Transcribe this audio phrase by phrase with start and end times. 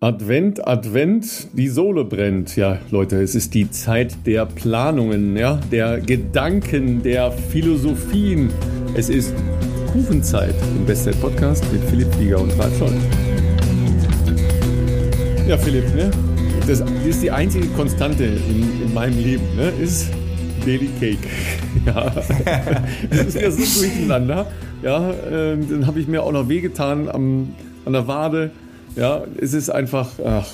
[0.00, 2.54] Advent, Advent, die Sohle brennt.
[2.54, 8.48] Ja, Leute, es ist die Zeit der Planungen, ja, der Gedanken, der Philosophien.
[8.94, 9.34] Es ist
[9.90, 12.92] Kufenzeit im Bestzeit Podcast mit Philipp Flieger und Ralf Scholz.
[15.48, 16.12] Ja, Philipp, ne?
[16.68, 19.72] Das, ist die einzige Konstante in, in meinem Leben, ne?
[19.82, 20.10] Ist
[20.64, 21.18] Daily Cake.
[21.86, 22.10] Ja.
[23.10, 24.46] Das ist ja so durcheinander.
[24.82, 27.54] Ja, äh, dann habe ich mir auch noch wehgetan am,
[27.84, 28.52] an der Wade.
[28.96, 30.10] Ja, es ist einfach.
[30.24, 30.46] Ach.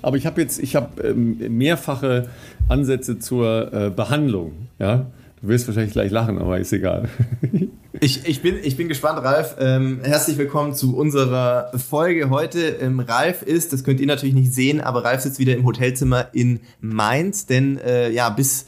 [0.00, 2.28] Aber ich habe jetzt, ich habe ähm, mehrfache
[2.68, 4.52] Ansätze zur äh, Behandlung.
[4.78, 5.06] Ja,
[5.42, 7.08] du wirst wahrscheinlich gleich lachen, aber ist egal.
[8.00, 9.56] Ich, ich, bin, ich bin gespannt, Ralf.
[9.58, 12.60] Ähm, herzlich willkommen zu unserer Folge heute.
[12.80, 16.28] Ähm, Ralf ist, das könnt ihr natürlich nicht sehen, aber Ralf sitzt wieder im Hotelzimmer
[16.32, 18.66] in Mainz, denn äh, ja, bis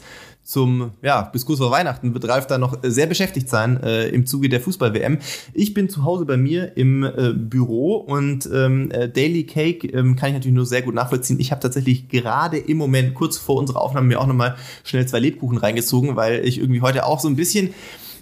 [0.51, 4.25] zum, ja, bis kurz vor Weihnachten wird Ralf da noch sehr beschäftigt sein äh, im
[4.25, 5.19] Zuge der Fußball-WM.
[5.53, 10.17] Ich bin zu Hause bei mir im äh, Büro und ähm, äh, Daily Cake ähm,
[10.17, 11.39] kann ich natürlich nur sehr gut nachvollziehen.
[11.39, 15.19] Ich habe tatsächlich gerade im Moment, kurz vor unserer Aufnahme, mir auch nochmal schnell zwei
[15.19, 17.73] Lebkuchen reingezogen, weil ich irgendwie heute auch so ein bisschen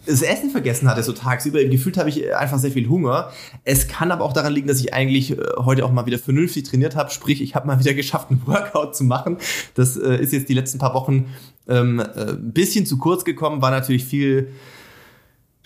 [0.05, 1.63] das Essen vergessen hatte, so tagsüber.
[1.65, 3.31] Gefühlt habe ich einfach sehr viel Hunger.
[3.63, 6.63] Es kann aber auch daran liegen, dass ich eigentlich äh, heute auch mal wieder vernünftig
[6.63, 7.11] trainiert habe.
[7.11, 9.37] Sprich, ich habe mal wieder geschafft, einen Workout zu machen.
[9.75, 11.27] Das äh, ist jetzt die letzten paar Wochen
[11.67, 14.49] ähm, äh, bisschen zu kurz gekommen, war natürlich viel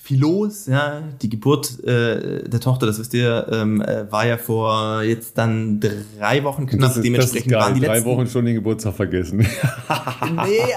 [0.03, 1.01] viel los, ja.
[1.21, 5.79] Die Geburt äh, der Tochter, das wisst ihr, ähm, äh, war ja vor jetzt dann
[5.79, 6.89] drei Wochen knapp.
[6.89, 8.09] Das ist, Dementsprechend das ist waren die drei letzten...
[8.09, 9.37] Wochen schon den Geburtstag vergessen.
[9.37, 9.47] nee,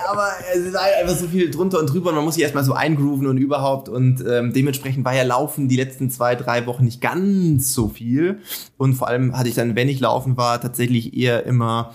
[0.09, 2.75] aber es ist einfach so viel drunter und drüber und man muss sich erstmal so
[2.75, 7.01] eingrooven und überhaupt und ähm, dementsprechend war ja Laufen die letzten zwei, drei Wochen nicht
[7.01, 8.39] ganz so viel
[8.77, 11.93] und vor allem hatte ich dann, wenn ich laufen war, tatsächlich eher immer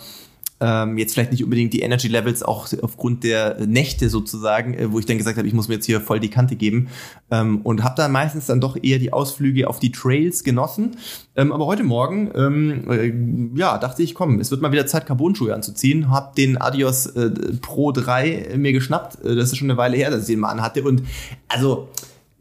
[0.62, 5.00] ähm, jetzt vielleicht nicht unbedingt die Energy Levels, auch aufgrund der Nächte sozusagen, äh, wo
[5.00, 6.88] ich dann gesagt habe, ich muss mir jetzt hier voll die Kante geben.
[7.32, 10.98] Ähm, und habe dann meistens dann doch eher die Ausflüge auf die Trails genossen.
[11.36, 15.08] Ähm, aber heute Morgen, ähm, äh, ja, dachte ich, komm, es wird mal wieder Zeit,
[15.08, 16.12] Carbon-Schuhe anzuziehen.
[16.12, 19.26] Hab den Adios äh, Pro 3 mir geschnappt.
[19.26, 20.84] Äh, das ist schon eine Weile her, dass ich den mal anhatte.
[20.84, 21.02] Und
[21.48, 21.90] also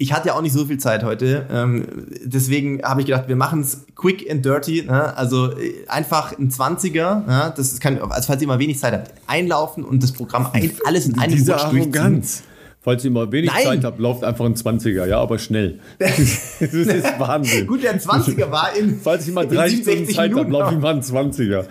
[0.01, 1.47] ich hatte ja auch nicht so viel Zeit heute.
[1.53, 1.85] Ähm,
[2.25, 4.83] deswegen habe ich gedacht, wir machen es quick and dirty.
[4.83, 5.15] Ne?
[5.15, 7.27] Also äh, einfach ein 20er.
[7.27, 7.53] Ne?
[7.55, 11.07] Das kann, also falls ihr mal wenig Zeit habt, einlaufen und das Programm ein, alles
[11.07, 12.45] in einem Diese Arroganz.
[12.81, 13.63] Falls ihr mal wenig Nein.
[13.63, 15.81] Zeit habt, lauft einfach ein 20er, ja, aber schnell.
[15.99, 17.67] das ist Wahnsinn.
[17.67, 18.99] Gut, der 20er war in.
[19.05, 21.67] Falls ich mal drei Stunden Zeit habe, laufe ich mal ein 20er.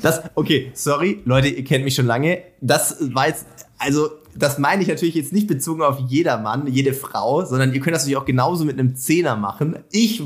[0.00, 2.38] das, okay, sorry, Leute, ihr kennt mich schon lange.
[2.62, 3.44] Das war jetzt,
[3.76, 7.80] also das meine ich natürlich jetzt nicht bezogen auf jeder Mann, jede Frau, sondern ihr
[7.80, 9.76] könnt das natürlich auch genauso mit einem Zehner machen.
[9.90, 10.22] Ich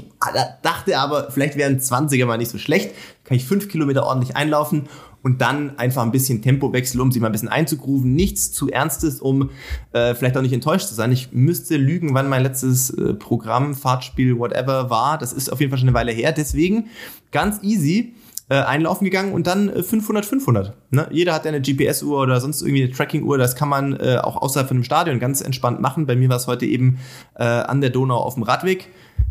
[0.63, 2.93] dachte aber, vielleicht wäre ein 20er mal nicht so schlecht.
[3.25, 4.85] Kann ich fünf Kilometer ordentlich einlaufen
[5.23, 8.15] und dann einfach ein bisschen Tempo wechseln, um sich mal ein bisschen einzugrooven.
[8.15, 9.51] Nichts zu Ernstes, um
[9.93, 11.11] äh, vielleicht auch nicht enttäuscht zu sein.
[11.11, 15.19] Ich müsste lügen, wann mein letztes äh, Programm, Fahrtspiel, whatever war.
[15.19, 16.31] Das ist auf jeden Fall schon eine Weile her.
[16.31, 16.91] Deswegen
[17.33, 18.15] ganz easy
[18.49, 20.73] äh, einlaufen gegangen und dann äh, 500, 500.
[20.91, 21.09] Ne?
[21.11, 23.39] Jeder hat eine GPS-Uhr oder sonst irgendwie eine Tracking-Uhr.
[23.39, 26.07] Das kann man äh, auch außerhalb von dem Stadion ganz entspannt machen.
[26.07, 26.99] Bei mir war es heute eben
[27.35, 28.89] äh, an der Donau auf dem Radweg.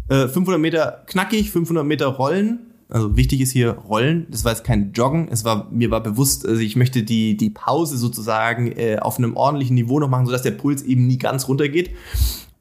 [0.09, 2.59] Äh, 500 Meter knackig, 500 Meter rollen.
[2.87, 4.27] Also wichtig ist hier Rollen.
[4.29, 5.27] Das war jetzt kein Joggen.
[5.31, 9.35] Es war mir war bewusst, also ich möchte die die Pause sozusagen äh, auf einem
[9.35, 11.89] ordentlichen Niveau noch machen, sodass der Puls eben nie ganz runtergeht.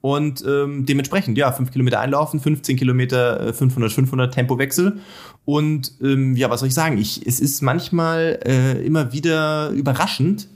[0.05, 4.99] Und ähm, dementsprechend, ja, 5 Kilometer einlaufen, 15 Kilometer, 500, äh, 500 Tempowechsel.
[5.47, 6.99] Und ähm, ja, was soll ich sagen?
[6.99, 10.49] Ich, es ist manchmal äh, immer wieder überraschend,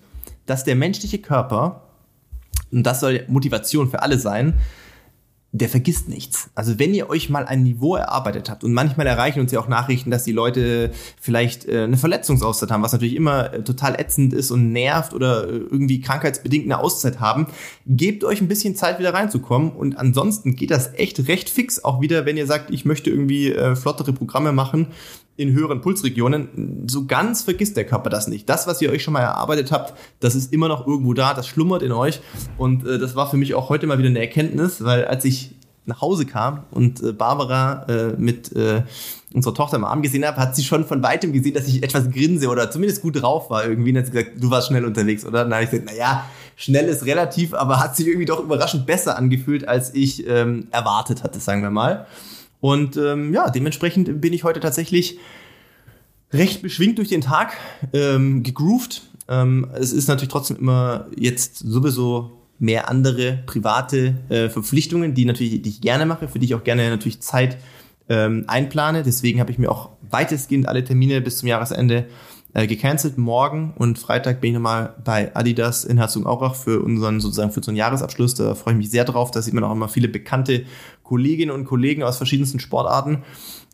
[0.44, 1.80] dass der menschliche Körper,
[2.70, 4.52] und das soll Motivation für alle sein,
[5.52, 6.50] der vergisst nichts.
[6.54, 9.68] Also wenn ihr euch mal ein Niveau erarbeitet habt und manchmal erreichen uns ja auch
[9.68, 14.34] Nachrichten, dass die Leute vielleicht äh, eine Verletzungsauszeit haben, was natürlich immer äh, total ätzend
[14.34, 17.46] ist und nervt oder äh, irgendwie krankheitsbedingt eine Auszeit haben,
[17.86, 22.02] gebt euch ein bisschen Zeit wieder reinzukommen und ansonsten geht das echt recht fix, auch
[22.02, 24.88] wieder, wenn ihr sagt, ich möchte irgendwie äh, flottere Programme machen,
[25.38, 28.48] in höheren Pulsregionen, so ganz vergisst der Körper das nicht.
[28.48, 31.46] Das, was ihr euch schon mal erarbeitet habt, das ist immer noch irgendwo da, das
[31.46, 32.20] schlummert in euch.
[32.58, 35.54] Und äh, das war für mich auch heute mal wieder eine Erkenntnis, weil als ich
[35.86, 38.82] nach Hause kam und äh, Barbara äh, mit äh,
[39.32, 42.10] unserer Tochter im Arm gesehen habe, hat sie schon von weitem gesehen, dass ich etwas
[42.10, 43.92] grinse oder zumindest gut drauf war irgendwie.
[43.92, 45.44] Und hat sie gesagt, du warst schnell unterwegs, oder?
[45.44, 46.24] Dann habe ich gesagt, naja,
[46.56, 51.22] schnell ist relativ, aber hat sich irgendwie doch überraschend besser angefühlt, als ich ähm, erwartet
[51.22, 52.06] hatte, sagen wir mal.
[52.60, 55.18] Und ähm, ja, dementsprechend bin ich heute tatsächlich
[56.32, 57.56] recht beschwingt durch den Tag,
[57.92, 59.02] ähm, gegroovt.
[59.28, 65.62] Ähm, es ist natürlich trotzdem immer jetzt sowieso mehr andere private äh, Verpflichtungen, die natürlich,
[65.62, 67.58] die ich gerne mache, für die ich auch gerne natürlich Zeit
[68.08, 69.02] ähm, einplane.
[69.02, 72.06] Deswegen habe ich mir auch weitestgehend alle Termine bis zum Jahresende
[72.58, 73.18] äh, gecancelt.
[73.18, 77.70] Morgen und Freitag bin ich nochmal bei Adidas in Herzogenaurach für unseren sozusagen für so
[77.70, 78.34] einen Jahresabschluss.
[78.34, 79.30] Da freue ich mich sehr drauf.
[79.30, 80.64] Da sieht man auch immer viele bekannte
[81.04, 83.22] Kolleginnen und Kollegen aus verschiedensten Sportarten.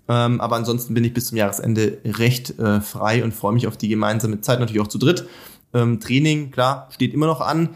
[0.06, 3.78] Ähm, aber ansonsten bin ich bis zum Jahresende recht äh, frei und freue mich auf
[3.78, 5.26] die gemeinsame Zeit, natürlich auch zu dritt.
[5.72, 7.70] Ähm, Training, klar, steht immer noch an.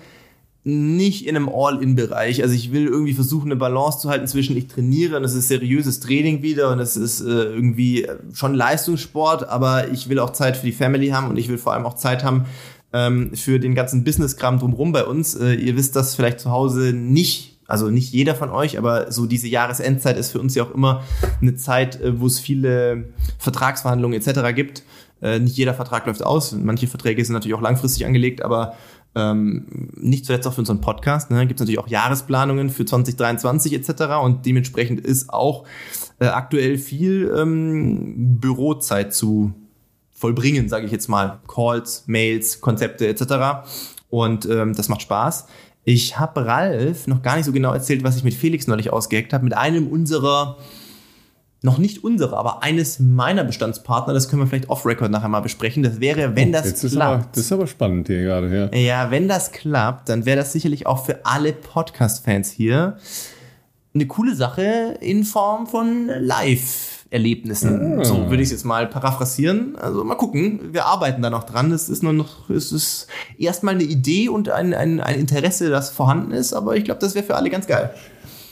[0.64, 2.42] Nicht in einem All-In-Bereich.
[2.42, 5.48] Also ich will irgendwie versuchen, eine Balance zu halten zwischen ich trainiere und es ist
[5.48, 10.56] seriöses Training wieder und es ist äh, irgendwie schon Leistungssport, aber ich will auch Zeit
[10.56, 12.44] für die Family haben und ich will vor allem auch Zeit haben
[12.92, 15.34] ähm, für den ganzen Business-Kram drumherum bei uns.
[15.34, 19.26] Äh, ihr wisst das vielleicht zu Hause nicht also nicht jeder von euch, aber so
[19.26, 21.04] diese Jahresendzeit ist für uns ja auch immer
[21.42, 24.54] eine Zeit, äh, wo es viele Vertragsverhandlungen etc.
[24.54, 24.82] gibt.
[25.20, 26.52] Äh, nicht jeder Vertrag läuft aus.
[26.52, 28.74] Manche Verträge sind natürlich auch langfristig angelegt, aber
[29.18, 31.30] ähm, nicht zuletzt auch für unseren Podcast.
[31.30, 34.14] Ne, gibt es natürlich auch Jahresplanungen für 2023 etc.
[34.22, 35.64] Und dementsprechend ist auch
[36.20, 39.52] äh, aktuell viel ähm, Bürozeit zu
[40.12, 41.40] vollbringen, sage ich jetzt mal.
[41.46, 43.68] Calls, Mails, Konzepte etc.
[44.08, 45.46] Und ähm, das macht Spaß.
[45.84, 49.32] Ich habe Ralf noch gar nicht so genau erzählt, was ich mit Felix neulich ausgeheckt
[49.32, 49.44] habe.
[49.44, 50.58] Mit einem unserer,
[51.62, 54.14] noch nicht unserer, aber eines meiner Bestandspartner.
[54.14, 55.82] Das können wir vielleicht off-Record nachher mal besprechen.
[55.82, 56.84] Das wäre, wenn oh, das klappt.
[56.84, 58.78] Ist aber, das ist aber spannend hier gerade, ja.
[58.78, 62.96] Ja, wenn das klappt, dann wäre das sicherlich auch für alle Podcast-Fans hier
[63.94, 66.94] eine coole Sache in Form von Live.
[67.10, 68.00] Erlebnissen.
[68.00, 68.04] Ah.
[68.04, 69.76] So würde ich es jetzt mal paraphrasieren.
[69.76, 70.74] Also mal gucken.
[70.74, 71.72] Wir arbeiten da noch dran.
[71.72, 73.06] Es ist nur noch, es ist
[73.38, 77.14] erstmal eine Idee und ein, ein, ein Interesse, das vorhanden ist, aber ich glaube, das
[77.14, 77.94] wäre für alle ganz geil.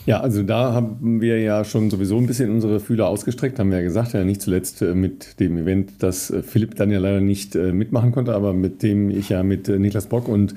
[0.06, 3.78] Ja, also da haben wir ja schon sowieso ein bisschen unsere Fühler ausgestreckt, haben wir
[3.78, 7.20] ja gesagt, ja nicht zuletzt äh, mit dem Event, das äh, Philipp dann ja leider
[7.20, 10.54] nicht äh, mitmachen konnte, aber mit dem ich ja mit Niklas Bock und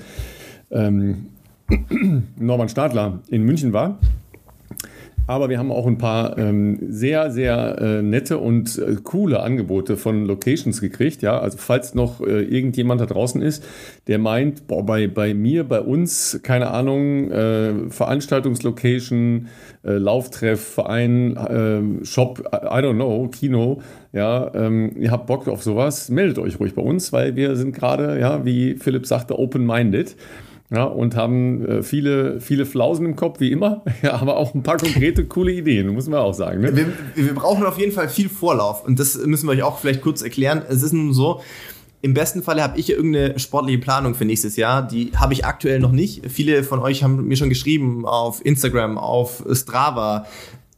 [0.70, 1.26] ähm,
[2.38, 3.98] Norman Stadler in München war.
[5.30, 9.96] Aber wir haben auch ein paar ähm, sehr, sehr äh, nette und äh, coole Angebote
[9.96, 11.22] von Locations gekriegt.
[11.22, 13.64] Ja, also falls noch äh, irgendjemand da draußen ist,
[14.08, 19.50] der meint, boah, bei, bei mir, bei uns, keine Ahnung, äh, Veranstaltungslocation,
[19.84, 25.62] äh, Lauftreff, Verein, äh, Shop, I don't know, Kino, ja, ähm, ihr habt Bock auf
[25.62, 30.16] sowas, meldet euch ruhig bei uns, weil wir sind gerade, ja, wie Philipp sagte, open-minded
[30.72, 34.64] ja, und haben äh, viele, viele Flausen im Kopf, wie immer, ja, aber auch ein
[34.64, 36.62] paar konkrete, coole Ideen, muss man auch sagen.
[36.62, 36.76] Ne?
[36.76, 40.02] Wir, wir brauchen auf jeden Fall viel Vorlauf und das müssen wir euch auch vielleicht
[40.02, 40.62] kurz erklären.
[40.68, 41.42] Es ist nun so,
[42.02, 44.88] im besten Falle habe ich irgendeine sportliche Planung für nächstes Jahr.
[44.88, 46.32] Die habe ich aktuell noch nicht.
[46.32, 50.26] Viele von euch haben mir schon geschrieben auf Instagram, auf Strava,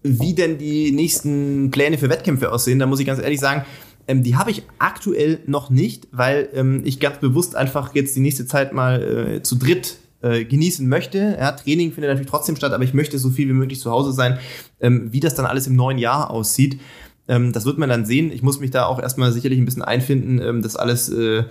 [0.01, 2.79] wie denn die nächsten Pläne für Wettkämpfe aussehen.
[2.79, 3.65] Da muss ich ganz ehrlich sagen,
[4.07, 8.19] ähm, die habe ich aktuell noch nicht, weil ähm, ich ganz bewusst einfach jetzt die
[8.19, 11.38] nächste Zeit mal äh, zu dritt äh, genießen möchte.
[11.39, 14.13] Ja, Training findet natürlich trotzdem statt, aber ich möchte so viel wie möglich zu Hause
[14.13, 14.39] sein.
[14.80, 16.80] Ähm, wie das dann alles im neuen Jahr aussieht,
[17.27, 18.31] ähm, das wird man dann sehen.
[18.31, 21.44] Ich muss mich da auch erstmal sicherlich ein bisschen einfinden, ähm, das alles äh,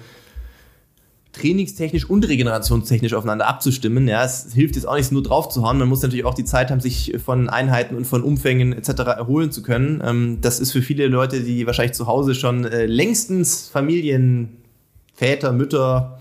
[1.32, 4.08] trainingstechnisch und regenerationstechnisch aufeinander abzustimmen.
[4.08, 5.78] Ja, es hilft jetzt auch nicht nur drauf zu hauen.
[5.78, 8.88] Man muss natürlich auch die Zeit haben, sich von Einheiten und von Umfängen etc.
[9.16, 10.02] erholen zu können.
[10.04, 14.56] Ähm, das ist für viele Leute, die wahrscheinlich zu Hause schon äh, längstens Familien,
[15.14, 16.18] Väter, Mütter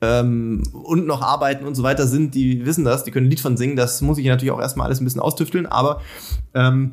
[0.00, 3.40] ähm, und noch arbeiten und so weiter sind, die wissen das, die können ein Lied
[3.40, 3.76] von singen.
[3.76, 6.00] Das muss ich natürlich auch erstmal alles ein bisschen austüfteln, aber
[6.52, 6.92] ähm,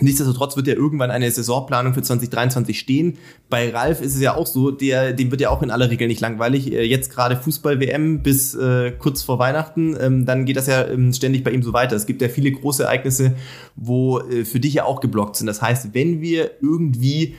[0.00, 3.18] Nichtsdestotrotz wird ja irgendwann eine Saisonplanung für 2023 stehen.
[3.50, 6.08] Bei Ralf ist es ja auch so, der, dem wird ja auch in aller Regel
[6.08, 6.72] nicht langweilig.
[6.72, 11.12] Äh, jetzt gerade Fußball-WM bis äh, kurz vor Weihnachten, ähm, dann geht das ja ähm,
[11.12, 11.94] ständig bei ihm so weiter.
[11.94, 13.34] Es gibt ja viele große Ereignisse,
[13.76, 15.46] wo äh, für dich ja auch geblockt sind.
[15.46, 17.34] Das heißt, wenn wir irgendwie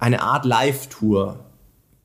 [0.00, 1.38] eine Art Live-Tour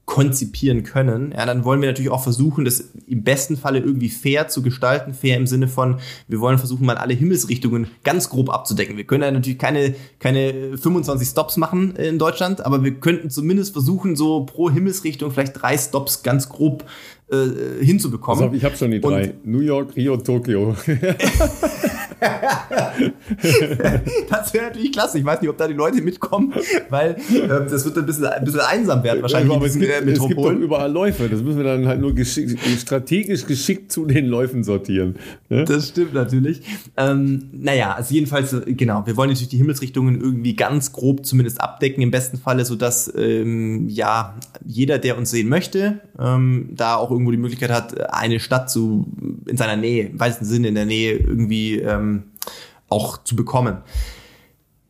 [0.07, 4.47] konzipieren können, ja, dann wollen wir natürlich auch versuchen, das im besten Falle irgendwie fair
[4.47, 5.13] zu gestalten.
[5.13, 5.99] Fair im Sinne von,
[6.29, 8.95] wir wollen versuchen, mal alle Himmelsrichtungen ganz grob abzudecken.
[8.95, 13.73] Wir können ja natürlich keine, keine 25 Stops machen in Deutschland, aber wir könnten zumindest
[13.73, 16.85] versuchen, so pro Himmelsrichtung vielleicht drei Stops ganz grob
[17.29, 18.45] äh, hinzubekommen.
[18.45, 19.31] Also, ich habe schon die drei.
[19.31, 20.73] Und New York, Rio, Tokio.
[24.29, 25.19] das wäre natürlich klasse.
[25.19, 26.53] Ich weiß nicht, ob da die Leute mitkommen,
[26.89, 29.51] weil äh, das wird ein bisschen, ein bisschen einsam werden wahrscheinlich.
[29.51, 31.29] Ja, aber es gibt, äh, es gibt doch überall Läufe.
[31.29, 35.15] Das müssen wir dann halt nur geschick, strategisch geschickt zu den Läufen sortieren.
[35.49, 35.65] Ne?
[35.65, 36.61] Das stimmt natürlich.
[36.95, 41.61] Ähm, naja, also jedenfalls, äh, genau, wir wollen natürlich die Himmelsrichtungen irgendwie ganz grob zumindest
[41.61, 47.11] abdecken, im besten Falle, sodass ähm, ja jeder, der uns sehen möchte, ähm, da auch
[47.11, 49.05] irgendwo die Möglichkeit hat, eine Stadt zu
[49.45, 52.06] in seiner Nähe, im weitesten Sinne in der Nähe irgendwie ähm,
[52.89, 53.83] auch zu bekommen.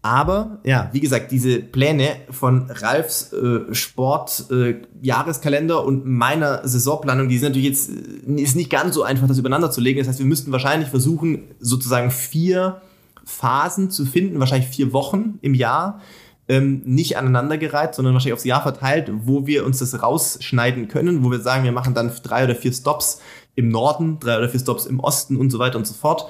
[0.08, 7.38] Aber ja, wie gesagt, diese Pläne von Ralfs äh, Sport-Jahreskalender äh, und meiner Saisonplanung, die
[7.38, 10.00] sind natürlich jetzt äh, ist nicht ganz so einfach, das übereinander zu legen.
[10.00, 12.82] Das heißt, wir müssten wahrscheinlich versuchen, sozusagen vier
[13.26, 16.00] Phasen zu finden, wahrscheinlich vier Wochen im Jahr,
[16.48, 21.32] ähm, nicht aneinandergereiht, sondern wahrscheinlich aufs Jahr verteilt, wo wir uns das rausschneiden können, wo
[21.32, 23.20] wir sagen, wir machen dann drei oder vier Stops
[23.56, 26.30] im Norden, drei oder vier Stops im Osten und so weiter und so fort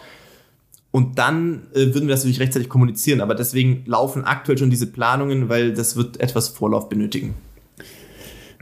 [0.98, 3.22] Und dann äh, würden wir das natürlich rechtzeitig kommunizieren.
[3.22, 7.36] Aber deswegen laufen aktuell schon diese Planungen, weil das wird etwas Vorlauf benötigen.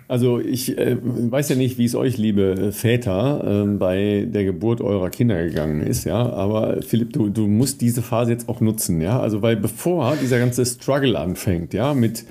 [0.08, 4.80] Also ich äh, weiß ja nicht, wie es euch, liebe Väter, äh, bei der Geburt
[4.80, 6.30] eurer Kinder gegangen ist, ja.
[6.32, 9.20] Aber Philipp, du, du musst diese Phase jetzt auch nutzen, ja.
[9.20, 12.24] Also weil bevor dieser ganze Struggle anfängt, ja, mit,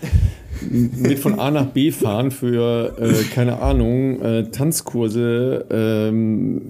[0.71, 6.63] mit von A nach B fahren für, äh, keine Ahnung, äh, Tanzkurse, ähm,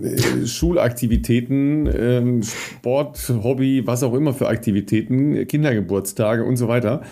[0.46, 7.02] Schulaktivitäten, ähm, Sport, Hobby, was auch immer für Aktivitäten, Kindergeburtstage und so weiter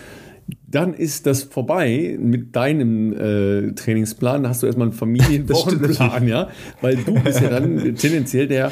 [0.67, 4.43] dann ist das vorbei mit deinem äh, Trainingsplan.
[4.43, 6.49] Da hast du erstmal einen Familienwochenplan, ja,
[6.81, 8.71] weil du bist ja dann tendenziell der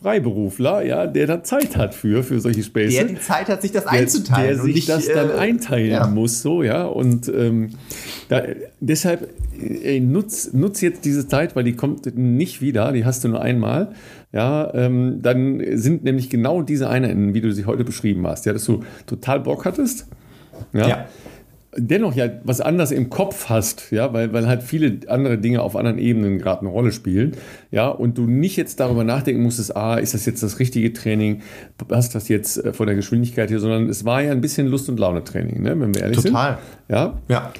[0.00, 2.96] Freiberufler, ja, der da Zeit hat für, für solche Späße.
[2.96, 4.46] Der die Zeit hat, sich das einzuteilen.
[4.46, 6.06] Der, der sich nicht, das dann äh, einteilen ja.
[6.06, 6.84] muss, so, ja.
[6.84, 7.70] Und ähm,
[8.28, 8.42] da,
[8.80, 13.28] deshalb, ey, nutz, nutz jetzt diese Zeit, weil die kommt nicht wieder, die hast du
[13.28, 13.94] nur einmal.
[14.32, 18.52] Ja, ähm, dann sind nämlich genau diese Einheiten, wie du sie heute beschrieben hast, ja,
[18.52, 20.06] dass du total Bock hattest
[20.72, 20.88] ja.
[20.88, 21.06] ja.
[21.76, 25.74] Dennoch ja was anderes im Kopf hast, ja, weil, weil halt viele andere Dinge auf
[25.74, 27.32] anderen Ebenen gerade eine Rolle spielen,
[27.72, 31.42] ja, und du nicht jetzt darüber nachdenken musstest, ah, ist das jetzt das richtige Training,
[31.88, 34.88] passt das jetzt äh, von der Geschwindigkeit hier, sondern es war ja ein bisschen Lust-
[34.88, 36.58] und Laune-Training, ne, wenn wir ehrlich Total.
[36.58, 36.88] sind.
[36.88, 37.18] Total.
[37.28, 37.34] Ja.
[37.34, 37.52] Ja.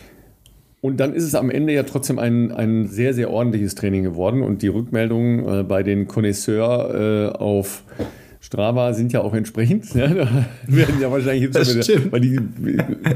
[0.85, 4.43] Und dann ist es am Ende ja trotzdem ein, ein sehr, sehr ordentliches Training geworden
[4.43, 7.85] und die Rückmeldungen äh, bei den Connoisseurs äh, auf
[8.45, 9.95] Strava sind ja auch entsprechend.
[9.95, 10.29] Ja, da
[10.67, 12.39] werden ja wahrscheinlich jetzt das wieder, weil die,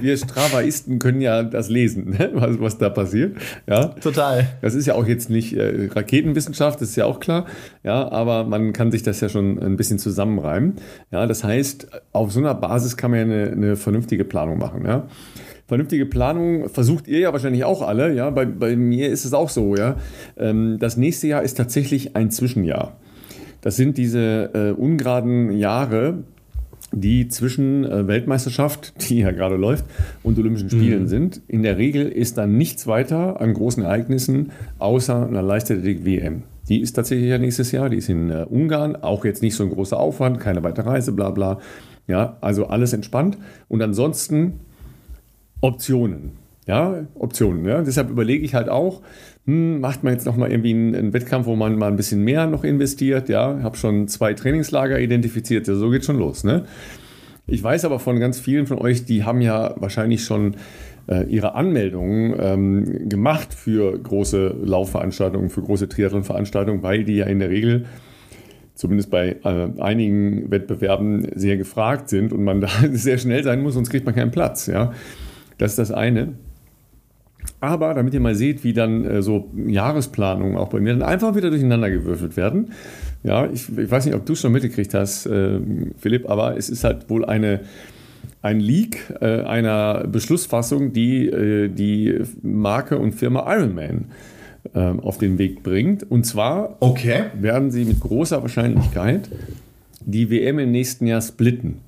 [0.01, 3.37] wir Stravaisten können ja das lesen, ne, was, was da passiert.
[3.67, 4.49] Ja, total.
[4.63, 7.45] Das ist ja auch jetzt nicht äh, Raketenwissenschaft, das ist ja auch klar.
[7.85, 10.77] Ja, aber man kann sich das ja schon ein bisschen zusammenreimen.
[11.11, 14.87] Ja, das heißt, auf so einer Basis kann man ja eine, eine vernünftige Planung machen.
[14.87, 15.09] Ja
[15.67, 18.15] vernünftige Planung versucht ihr ja wahrscheinlich auch alle.
[18.15, 19.77] Ja, bei, bei mir ist es auch so.
[19.77, 19.97] Ja,
[20.39, 22.97] ähm, das nächste Jahr ist tatsächlich ein Zwischenjahr.
[23.61, 26.25] Das sind diese äh, ungeraden Jahre,
[26.93, 29.85] die zwischen äh, Weltmeisterschaft, die ja gerade läuft,
[30.23, 31.09] und Olympischen Spielen mhm.
[31.09, 31.41] sind.
[31.49, 36.43] In der Regel ist dann nichts weiter an großen Ereignissen außer einer Leichtathletik-WM.
[36.69, 39.65] Die ist tatsächlich ja nächstes Jahr, die ist in äh, Ungarn, auch jetzt nicht so
[39.65, 41.59] ein großer Aufwand, keine weitere Reise, bla bla.
[42.07, 43.37] Ja, also alles entspannt.
[43.69, 44.61] Und ansonsten
[45.61, 46.38] Optionen.
[46.69, 47.65] Ja, Optionen.
[47.65, 47.81] Ja.
[47.83, 49.01] Deshalb überlege ich halt auch,
[49.47, 52.23] hm, macht man jetzt noch mal irgendwie einen, einen, Wettkampf, wo man mal ein bisschen
[52.23, 53.31] mehr noch investiert.
[53.31, 55.67] Ja, habe schon zwei Trainingslager identifiziert.
[55.67, 56.45] Ja, so geht schon los.
[56.45, 56.67] Ne?
[57.47, 60.57] Ich weiß aber von ganz vielen von euch, die haben ja wahrscheinlich schon
[61.11, 67.39] äh, ihre Anmeldungen ähm, gemacht für große Laufveranstaltungen, für große Triathlon-Veranstaltungen, weil die ja in
[67.39, 67.87] der Regel
[68.75, 73.73] zumindest bei äh, einigen Wettbewerben sehr gefragt sind und man da sehr schnell sein muss,
[73.73, 74.67] sonst kriegt man keinen Platz.
[74.67, 74.93] Ja,
[75.57, 76.35] das ist das eine.
[77.61, 81.35] Aber damit ihr mal seht, wie dann äh, so Jahresplanungen auch bei mir dann einfach
[81.35, 82.73] wieder durcheinander gewürfelt werden.
[83.25, 85.59] Ja, ich, ich weiß nicht, ob du es schon mitgekriegt hast, äh,
[85.99, 87.61] Philipp, aber es ist halt wohl eine,
[88.43, 94.07] ein Leak äh, einer Beschlussfassung, die äh, die Marke und Firma Ironman
[94.75, 96.09] ähm, auf den Weg bringt.
[96.09, 97.25] Und zwar okay.
[97.35, 99.29] werden sie mit großer Wahrscheinlichkeit
[100.01, 101.79] die WM im nächsten Jahr splitten.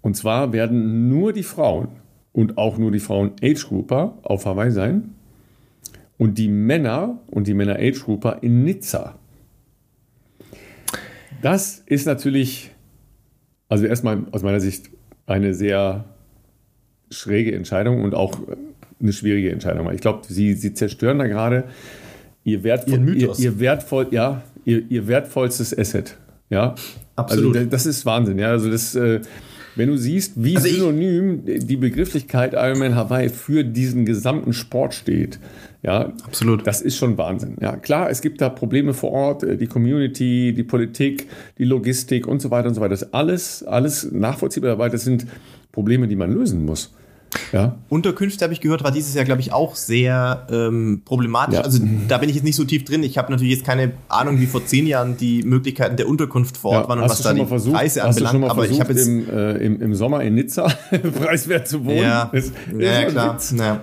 [0.00, 1.88] Und zwar werden nur die Frauen
[2.36, 5.14] und auch nur die Frauen Age Grouper auf Hawaii sein
[6.18, 9.18] und die Männer und die Männer Age Grouper in Nizza.
[11.40, 12.72] Das ist natürlich,
[13.70, 14.90] also erstmal aus meiner Sicht
[15.24, 16.04] eine sehr
[17.10, 18.38] schräge Entscheidung und auch
[19.00, 19.90] eine schwierige Entscheidung.
[19.94, 21.64] Ich glaube, sie, sie zerstören da gerade
[22.44, 26.18] ihr, wertvoll, ihr, ihr, wertvoll, ja, ihr, ihr wertvollstes Asset.
[26.50, 26.74] Ja,
[27.14, 27.56] absolut.
[27.56, 28.38] Also das ist Wahnsinn.
[28.38, 29.22] Ja, also das, äh,
[29.76, 35.38] wenn du siehst, wie also synonym die Begrifflichkeit Ironman Hawaii für diesen gesamten Sport steht,
[35.82, 36.66] ja, absolut.
[36.66, 37.58] Das ist schon Wahnsinn.
[37.60, 41.28] Ja, klar, es gibt da Probleme vor Ort, äh, die Community, die Politik,
[41.58, 42.90] die Logistik und so weiter und so weiter.
[42.90, 45.26] Das ist alles, alles nachvollziehbar, aber das sind
[45.70, 46.92] Probleme, die man lösen muss.
[47.52, 47.76] Ja.
[47.88, 51.58] Unterkünfte, habe ich gehört, war dieses Jahr, glaube ich, auch sehr ähm, problematisch.
[51.58, 51.62] Ja.
[51.62, 53.02] Also da bin ich jetzt nicht so tief drin.
[53.02, 56.72] Ich habe natürlich jetzt keine Ahnung, wie vor zehn Jahren die Möglichkeiten der Unterkunft vor
[56.72, 58.44] Ort ja, waren und was da die versucht, Preise anbelangt.
[58.44, 61.98] aber ich habe jetzt im, äh, im, im, Sommer in Nizza preiswert zu wohnen.
[61.98, 63.38] Ja, das ja, klar.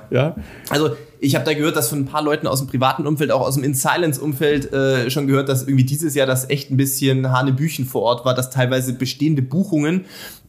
[0.09, 0.35] Ja.
[0.69, 0.91] Also
[1.23, 3.55] ich habe da gehört, dass von ein paar Leuten aus dem privaten Umfeld, auch aus
[3.55, 8.01] dem In-Silence-Umfeld äh, schon gehört, dass irgendwie dieses Jahr das echt ein bisschen Hanebüchen vor
[8.01, 10.03] Ort war, dass teilweise bestehende Buchungen,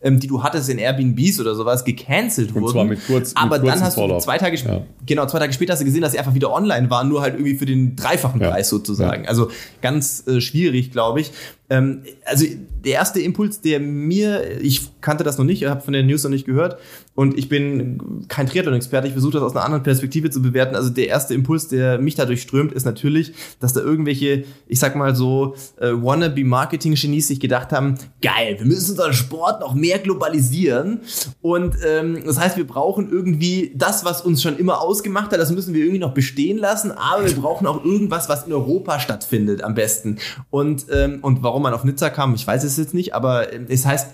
[0.05, 2.73] ähm, die du hattest in Airbnbs oder sowas, gecancelt Und wurden.
[2.73, 4.83] Zwar mit kurz, Aber mit dann hast du zwei Tage, ja.
[5.07, 7.35] genau, zwei Tage später hast du gesehen, dass sie einfach wieder online waren, nur halt
[7.35, 8.51] irgendwie für den dreifachen ja.
[8.51, 9.25] Preis sozusagen.
[9.25, 9.31] Ja.
[9.31, 11.33] Also ganz äh, schwierig, glaube ich.
[11.71, 12.45] Ähm, also
[12.85, 16.31] der erste Impuls, der mir, ich kannte das noch nicht, habe von der News noch
[16.31, 16.79] nicht gehört
[17.15, 20.77] und ich bin kein Triathlon-Experte, ich versuche das aus einer anderen Perspektive zu bewerten.
[20.77, 24.97] Also der erste Impuls, der mich dadurch strömt, ist natürlich, dass da irgendwelche, ich sag
[24.97, 31.01] mal so, äh, wannabe-Marketing-Genies sich gedacht haben, geil, wir müssen unseren Sport noch mehr globalisieren
[31.41, 35.53] und ähm, das heißt, wir brauchen irgendwie das, was uns schon immer ausgemacht hat, das
[35.53, 39.63] müssen wir irgendwie noch bestehen lassen, aber wir brauchen auch irgendwas, was in Europa stattfindet
[39.63, 40.19] am besten.
[40.51, 43.61] Und, ähm, und warum man auf Nizza kam, ich weiß es jetzt nicht, aber äh,
[43.69, 44.11] es heißt,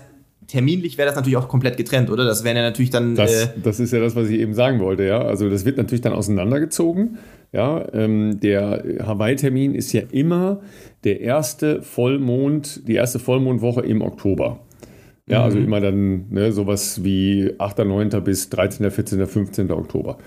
[0.47, 2.25] terminlich wäre das natürlich auch komplett getrennt, oder?
[2.25, 3.15] Das wären ja natürlich dann.
[3.15, 5.21] Das, äh das ist ja das, was ich eben sagen wollte, ja.
[5.21, 7.17] Also das wird natürlich dann auseinandergezogen.
[7.53, 10.61] Ja, ähm, der Hawaii-Termin ist ja immer
[11.03, 14.59] der erste Vollmond, die erste Vollmondwoche im Oktober.
[15.31, 15.65] Ja, also mhm.
[15.65, 18.09] immer dann ne, sowas wie 8., 9.
[18.23, 19.71] bis 13., 14., 15.
[19.71, 20.17] Oktober.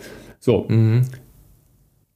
[0.41, 0.67] So.
[0.69, 1.03] Mhm.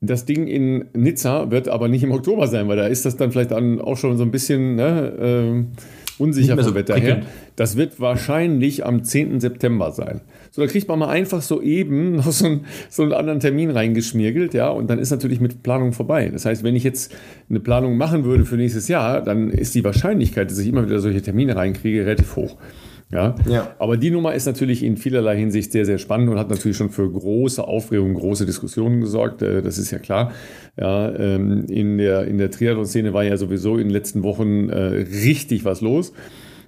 [0.00, 3.32] Das Ding in Nizza wird aber nicht im Oktober sein, weil da ist das dann
[3.32, 5.64] vielleicht dann auch schon so ein bisschen ne, äh,
[6.18, 7.22] unsicher vom so Wetter her.
[7.56, 9.40] Das wird wahrscheinlich am 10.
[9.40, 10.20] September sein.
[10.50, 13.70] So, da kriegt man mal einfach so eben noch so, ein, so einen anderen Termin
[13.70, 16.28] reingeschmirgelt, ja, und dann ist natürlich mit Planung vorbei.
[16.32, 17.14] Das heißt, wenn ich jetzt
[17.48, 21.00] eine Planung machen würde für nächstes Jahr, dann ist die Wahrscheinlichkeit, dass ich immer wieder
[21.00, 22.56] solche Termine reinkriege, relativ hoch.
[23.10, 23.34] Ja?
[23.48, 23.74] ja.
[23.78, 26.90] Aber die Nummer ist natürlich in vielerlei Hinsicht sehr, sehr spannend und hat natürlich schon
[26.90, 29.40] für große Aufregung, große Diskussionen gesorgt.
[29.42, 30.32] Äh, das ist ja klar.
[30.78, 34.78] Ja, ähm, in der, in der Triathlon-Szene war ja sowieso in den letzten Wochen äh,
[35.24, 36.12] richtig was los.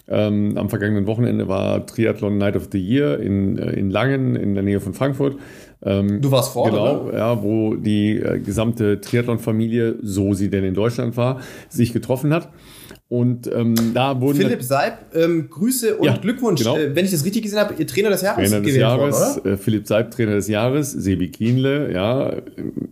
[0.08, 4.54] Ähm, am vergangenen Wochenende war Triathlon Night of the Year in, äh, in Langen in
[4.54, 5.36] der Nähe von Frankfurt.
[5.82, 7.18] Ähm, du warst vor, Genau, oder?
[7.18, 12.48] ja, wo die gesamte Triathlon-Familie, so sie denn in Deutschland war, sich getroffen hat.
[13.10, 14.38] Und ähm, da wurden.
[14.38, 16.60] Philipp Seib, ähm, Grüße und ja, Glückwunsch.
[16.60, 16.76] Genau.
[16.76, 18.48] Äh, wenn ich das richtig gesehen habe, Trainer des Jahres.
[18.48, 19.16] Trainer des Jahres.
[19.16, 20.92] Worden, äh, Philipp Seib, Trainer des Jahres.
[20.92, 22.36] Sebi Kienle, ja.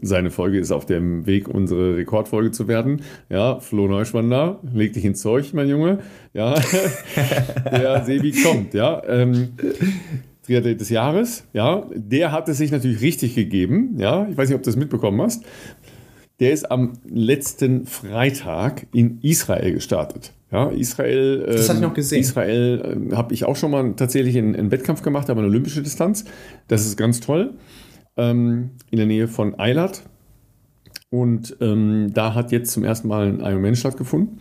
[0.03, 3.03] Seine Folge ist auf dem Weg, unsere Rekordfolge zu werden.
[3.31, 6.01] Ja, Flo Neuschwander, leg dich ins Zeug, mein Junge.
[6.35, 6.57] Ja,
[7.71, 9.01] der Sebi kommt, ja.
[9.07, 9.51] Ähm,
[10.49, 11.87] Triathlet des Jahres, ja.
[11.95, 14.27] Der hat es sich natürlich richtig gegeben, ja.
[14.29, 15.45] Ich weiß nicht, ob du das mitbekommen hast.
[16.41, 20.33] Der ist am letzten Freitag in Israel gestartet.
[20.53, 21.45] Ja, Israel.
[21.47, 22.21] Das ähm, habe ich noch gesehen.
[22.21, 25.83] Israel äh, habe ich auch schon mal tatsächlich einen, einen, Wettkampf gemacht, aber eine olympische
[25.83, 26.25] Distanz.
[26.69, 27.55] Das ist ganz toll.
[28.17, 30.03] Ähm, in der Nähe von Eilat.
[31.11, 34.41] Und ähm, da hat jetzt zum ersten Mal ein Ironman stattgefunden.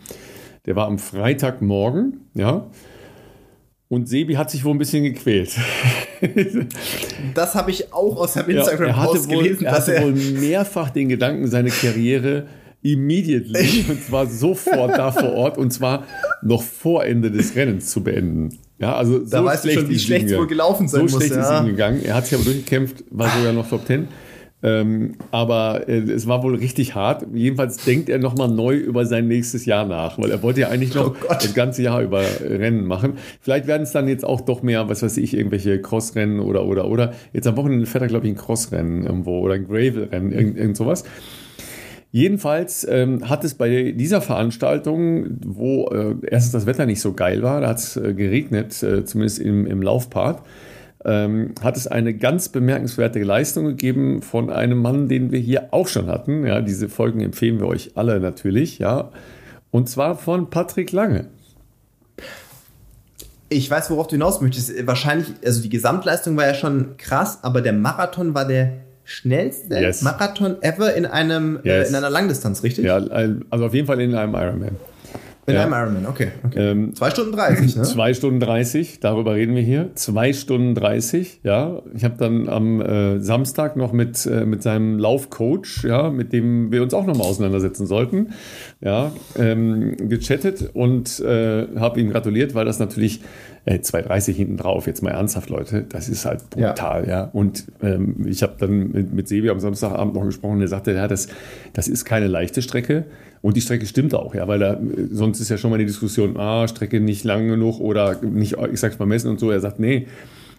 [0.66, 2.70] Der war am Freitagmorgen, ja.
[3.88, 5.56] Und Sebi hat sich wohl ein bisschen gequält.
[7.34, 9.64] das habe ich auch aus dem Instagram-Post ja, gelesen.
[9.64, 12.46] Er hatte wohl mehrfach den Gedanken, seine Karriere
[12.82, 16.04] immediately, und zwar sofort da vor Ort, und zwar
[16.42, 18.58] noch vor Ende des Rennens zu beenden.
[18.78, 21.12] Ja, also da so weißt du schon, wie schlecht es wohl gelaufen sein so muss.
[21.12, 21.56] So schlecht ja.
[21.56, 22.02] ist ihm gegangen.
[22.04, 24.06] Er hat sich aber durchgekämpft, war sogar noch Top 10.
[24.60, 27.24] Ähm, aber äh, es war wohl richtig hart.
[27.32, 30.94] Jedenfalls denkt er nochmal neu über sein nächstes Jahr nach, weil er wollte ja eigentlich
[30.94, 33.14] noch oh das ganze Jahr über Rennen machen.
[33.40, 36.88] Vielleicht werden es dann jetzt auch doch mehr, was weiß ich, irgendwelche Crossrennen oder, oder,
[36.88, 37.12] oder.
[37.32, 40.76] Jetzt am Wochenende fährt er, glaube ich, ein Crossrennen irgendwo oder ein Gravel-Rennen, irgend, irgend
[40.76, 41.04] sowas.
[42.10, 47.42] Jedenfalls ähm, hat es bei dieser Veranstaltung, wo äh, erstens das Wetter nicht so geil
[47.42, 50.42] war, da hat es äh, geregnet, äh, zumindest im, im Laufpart,
[51.04, 55.88] ähm, hat es eine ganz bemerkenswerte Leistung gegeben von einem Mann, den wir hier auch
[55.88, 56.46] schon hatten.
[56.46, 59.10] Ja, diese Folgen empfehlen wir euch alle natürlich, ja.
[59.70, 61.26] Und zwar von Patrick Lange.
[63.50, 64.86] Ich weiß, worauf du hinaus möchtest.
[64.86, 68.72] Wahrscheinlich, also die Gesamtleistung war ja schon krass, aber der Marathon war der
[69.04, 70.02] schnellste yes.
[70.02, 71.86] Marathon ever in einem yes.
[71.86, 72.84] äh, in einer Langdistanz, richtig?
[72.84, 74.76] Ja, also auf jeden Fall in einem Ironman.
[75.48, 75.62] In ja.
[75.62, 76.28] einem Ironman, okay.
[76.44, 76.72] okay.
[76.72, 77.82] Ähm, zwei Stunden 30, ne?
[77.82, 79.90] Zwei Stunden 30, darüber reden wir hier.
[79.94, 81.80] Zwei Stunden 30, ja.
[81.94, 86.70] Ich habe dann am äh, Samstag noch mit, äh, mit seinem Laufcoach, ja, mit dem
[86.70, 88.34] wir uns auch nochmal auseinandersetzen sollten,
[88.82, 93.22] ja, ähm, gechattet und äh, habe ihm gratuliert, weil das natürlich
[93.68, 97.10] äh, 2,30 hinten drauf, jetzt mal ernsthaft, Leute, das ist halt brutal, ja.
[97.10, 97.30] ja.
[97.32, 101.06] Und ähm, ich habe dann mit, mit Sebi am Samstagabend noch gesprochen, der sagte, ja,
[101.06, 101.28] das,
[101.74, 103.04] das ist keine leichte Strecke.
[103.42, 106.38] Und die Strecke stimmt auch, ja, weil da, sonst ist ja schon mal die Diskussion,
[106.38, 109.50] ah, Strecke nicht lang genug oder nicht, ich sag's mal messen und so.
[109.50, 110.06] Er sagt, nee,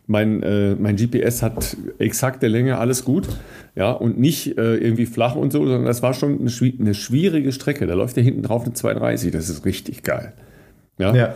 [0.06, 3.28] mein, äh, mein GPS hat exakte Länge, alles gut,
[3.76, 7.52] ja, und nicht äh, irgendwie flach und so, sondern das war schon eine, eine schwierige
[7.52, 7.88] Strecke.
[7.88, 10.34] Da läuft ja hinten drauf eine 230, das ist richtig geil.
[11.00, 11.16] Ja.
[11.16, 11.36] ja.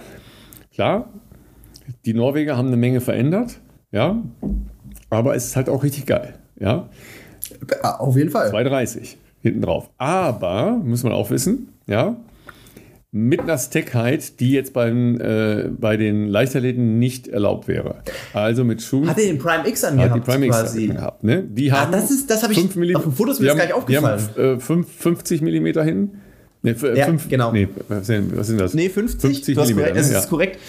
[0.74, 1.10] Klar,
[2.06, 3.60] die Norweger haben eine Menge verändert,
[3.92, 4.22] ja,
[5.10, 6.90] aber es ist halt auch richtig geil, ja.
[7.82, 8.50] Auf jeden Fall.
[8.50, 9.90] 230 hinten drauf.
[9.98, 12.16] Aber, muss man auch wissen, ja,
[13.16, 17.98] mit einer Stackheit, die jetzt beim, äh, bei den Leichtathleten nicht erlaubt wäre.
[18.34, 19.08] Also mit Schuhen.
[19.08, 20.10] Hat er den Prime X angehabt?
[20.10, 20.88] Hat die Prime X quasi.
[20.88, 21.44] gehabt, ne?
[21.44, 22.60] Die ah, haben ah, das ist, das habe ich
[22.96, 24.20] auf den Fotos mir das gar nicht aufgefallen.
[24.36, 26.12] Die haben äh, 5, 50 mm hin.
[26.66, 27.52] Nee, ja, fünf, genau.
[27.52, 28.74] Nee, was sind, das?
[28.74, 29.20] Nee, 50.
[29.20, 30.18] 50 du Millimeter, das ne?
[30.18, 30.60] ist korrekt.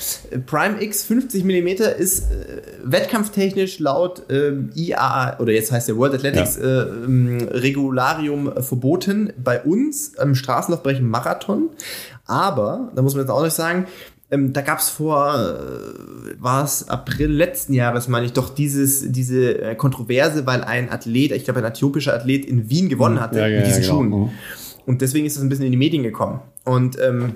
[0.46, 6.14] Prime X 50 mm ist äh, wettkampftechnisch laut ähm, IAA oder jetzt heißt der World
[6.14, 6.82] Athletics Ja.
[6.82, 11.70] äh, ähm, Regularium äh, verboten bei uns im Straßenlaufbereich Marathon.
[12.26, 13.86] Aber, da muss man jetzt auch noch sagen,
[14.32, 19.12] ähm, da gab es vor, äh, war es April letzten Jahres, meine ich, doch dieses,
[19.12, 23.38] diese äh, Kontroverse, weil ein Athlet, ich glaube ein äthiopischer Athlet in Wien gewonnen hatte
[23.38, 24.30] Ja, ja, mit diesen ja, genau.
[24.86, 26.40] Und deswegen ist das ein bisschen in die Medien gekommen.
[26.64, 27.34] Und ähm,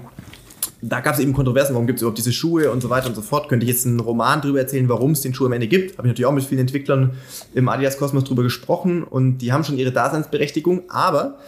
[0.81, 3.15] da gab es eben Kontroversen, warum gibt es überhaupt diese Schuhe und so weiter und
[3.15, 3.49] so fort.
[3.49, 5.99] Könnte ich jetzt einen Roman drüber erzählen, warum es den Schuh am Ende gibt.
[5.99, 7.13] Habe ich natürlich auch mit vielen Entwicklern
[7.55, 10.83] im Adidas Kosmos drüber gesprochen und die haben schon ihre Daseinsberechtigung.
[10.89, 11.39] Aber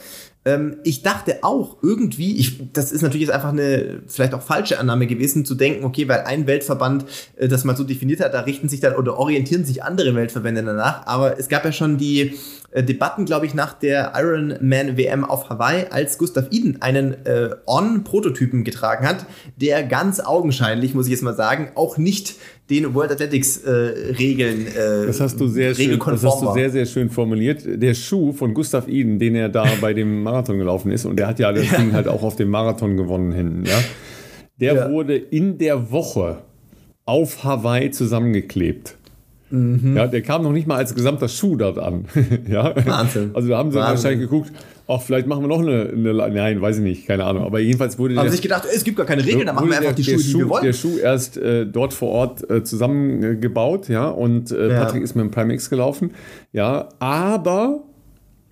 [0.44, 4.80] ähm, ich dachte auch irgendwie, ich, das ist natürlich jetzt einfach eine vielleicht auch falsche
[4.80, 7.04] Annahme gewesen, zu denken, okay, weil ein Weltverband
[7.36, 10.62] äh, das mal so definiert hat, da richten sich dann oder orientieren sich andere Weltverbände
[10.64, 11.06] danach.
[11.06, 12.34] Aber es gab ja schon die
[12.74, 18.62] Debatten, glaube ich, nach der Ironman WM auf Hawaii, als Gustav Iden einen äh, On-Prototypen
[18.62, 22.37] getragen hat, der ganz augenscheinlich, muss ich jetzt mal sagen, auch nicht
[22.70, 23.70] den World Athletics äh,
[24.18, 27.62] Regeln äh, Das hast du sehr schön, das hast du sehr, sehr schön formuliert.
[27.66, 31.26] Der Schuh von Gustav Iden, den er da bei dem Marathon gelaufen ist, und der
[31.26, 33.78] hat ja das Ding halt auch auf dem Marathon gewonnen hinten, ja.
[34.61, 34.90] Der Ja.
[34.90, 36.38] wurde in der Woche
[37.06, 38.96] auf Hawaii zusammengeklebt.
[39.50, 39.96] Mhm.
[39.96, 42.04] Ja, der kam noch nicht mal als gesamter Schuh dort an.
[42.48, 42.74] ja.
[42.86, 43.30] Wahnsinn.
[43.34, 43.94] Also da haben sie Wahnsinn.
[43.96, 44.52] wahrscheinlich geguckt,
[44.86, 47.44] ach, vielleicht machen wir noch eine, eine, nein, weiß ich nicht, keine Ahnung.
[47.44, 49.78] Aber jedenfalls wurde haben der, sich gedacht, es gibt gar keine Regeln, dann machen wir
[49.78, 50.64] einfach die Schuhe, der die Schuh, wir wollen.
[50.64, 54.84] Der Schuh erst äh, dort vor Ort äh, zusammengebaut, ja, und äh, Ja.
[54.84, 56.12] Patrick ist mit dem Prime X gelaufen,
[56.52, 57.82] ja, aber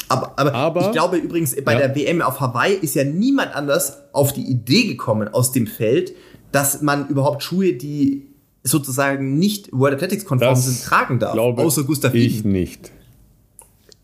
[0.08, 1.86] Aber, aber, Aber- ich glaube übrigens, bei Ja.
[1.88, 6.12] der WM auf Hawaii ist ja niemand anders auf die Idee gekommen aus dem Feld,
[6.50, 8.27] dass man überhaupt Schuhe, die
[8.68, 11.32] sozusagen nicht World Athletics konform das sind, tragen darf.
[11.32, 12.52] glaube außer Gustav ich Iden.
[12.52, 12.92] nicht.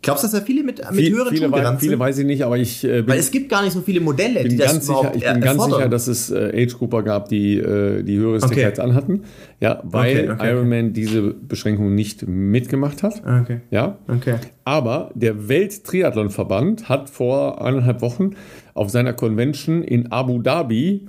[0.02, 1.98] Glaubst du, dass da viele mit, mit Viel, höheren viele, wei- viele sind?
[1.98, 4.44] weiß ich nicht, aber ich äh, bin, Weil es gibt gar nicht so viele Modelle,
[4.46, 5.78] die das ganz sicher, überhaupt ich bin ganz erfordern.
[5.78, 9.22] sicher, dass es äh, Age-Grupper gab, die äh, die höhere Stickerheit anhatten,
[9.60, 13.22] ja, weil Okay, okay, Ironman diese Beschränkung nicht mitgemacht hat.
[13.42, 13.62] Okay.
[13.70, 14.34] Ja, Okay.
[14.64, 18.32] Aber der Welttriathlonverband hat vor eineinhalb Wochen
[18.74, 21.06] auf seiner Convention in Abu Dhabi,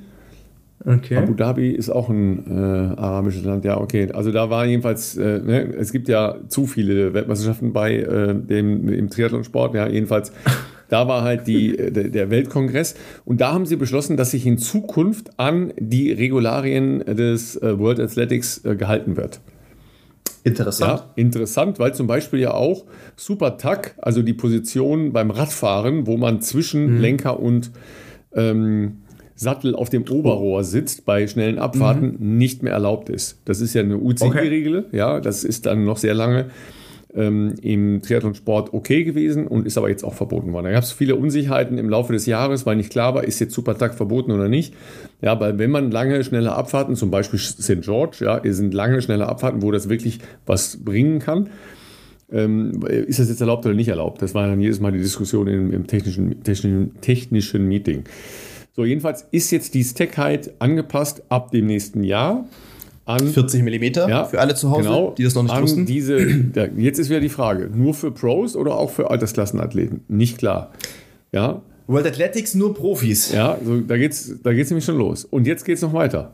[0.83, 1.17] Okay.
[1.17, 4.11] Abu Dhabi ist auch ein äh, arabisches Land, ja, okay.
[4.11, 8.87] Also da war jedenfalls, äh, ne, es gibt ja zu viele Weltmeisterschaften bei äh, dem
[8.89, 10.31] im Triathlonsport, ja, jedenfalls.
[10.87, 12.93] Da war halt die, äh, der Weltkongress
[13.25, 17.99] und da haben sie beschlossen, dass sich in Zukunft an die Regularien des äh, World
[17.99, 19.41] Athletics äh, gehalten wird.
[20.43, 20.99] Interessant.
[20.99, 22.85] Ja, interessant, weil zum Beispiel ja auch
[23.15, 27.71] Super Tuck, also die Position beim Radfahren, wo man zwischen Lenker und
[28.35, 28.97] ähm,
[29.35, 33.39] Sattel auf dem Oberrohr sitzt bei schnellen Abfahrten, nicht mehr erlaubt ist.
[33.45, 36.47] Das ist ja eine UCI-Regel, ja, das ist dann noch sehr lange
[37.15, 40.65] ähm, im Triathlonsport okay gewesen und ist aber jetzt auch verboten worden.
[40.65, 43.53] Da gab es viele Unsicherheiten im Laufe des Jahres, weil nicht klar war, ist jetzt
[43.53, 44.73] Supertag verboten oder nicht.
[45.21, 47.81] Ja, weil wenn man lange, schnelle Abfahrten, zum Beispiel St.
[47.81, 51.49] George, ja, sind lange, schnelle Abfahrten, wo das wirklich was bringen kann,
[52.31, 54.21] ähm, ist das jetzt erlaubt oder nicht erlaubt?
[54.21, 58.03] Das war dann jedes Mal die Diskussion im, im technischen, technischen, technischen Meeting.
[58.75, 62.45] So, jedenfalls ist jetzt die Stackheit angepasst ab dem nächsten Jahr
[63.05, 65.85] an 40 mm ja, für alle zu Hause, genau, die das noch nicht wussten.
[65.85, 66.17] Diese,
[66.75, 70.01] jetzt ist wieder die Frage, nur für Pros oder auch für Altersklassenathleten?
[70.09, 70.73] Nicht klar.
[71.31, 73.31] Ja, World Athletics nur Profis.
[73.31, 75.23] ja so, da geht's, da geht's nämlich schon los.
[75.23, 76.33] Und jetzt geht's noch weiter.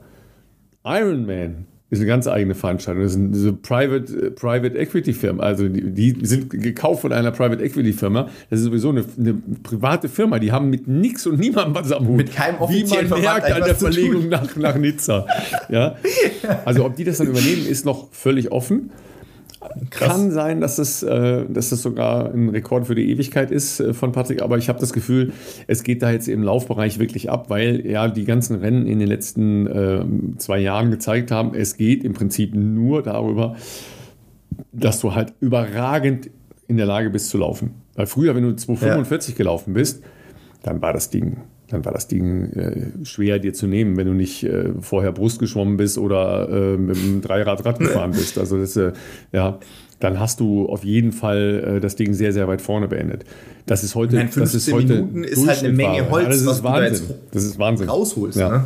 [0.83, 3.03] Ironman ist eine ganz eigene Veranstaltung.
[3.03, 5.43] Das ist eine, diese Private, äh, Private Equity Firma.
[5.43, 8.29] Also die, die sind gekauft von einer Private Equity Firma.
[8.49, 10.39] Das ist sowieso eine, eine private Firma.
[10.39, 12.17] Die haben mit nix und niemandem was am Hut.
[12.17, 13.75] Mit keinem Wie offiziellen man Verband merkt an der.
[13.75, 15.27] Verlegung nach, nach Nizza.
[15.69, 15.95] Ja?
[16.65, 18.91] Also ob die das dann übernehmen, ist noch völlig offen.
[19.91, 23.93] Kann sein, dass das, äh, dass das sogar ein Rekord für die Ewigkeit ist äh,
[23.93, 25.33] von Patrick, aber ich habe das Gefühl,
[25.67, 29.07] es geht da jetzt im Laufbereich wirklich ab, weil ja die ganzen Rennen in den
[29.07, 30.03] letzten äh,
[30.37, 33.55] zwei Jahren gezeigt haben, es geht im Prinzip nur darüber,
[34.71, 36.31] dass du halt überragend
[36.67, 37.75] in der Lage bist zu laufen.
[37.95, 40.01] Weil früher, wenn du 245 gelaufen bist,
[40.63, 41.37] dann war das Ding,
[41.71, 45.39] dann war das Ding äh, schwer dir zu nehmen, wenn du nicht äh, vorher Brust
[45.39, 48.37] geschwommen bist oder äh, mit dem Dreirad Rad gefahren bist.
[48.37, 48.91] Also das, äh,
[49.31, 49.59] ja,
[49.99, 53.23] dann hast du auf jeden Fall äh, das Ding sehr, sehr weit vorne beendet.
[53.65, 56.09] Das ist heute, meine, das ist 15 heute Minuten ist halt eine Menge.
[56.09, 56.93] Holz, das was ist du da Wahnsinn.
[57.09, 57.89] jetzt das ist Wahnsinn.
[57.89, 58.49] rausholst, Ja.
[58.49, 58.63] ne?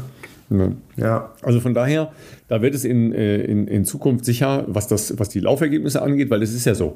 [0.98, 1.04] Ja.
[1.04, 1.34] Ja.
[1.42, 2.12] Also von daher,
[2.48, 6.30] da wird es in, äh, in, in Zukunft sicher, was, das, was die Laufergebnisse angeht,
[6.30, 6.96] weil es ist ja so,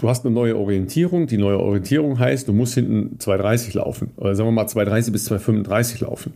[0.00, 1.26] du hast eine neue Orientierung.
[1.26, 4.10] Die neue Orientierung heißt, du musst hinten 2,30 laufen.
[4.16, 6.32] Oder sagen wir mal 2,30 bis 2,35 laufen.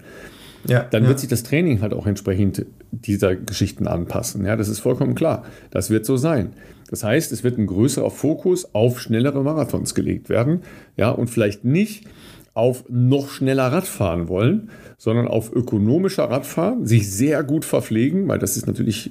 [0.67, 0.85] Ja.
[0.91, 1.09] Dann ja.
[1.09, 4.45] wird sich das Training halt auch entsprechend dieser Geschichten anpassen.
[4.45, 5.45] Ja, das ist vollkommen klar.
[5.71, 6.53] Das wird so sein.
[6.91, 10.61] Das heißt, es wird ein größerer Fokus auf schnellere Marathons gelegt werden.
[10.97, 12.07] Ja, und vielleicht nicht
[12.55, 18.57] auf noch schneller Radfahren wollen, sondern auf ökonomischer Radfahren, sich sehr gut verpflegen, weil das
[18.57, 19.11] ist natürlich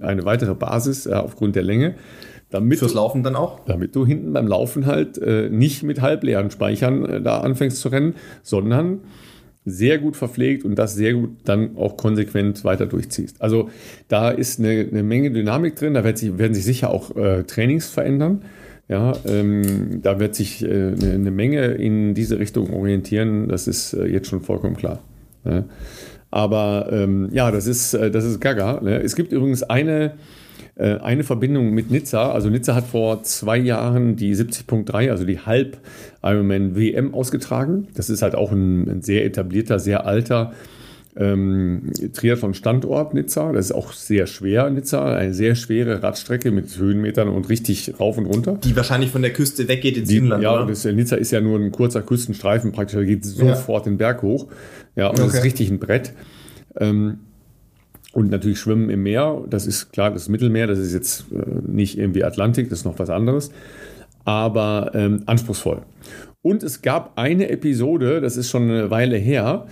[0.00, 1.94] eine weitere Basis äh, aufgrund der Länge.
[2.50, 3.60] Damit Fürs Laufen dann auch?
[3.66, 7.88] Damit du hinten beim Laufen halt äh, nicht mit halbleeren Speichern äh, da anfängst zu
[7.88, 9.00] rennen, sondern
[9.64, 13.40] sehr gut verpflegt und das sehr gut dann auch konsequent weiter durchziehst.
[13.40, 13.70] Also
[14.08, 17.44] da ist eine, eine Menge Dynamik drin, da wird sich, werden sich sicher auch äh,
[17.44, 18.42] Trainings verändern.
[18.88, 23.92] Ja, ähm, da wird sich äh, eine, eine, Menge in diese Richtung orientieren, das ist
[23.92, 25.00] äh, jetzt schon vollkommen klar.
[25.44, 25.64] Ja.
[26.32, 28.80] Aber ähm, ja, das ist, äh, das ist gaga.
[28.80, 29.00] Ne?
[29.00, 30.14] Es gibt übrigens eine,
[30.84, 32.32] eine Verbindung mit Nizza.
[32.32, 35.78] Also Nizza hat vor zwei Jahren die 70.3, also die Halb
[36.22, 37.88] Ironman WM ausgetragen.
[37.94, 40.52] Das ist halt auch ein, ein sehr etablierter, sehr alter
[41.16, 43.52] ähm, Triathlon-Standort Nizza.
[43.52, 45.14] Das ist auch sehr schwer, Nizza.
[45.14, 48.58] Eine sehr schwere Radstrecke mit Höhenmetern und richtig rauf und runter.
[48.62, 51.72] Die wahrscheinlich von der Küste weggeht ins Inland, Ja, das, Nizza ist ja nur ein
[51.72, 52.96] kurzer Küstenstreifen praktisch.
[52.96, 53.92] Da geht sofort ja.
[53.92, 54.48] den Berg hoch.
[54.96, 55.26] Ja, und okay.
[55.26, 56.12] das ist richtig ein Brett.
[56.78, 57.18] Ähm,
[58.12, 61.98] und natürlich Schwimmen im Meer, das ist klar, das Mittelmeer, das ist jetzt äh, nicht
[61.98, 63.50] irgendwie Atlantik, das ist noch was anderes,
[64.24, 65.82] aber ähm, anspruchsvoll.
[66.42, 69.66] Und es gab eine Episode, das ist schon eine Weile her,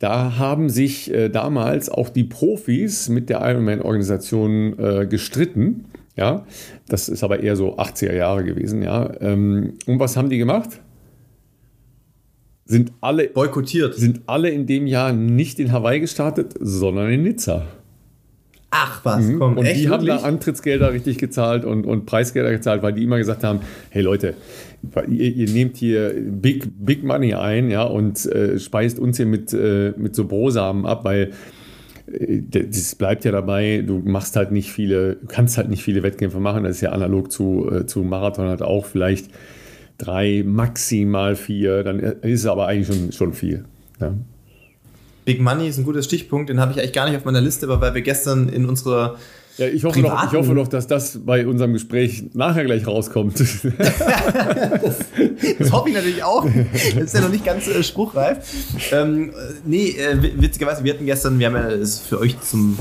[0.00, 5.84] da haben sich äh, damals auch die Profis mit der Ironman-Organisation äh, gestritten.
[6.16, 6.46] Ja,
[6.88, 8.82] das ist aber eher so 80er Jahre gewesen.
[8.82, 10.80] Ja, ähm, und was haben die gemacht?
[12.70, 13.96] Sind alle boykottiert.
[13.96, 17.66] Sind alle in dem Jahr nicht in Hawaii gestartet, sondern in Nizza.
[18.70, 19.38] Ach was, mhm.
[19.40, 23.02] komm, Und echt, die haben da Antrittsgelder richtig gezahlt und, und Preisgelder gezahlt, weil die
[23.02, 24.34] immer gesagt haben, hey Leute,
[25.08, 29.52] ihr, ihr nehmt hier Big, Big Money ein, ja, und äh, speist uns hier mit,
[29.52, 31.32] äh, mit so Brosamen ab, weil
[32.06, 36.04] äh, das bleibt ja dabei, du machst halt nicht viele, du kannst halt nicht viele
[36.04, 39.28] Wettkämpfe machen, das ist ja analog zu, äh, zu Marathon halt auch vielleicht
[40.00, 43.64] drei, maximal vier, dann ist es aber eigentlich schon, schon viel.
[44.00, 44.14] Ja.
[45.24, 47.66] Big Money ist ein gutes Stichpunkt, den habe ich eigentlich gar nicht auf meiner Liste,
[47.66, 49.16] aber weil wir gestern in unserer
[49.58, 53.40] ja, ich hoffe, doch, ich hoffe doch, dass das bei unserem Gespräch nachher gleich rauskommt.
[53.40, 53.60] das,
[55.58, 56.46] das, hoffe ich natürlich auch.
[56.94, 58.38] Das ist ja noch nicht ganz äh, spruchreif.
[58.90, 59.32] Ähm,
[59.66, 62.78] nee, äh, witzigerweise, wir hatten gestern, wir haben ja das für euch zum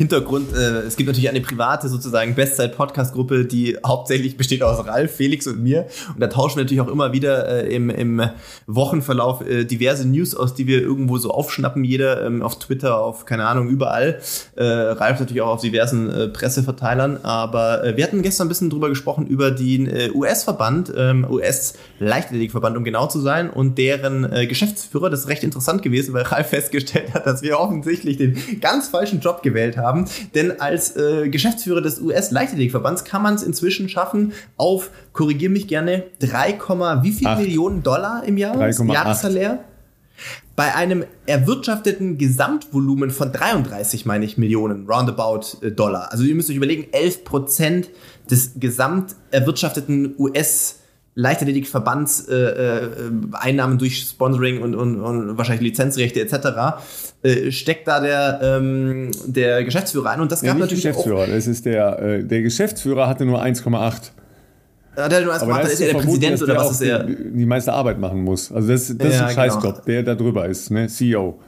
[0.00, 5.46] Hintergrund, äh, es gibt natürlich eine private sozusagen Bestzeit-Podcast-Gruppe, die hauptsächlich besteht aus Ralf, Felix
[5.46, 5.88] und mir.
[6.14, 8.22] Und da tauschen wir natürlich auch immer wieder äh, im, im
[8.66, 13.26] Wochenverlauf äh, diverse News aus, die wir irgendwo so aufschnappen, jeder ähm, auf Twitter, auf
[13.26, 14.22] keine Ahnung, überall.
[14.56, 17.18] Äh, Ralf natürlich auch auf diversen äh, Presseverteilern.
[17.22, 22.74] Aber äh, wir hatten gestern ein bisschen drüber gesprochen, über den äh, US-Verband, ähm, US-Leichtathletikverband,
[22.74, 25.10] um genau zu sein, und deren äh, Geschäftsführer.
[25.10, 29.20] Das ist recht interessant gewesen, weil Ralf festgestellt hat, dass wir offensichtlich den ganz falschen
[29.20, 30.06] Job gewählt haben haben.
[30.34, 36.04] Denn als äh, Geschäftsführer des US-Leichtathletikverbands kann man es inzwischen schaffen, auf, korrigier mich gerne,
[36.20, 36.58] 3,
[37.02, 37.40] wie viel Acht.
[37.40, 38.56] Millionen Dollar im Jahr?
[38.56, 38.92] 3,8.
[38.92, 39.64] Jahressalär?
[40.54, 46.12] Bei einem erwirtschafteten Gesamtvolumen von 33, meine ich, Millionen Roundabout äh, Dollar.
[46.12, 47.90] Also ihr müsst euch überlegen, 11 Prozent
[48.30, 50.79] des gesamt erwirtschafteten US-
[51.14, 56.82] Leichtathletik-Verbandseinnahmen äh, äh, durch Sponsoring und, und, und wahrscheinlich Lizenzrechte etc.
[57.22, 60.20] Äh, steckt da der, ähm, der Geschäftsführer ein.
[60.20, 61.24] Und das gab ja, natürlich Geschäftsführer.
[61.24, 64.10] Auch, das ist der, äh, der Geschäftsführer hatte nur 1,8.
[64.96, 67.04] Ja, der nur 1,8, ist, ist ja der Präsident oder was ist er?
[67.04, 68.52] Die, die meiste Arbeit machen muss.
[68.52, 69.84] Also das, das ja, ist ein Scheißjob, genau.
[69.86, 70.88] der da drüber ist, ne?
[70.88, 71.38] CEO.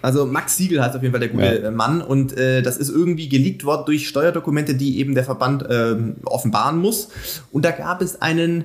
[0.00, 1.70] Also Max Siegel heißt auf jeden Fall der gute ja.
[1.70, 5.96] Mann und äh, das ist irgendwie geleakt worden durch Steuerdokumente, die eben der Verband äh,
[6.24, 7.08] offenbaren muss.
[7.50, 8.64] Und da gab es einen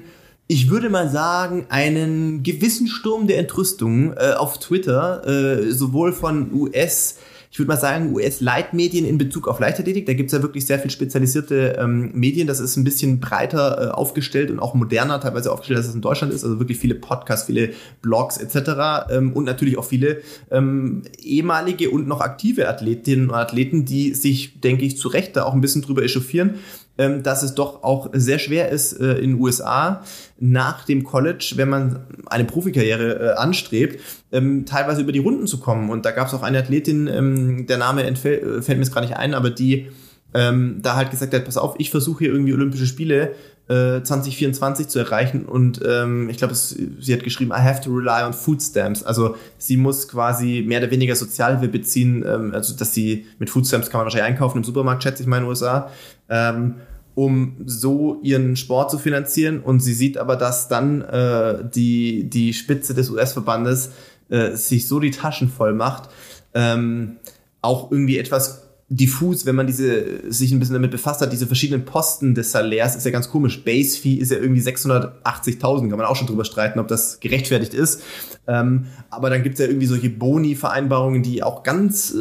[0.54, 6.54] ich würde mal sagen, einen gewissen Sturm der Entrüstung äh, auf Twitter, äh, sowohl von
[6.54, 7.18] US-
[7.50, 10.08] ich würde mal sagen, US-Leitmedien in Bezug auf Leichtathletik.
[10.08, 12.48] Da gibt es ja wirklich sehr viel spezialisierte ähm, Medien.
[12.48, 16.02] Das ist ein bisschen breiter äh, aufgestellt und auch moderner teilweise aufgestellt, als es in
[16.02, 16.44] Deutschland ist.
[16.44, 19.12] Also wirklich viele Podcasts, viele Blogs etc.
[19.12, 24.60] Ähm, und natürlich auch viele ähm, ehemalige und noch aktive Athletinnen und Athleten, die sich,
[24.60, 26.56] denke ich, zu Recht da auch ein bisschen drüber echauffieren
[26.96, 30.04] dass es doch auch sehr schwer ist äh, in den USA
[30.40, 34.00] nach dem College, wenn man eine Profikarriere äh, anstrebt,
[34.32, 35.90] ähm, teilweise über die Runden zu kommen.
[35.90, 38.94] Und da gab es auch eine Athletin, ähm, der Name entfällt, äh, fällt mir jetzt
[38.94, 39.90] gar nicht ein, aber die
[40.34, 43.34] ähm, da halt gesagt hat, pass auf, ich versuche hier irgendwie Olympische Spiele
[43.74, 48.24] äh, 2024 zu erreichen und ähm, ich glaube, sie hat geschrieben, I have to rely
[48.24, 49.04] on food stamps.
[49.04, 53.66] Also sie muss quasi mehr oder weniger Sozialhilfe beziehen, ähm, also dass sie mit Food
[53.66, 55.90] Stamps kann man wahrscheinlich einkaufen im Supermarkt, schätze ich mal in den USA.
[56.30, 56.76] Ähm,
[57.16, 59.60] um so ihren Sport zu finanzieren.
[59.60, 63.92] Und sie sieht aber, dass dann äh, die, die Spitze des US-Verbandes
[64.30, 66.10] äh, sich so die Taschen voll macht,
[66.56, 67.18] ähm,
[67.62, 68.62] auch irgendwie etwas
[68.96, 72.96] diffus, wenn man diese, sich ein bisschen damit befasst hat, diese verschiedenen Posten des Salärs
[72.96, 73.64] ist ja ganz komisch.
[73.64, 77.74] Base Fee ist ja irgendwie 680.000, kann man auch schon drüber streiten, ob das gerechtfertigt
[77.74, 78.04] ist.
[78.48, 82.18] Ähm, aber dann gibt's ja irgendwie solche Boni-Vereinbarungen, die auch ganz äh,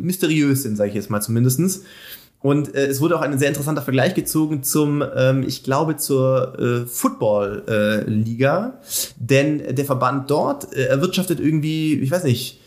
[0.00, 1.82] mysteriös sind, sage ich jetzt mal zumindestens.
[2.40, 6.58] Und äh, es wurde auch ein sehr interessanter Vergleich gezogen zum, ähm, ich glaube, zur
[6.58, 8.66] äh, Football-Liga.
[8.66, 8.86] Äh,
[9.18, 12.60] Denn der Verband dort äh, erwirtschaftet irgendwie, ich weiß nicht,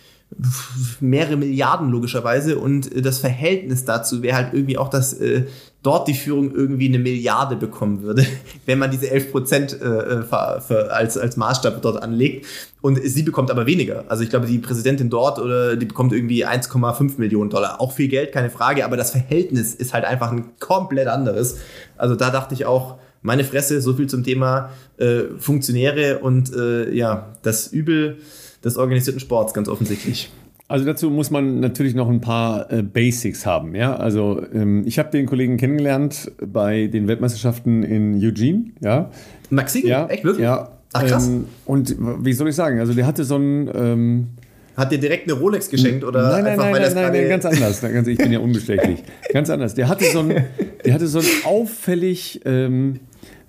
[0.99, 5.45] mehrere Milliarden logischerweise und äh, das Verhältnis dazu wäre halt irgendwie auch, dass äh,
[5.81, 8.25] dort die Führung irgendwie eine Milliarde bekommen würde,
[8.65, 12.45] wenn man diese 11 Prozent äh, äh als, als Maßstab dort anlegt
[12.81, 14.05] und sie bekommt aber weniger.
[14.07, 17.81] Also ich glaube, die Präsidentin dort oder die bekommt irgendwie 1,5 Millionen Dollar.
[17.81, 21.57] Auch viel Geld, keine Frage, aber das Verhältnis ist halt einfach ein komplett anderes.
[21.97, 26.91] Also da dachte ich auch, meine Fresse, so viel zum Thema äh, Funktionäre und äh,
[26.93, 28.17] ja, das Übel
[28.63, 30.29] des organisierten Sports, ganz offensichtlich.
[30.67, 33.73] Also dazu muss man natürlich noch ein paar äh, Basics haben.
[33.73, 38.65] Ja, also ähm, ich habe den Kollegen kennengelernt bei den Weltmeisterschaften in Eugene.
[38.79, 39.09] Ja,
[39.49, 39.89] Max Siegel?
[39.89, 40.43] Ja, echt wirklich?
[40.43, 40.69] Ja.
[40.93, 41.27] Ach krass.
[41.27, 42.79] Ähm, und wie soll ich sagen?
[42.79, 44.27] Also der hatte so ein ähm,
[44.79, 47.27] hat dir direkt eine Rolex geschenkt oder nein, nein, einfach nein, weil das nein, nein,
[47.27, 47.81] ganz anders.
[47.81, 49.03] Ganz, ich bin ja unbestechlich.
[49.33, 49.75] ganz anders.
[49.75, 50.45] Der hatte so ein,
[50.85, 52.99] der hatte so ein auffällig ähm,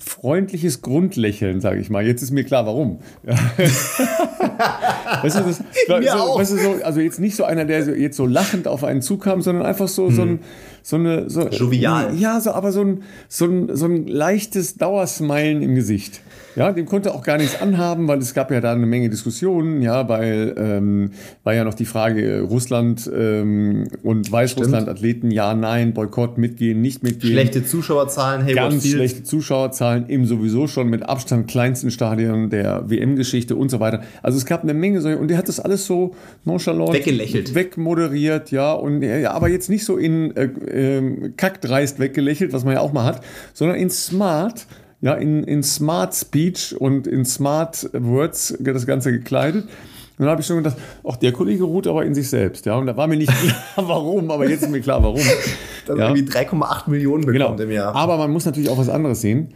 [0.03, 2.05] freundliches Grundlächeln, sage ich mal.
[2.05, 3.01] Jetzt ist mir klar, warum.
[3.23, 3.35] Ja.
[5.23, 5.93] weißt du, das, so,
[6.39, 9.03] weißt du, so, also jetzt nicht so einer, der so, jetzt so lachend auf einen
[9.03, 10.15] zukam, sondern einfach so, hm.
[10.15, 10.39] so ein
[10.83, 12.17] so eine so, jovial.
[12.17, 16.21] Ja, so aber so ein so ein so ein leichtes Dauersmilen im Gesicht.
[16.57, 19.83] Ja, dem konnte auch gar nichts anhaben, weil es gab ja da eine Menge Diskussionen,
[19.83, 21.13] ja, weil ähm,
[21.45, 26.81] war ja noch die Frage äh, Russland ähm, und Weißrussland Athleten, ja, nein, Boykott, mitgehen,
[26.81, 27.33] nicht mitgehen.
[27.33, 33.55] Schlechte Zuschauerzahlen, hey, ganz schlechte Zuschauerzahlen, eben sowieso schon mit Abstand kleinsten Stadien der WM-Geschichte
[33.55, 34.03] und so weiter.
[34.23, 36.15] Also es gab eine Menge solche, und der hat das alles so
[36.45, 42.53] nonchalant weggelächelt, wegmoderiert, ja, und ja, aber jetzt nicht so in äh, äh, kackdreist weggelächelt,
[42.53, 44.67] was man ja auch mal hat, sondern in smart
[45.03, 49.65] ja, in, in Smart Speech und in Smart Words das Ganze gekleidet.
[49.65, 50.77] Und dann habe ich schon gedacht,
[51.09, 52.67] ach, der Kollege ruht aber in sich selbst.
[52.67, 53.33] Ja, und da war mir nicht
[53.75, 55.23] klar, warum, aber jetzt ist mir klar, warum.
[55.87, 56.15] Dass ja.
[56.15, 57.63] irgendwie 3,8 Millionen bekommt genau.
[57.63, 57.95] im Jahr.
[57.95, 59.55] Aber man muss natürlich auch was anderes sehen.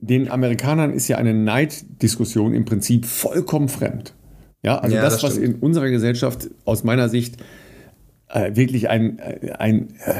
[0.00, 4.12] Den Amerikanern ist ja eine Neiddiskussion im Prinzip vollkommen fremd.
[4.62, 7.36] Ja, also ja, das, das was in unserer Gesellschaft aus meiner Sicht
[8.30, 9.18] äh, wirklich ein,
[9.58, 10.12] ein äh,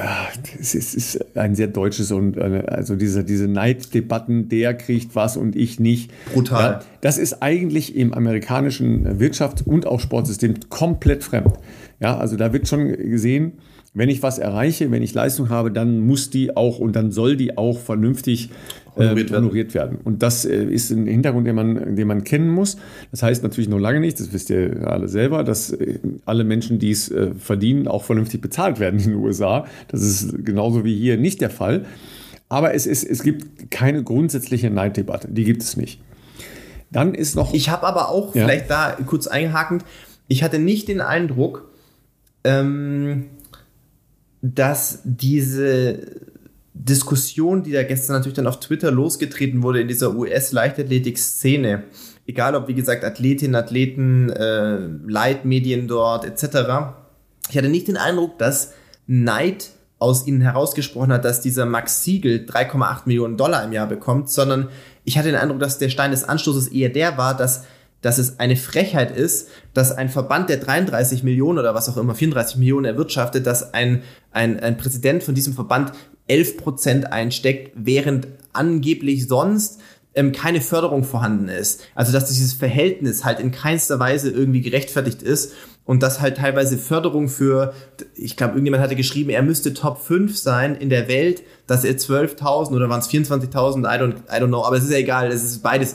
[0.59, 5.37] es ist, ist ein sehr deutsches und äh, also diese, diese Neiddebatten, der kriegt was
[5.37, 6.11] und ich nicht.
[6.33, 6.73] Brutal.
[6.73, 11.53] Ja, das ist eigentlich im amerikanischen Wirtschafts- und auch Sportsystem komplett fremd.
[12.01, 13.55] Ja, also da wird schon gesehen,
[13.98, 17.37] wenn ich was erreiche, wenn ich Leistung habe, dann muss die auch und dann soll
[17.37, 18.50] die auch vernünftig
[18.94, 19.98] honoriert, äh, honoriert werden.
[20.04, 22.76] Und das äh, ist ein Hintergrund, den man, den man kennen muss.
[23.11, 26.78] Das heißt natürlich noch lange nicht, das wisst ihr alle selber, dass äh, alle Menschen,
[26.78, 29.66] die es äh, verdienen, auch vernünftig bezahlt werden in den USA.
[29.88, 31.84] Das ist genauso wie hier nicht der Fall.
[32.48, 35.26] Aber es, ist, es gibt keine grundsätzliche Neiddebatte.
[35.28, 36.00] Die gibt es nicht.
[36.92, 37.52] Dann ist noch.
[37.52, 38.44] Ich habe aber auch, ja?
[38.44, 39.84] vielleicht da kurz einhakend,
[40.28, 41.68] ich hatte nicht den Eindruck,
[42.44, 43.26] ähm,
[44.40, 45.98] dass diese
[46.74, 51.85] Diskussion, die da gestern natürlich dann auf Twitter losgetreten wurde in dieser US-Leichtathletik-Szene,
[52.27, 56.94] egal ob wie gesagt Athletinnen, Athleten, äh, Leitmedien dort etc.,
[57.51, 58.74] ich hatte nicht den Eindruck, dass
[59.07, 64.31] Neid aus ihnen herausgesprochen hat, dass dieser Max Siegel 3,8 Millionen Dollar im Jahr bekommt,
[64.31, 64.68] sondern
[65.05, 67.64] ich hatte den Eindruck, dass der Stein des Anstoßes eher der war, dass
[68.00, 72.14] dass es eine Frechheit ist, dass ein Verband, der 33 Millionen oder was auch immer,
[72.14, 75.92] 34 Millionen erwirtschaftet, dass ein, ein, ein Präsident von diesem Verband
[76.28, 79.80] 11 Prozent einsteckt, während angeblich sonst
[80.14, 81.82] ähm, keine Förderung vorhanden ist.
[81.94, 85.52] Also dass dieses Verhältnis halt in keinster Weise irgendwie gerechtfertigt ist
[85.88, 87.72] und dass halt teilweise Förderung für,
[88.14, 91.94] ich glaube, irgendjemand hatte geschrieben, er müsste Top 5 sein in der Welt, dass er
[91.94, 95.29] 12.000 oder waren es 24.000, I don't, I don't know, aber es ist ja egal,
[95.29, 95.94] es ist beides.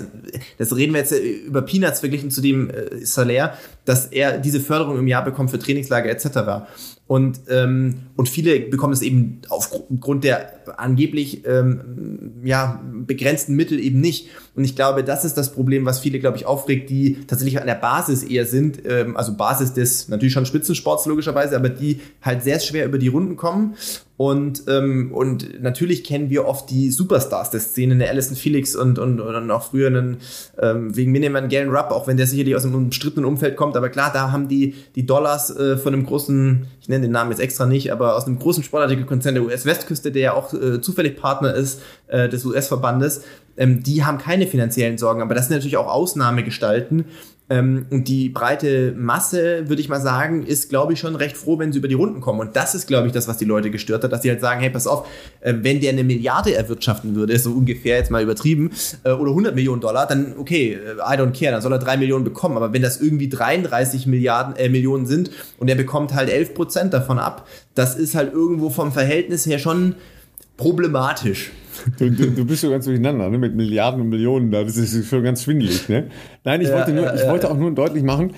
[0.58, 3.54] Das reden wir jetzt über Peanuts verglichen zu dem äh, Salär,
[3.86, 6.66] dass er diese Förderung im Jahr bekommt für Trainingslager etc.
[7.06, 14.00] Und, ähm, und viele bekommen es eben aufgrund der angeblich ähm, ja, begrenzten Mittel eben
[14.02, 14.30] nicht.
[14.56, 17.66] Und ich glaube, das ist das Problem, was viele, glaube ich, aufregt, die tatsächlich an
[17.66, 22.44] der Basis eher sind, ähm, also Basis des natürlich schon Spitzensports logischerweise, aber die halt
[22.44, 23.76] sehr schwer über die Runden kommen
[24.16, 29.00] und, ähm, und natürlich kennen wir oft die Superstars der Szene, eine Alison Felix und,
[29.00, 30.18] und, und auch früher einen,
[30.62, 33.76] ähm, wegen Miniman Galen Rupp, auch wenn der sicherlich aus einem umstrittenen Umfeld kommt.
[33.76, 37.32] Aber klar, da haben die, die Dollars äh, von einem großen, ich nenne den Namen
[37.32, 41.18] jetzt extra nicht, aber aus einem großen Sportartikelkonzern der US-Westküste, der ja auch äh, zufällig
[41.18, 43.24] Partner ist äh, des US-Verbandes,
[43.58, 45.22] ähm, die haben keine finanziellen Sorgen.
[45.22, 47.06] Aber das sind natürlich auch Ausnahmegestalten.
[47.50, 51.60] Ähm, und die breite Masse, würde ich mal sagen, ist, glaube ich, schon recht froh,
[51.60, 52.40] wenn sie über die Runden kommen.
[52.40, 54.62] Und das ist, glaube ich, das, was die Leute gestört hat, dass sie halt sagen,
[54.62, 55.08] hey, pass auf,
[55.42, 58.72] äh, wenn der eine Milliarde erwirtschaften würde, so ungefähr jetzt mal übertrieben,
[59.04, 61.98] äh, oder 100 Millionen Dollar, dann okay, äh, I don't care, dann soll er 3
[61.98, 62.56] Millionen bekommen.
[62.56, 66.94] Aber wenn das irgendwie 33 Milliarden, äh, Millionen sind und er bekommt halt 11 Prozent
[66.94, 69.96] davon ab, das ist halt irgendwo vom Verhältnis her schon
[70.58, 71.52] problematisch.
[71.98, 73.38] Du, du, du, bist so ganz durcheinander, ne?
[73.38, 75.90] mit Milliarden und Millionen, das ist schon ganz schwindelig.
[75.90, 76.08] Ne?
[76.44, 78.34] Nein, ich, ja, wollte nur, ich wollte auch nur deutlich machen,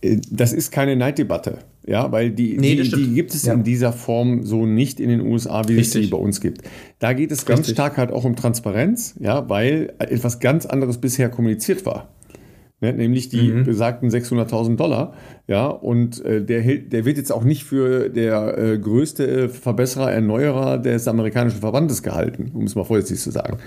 [0.00, 1.58] äh, das ist keine Neiddebatte.
[1.86, 3.54] Ja, weil die, nee, die, die, gibt es ja.
[3.54, 6.02] in dieser Form so nicht in den USA, wie Richtig.
[6.02, 6.62] es sie bei uns gibt.
[6.98, 7.74] Da geht es ganz Richtig.
[7.74, 12.08] stark halt auch um Transparenz, ja, weil etwas ganz anderes bisher kommuniziert war.
[12.82, 13.64] Ne, nämlich die mhm.
[13.64, 15.14] besagten 600.000 Dollar.
[15.46, 20.76] Ja, und äh, der, der wird jetzt auch nicht für der äh, größte Verbesserer, Erneuerer
[20.76, 23.58] des amerikanischen Verbandes gehalten, um es mal vorsichtig zu sagen.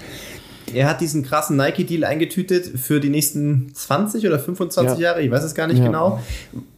[0.74, 5.04] Er hat diesen krassen Nike-Deal eingetütet für die nächsten 20 oder 25 ja.
[5.10, 5.88] Jahre, ich weiß es gar nicht ja.
[5.88, 6.20] genau,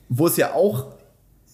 [0.07, 0.87] wo es ja auch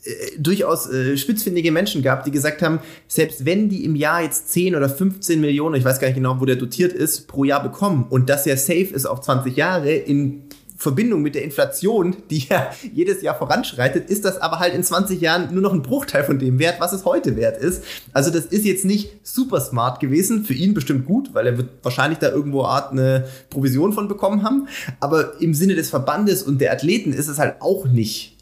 [0.04, 4.50] äh, durchaus äh, spitzfindige Menschen gab, die gesagt haben, selbst wenn die im Jahr jetzt
[4.50, 7.64] 10 oder 15 Millionen, ich weiß gar nicht genau, wo der dotiert ist, pro Jahr
[7.64, 10.47] bekommen und das ja safe ist auf 20 Jahre, in
[10.78, 15.20] Verbindung mit der Inflation, die ja jedes Jahr voranschreitet, ist das aber halt in 20
[15.20, 17.84] Jahren nur noch ein Bruchteil von dem Wert, was es heute wert ist.
[18.14, 21.70] Also das ist jetzt nicht super smart gewesen, für ihn bestimmt gut, weil er wird
[21.82, 24.68] wahrscheinlich da irgendwo Art eine Provision von bekommen haben,
[25.00, 28.38] aber im Sinne des Verbandes und der Athleten ist es halt auch nicht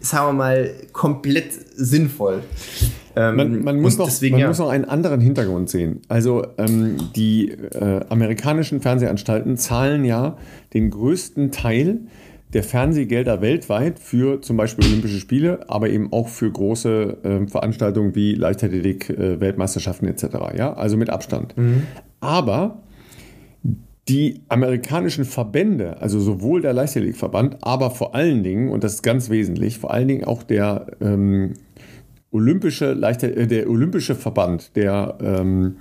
[0.00, 2.42] sagen wir mal, komplett sinnvoll.
[3.18, 4.48] Ähm, man, man, muss, noch, deswegen, man ja.
[4.48, 6.02] muss noch einen anderen Hintergrund sehen.
[6.08, 10.36] Also ähm, die äh, amerikanischen Fernsehanstalten zahlen ja
[10.72, 12.02] den größten Teil
[12.52, 18.14] der Fernsehgelder weltweit für zum Beispiel Olympische Spiele, aber eben auch für große äh, Veranstaltungen
[18.14, 20.56] wie Leichtathletik, äh, Weltmeisterschaften etc.
[20.56, 21.56] Ja, also mit Abstand.
[21.56, 21.82] Mhm.
[22.20, 22.82] Aber
[24.08, 29.28] die amerikanischen Verbände, also sowohl der Leichtathletikverband, aber vor allen Dingen, und das ist ganz
[29.28, 31.54] wesentlich, vor allen Dingen auch der ähm,
[32.30, 35.76] olympische, Leichter, äh, der olympische Verband der, ähm,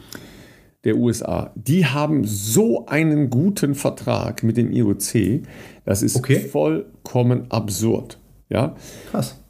[0.84, 5.41] der USA, die haben so einen guten Vertrag mit dem IOC,
[5.86, 6.39] das ist okay.
[6.39, 8.20] vollkommen absurd.
[8.50, 8.76] Ja?
[9.12, 9.41] Krass.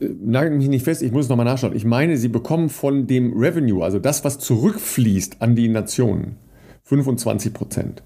[0.00, 1.74] Äh, nagel mich nicht fest, ich muss nochmal nachschauen.
[1.74, 6.36] Ich meine, sie bekommen von dem Revenue, also das, was zurückfließt an die Nationen,
[6.84, 8.02] 25 Prozent.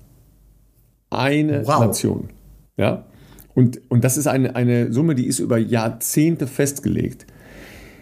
[1.11, 1.81] Eine wow.
[1.81, 2.29] Nation.
[2.77, 3.07] Ja?
[3.55, 7.27] Und, und das ist eine, eine Summe, die ist über Jahrzehnte festgelegt.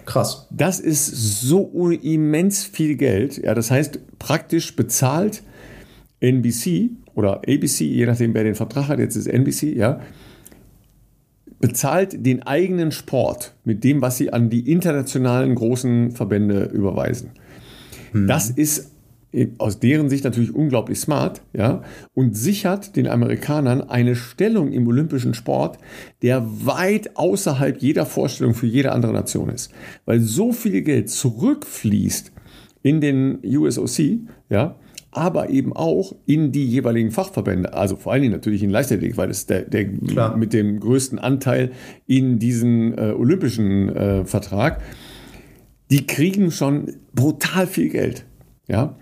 [0.05, 0.47] Krass.
[0.51, 3.39] Das ist so immens viel Geld.
[3.39, 5.43] Ja, das heißt, praktisch bezahlt
[6.21, 10.01] NBC oder ABC, je nachdem, wer den Vertrag hat, jetzt ist NBC, ja,
[11.61, 17.31] bezahlt den eigenen Sport mit dem, was sie an die internationalen großen Verbände überweisen.
[18.13, 18.27] Hm.
[18.27, 18.92] Das ist
[19.59, 21.83] aus deren Sicht natürlich unglaublich smart, ja,
[22.15, 25.79] und sichert den Amerikanern eine Stellung im olympischen Sport,
[26.21, 29.73] der weit außerhalb jeder Vorstellung für jede andere Nation ist.
[30.05, 32.33] Weil so viel Geld zurückfließt
[32.83, 34.21] in den USOC,
[34.51, 34.77] ja,
[35.13, 39.31] aber eben auch in die jeweiligen Fachverbände, also vor allen Dingen natürlich in Leichtathletik, weil
[39.31, 39.87] es der, der
[40.37, 41.73] mit dem größten Anteil
[42.07, 44.81] in diesen äh, olympischen äh, Vertrag,
[45.91, 48.25] die kriegen schon brutal viel Geld.
[48.69, 48.97] Ja,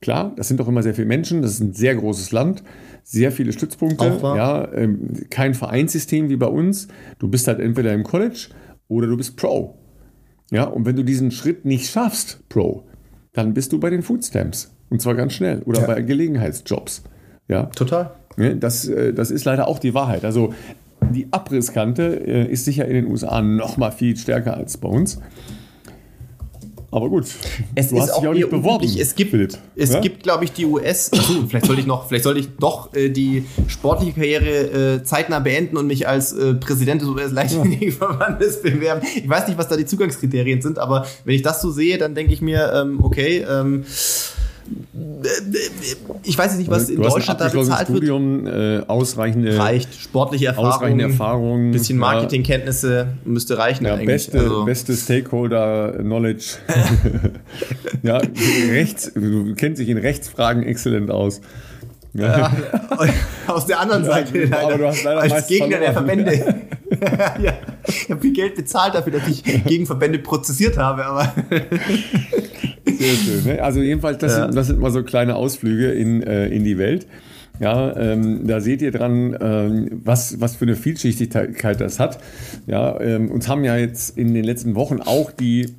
[0.00, 2.62] Klar, das sind doch immer sehr viele Menschen, das ist ein sehr großes Land,
[3.02, 6.88] sehr viele Stützpunkte, ja, ähm, kein Vereinssystem wie bei uns.
[7.18, 8.48] Du bist halt entweder im College
[8.86, 9.78] oder du bist Pro.
[10.50, 12.84] Ja, und wenn du diesen Schritt nicht schaffst, Pro,
[13.32, 14.74] dann bist du bei den Foodstamps.
[14.88, 15.62] Und zwar ganz schnell.
[15.64, 15.86] Oder ja.
[15.86, 17.02] bei Gelegenheitsjobs.
[17.48, 17.64] Ja.
[17.66, 18.12] Total.
[18.60, 20.24] Das, äh, das ist leider auch die Wahrheit.
[20.24, 20.54] Also
[21.10, 25.20] die Abrisskante äh, ist sicher in den USA noch mal viel stärker als bei uns.
[26.90, 27.26] Aber gut,
[27.74, 28.86] es du ist auch, auch nicht beworben.
[28.98, 30.00] Es gibt, Philipp, es ja?
[30.00, 31.12] gibt, glaube ich, die US.
[31.12, 35.38] Achso, vielleicht sollte ich noch, vielleicht sollte ich doch äh, die sportliche Karriere äh, zeitnah
[35.40, 38.70] beenden und mich als äh, Präsident des US-Leichtathletikverbandes ja.
[38.70, 39.06] bewerben.
[39.16, 42.14] Ich weiß nicht, was da die Zugangskriterien sind, aber wenn ich das so sehe, dann
[42.14, 43.44] denke ich mir, ähm, okay.
[43.46, 43.84] Ähm,
[46.22, 48.84] ich weiß jetzt nicht, was in Deutschland da bezahlt Studium, wird.
[48.84, 54.64] Äh, ausreichende reicht sportliche Erfahrung, ausreichende Erfahrung, bisschen Marketingkenntnisse müsste reichen ja, Beste, also.
[54.64, 56.56] beste Stakeholder Knowledge.
[58.02, 58.20] ja,
[58.70, 61.40] rechts, du kennst dich in Rechtsfragen exzellent aus.
[62.14, 62.50] Ja.
[63.46, 66.32] aus der anderen Seite ja, aber du hast leider als Gegner der Verbände.
[67.42, 67.52] ja,
[67.86, 71.32] ich habe viel Geld bezahlt dafür, dass ich gegen Verbände prozessiert habe, aber
[72.96, 73.44] sehr schön.
[73.44, 73.62] Ne?
[73.62, 74.44] Also jedenfalls, das, ja.
[74.44, 77.06] sind, das sind mal so kleine Ausflüge in, äh, in die Welt.
[77.60, 82.18] Ja, ähm, da seht ihr dran, ähm, was, was für eine Vielschichtigkeit das hat.
[82.66, 85.74] Ja, ähm, uns haben ja jetzt in den letzten Wochen auch die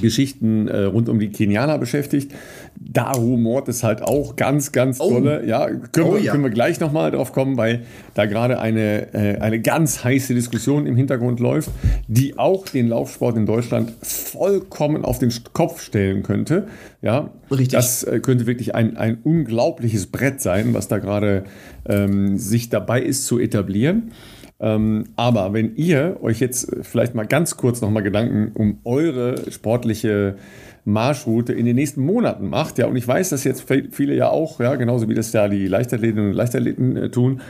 [0.00, 2.32] Geschichten äh, rund um die Kenianer beschäftigt.
[2.78, 5.10] Da humort es halt auch ganz, ganz oh.
[5.10, 5.46] tolle.
[5.46, 6.32] Ja, können, oh, wir, ja.
[6.32, 7.82] können wir gleich nochmal drauf kommen, weil
[8.14, 11.70] da gerade eine, äh, eine ganz heiße Diskussion im Hintergrund läuft,
[12.08, 16.66] die auch den Laufsport in Deutschland vollkommen auf den Kopf stellen könnte.
[17.02, 17.68] Ja, Richtig.
[17.68, 21.44] Das äh, könnte wirklich ein, ein unglaubliches Brett sein, was da gerade
[21.88, 24.12] ähm, sich dabei ist zu etablieren.
[24.58, 30.36] Ähm, aber wenn ihr euch jetzt vielleicht mal ganz kurz nochmal Gedanken um eure sportliche
[30.84, 34.60] Marschroute in den nächsten Monaten macht, ja, und ich weiß, dass jetzt viele ja auch,
[34.60, 37.40] ja, genauso wie das ja die Leichtathletinnen und Leichtathleten äh, tun,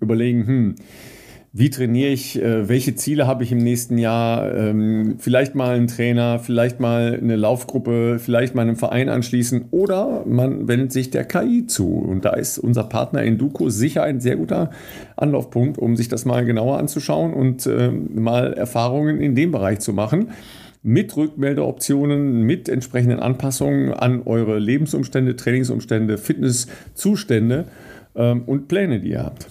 [0.00, 0.74] überlegen, hm,
[1.52, 5.86] wie trainiere ich, äh, welche Ziele habe ich im nächsten Jahr, ähm, vielleicht mal einen
[5.86, 11.24] Trainer, vielleicht mal eine Laufgruppe, vielleicht mal einen Verein anschließen oder man wendet sich der
[11.24, 11.94] KI zu.
[11.94, 14.70] Und da ist unser Partner Induco sicher ein sehr guter
[15.16, 19.92] Anlaufpunkt, um sich das mal genauer anzuschauen und ähm, mal Erfahrungen in dem Bereich zu
[19.92, 20.28] machen
[20.82, 27.64] mit Rückmeldeoptionen, mit entsprechenden Anpassungen an eure Lebensumstände, Trainingsumstände, Fitnesszustände
[28.14, 29.48] ähm, und Pläne, die ihr habt.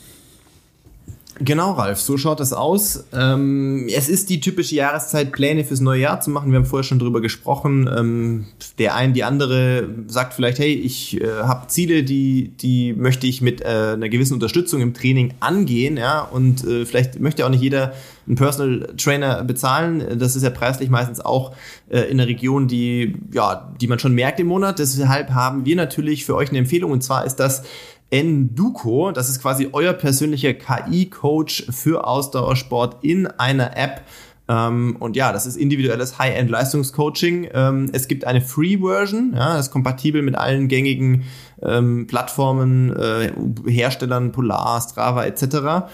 [1.39, 3.03] Genau, Ralf, so schaut es aus.
[3.13, 6.51] Ähm, es ist die typische Jahreszeit, Pläne fürs neue Jahr zu machen.
[6.51, 7.87] Wir haben vorher schon drüber gesprochen.
[7.95, 8.45] Ähm,
[8.79, 13.41] der ein, die andere sagt vielleicht, hey, ich äh, habe Ziele, die, die möchte ich
[13.41, 15.97] mit äh, einer gewissen Unterstützung im Training angehen.
[15.97, 16.21] Ja?
[16.21, 17.93] Und äh, vielleicht möchte auch nicht jeder
[18.25, 20.19] einen Personal Trainer bezahlen.
[20.19, 21.53] Das ist ja preislich meistens auch
[21.89, 24.79] äh, in der Region, die, ja, die man schon merkt im Monat.
[24.79, 26.91] Deshalb haben wir natürlich für euch eine Empfehlung.
[26.91, 27.63] Und zwar ist das
[28.09, 29.11] Enduko.
[29.11, 34.01] Das ist quasi euer persönlicher KI-Coach für Ausdauersport in einer App.
[34.49, 37.49] Ähm, und ja, das ist individuelles High-End-Leistungscoaching.
[37.53, 41.25] Ähm, es gibt eine Free-Version, ja, das ist kompatibel mit allen gängigen
[41.61, 43.33] ähm, Plattformen, äh,
[43.69, 45.89] Herstellern, Polar, Strava etc.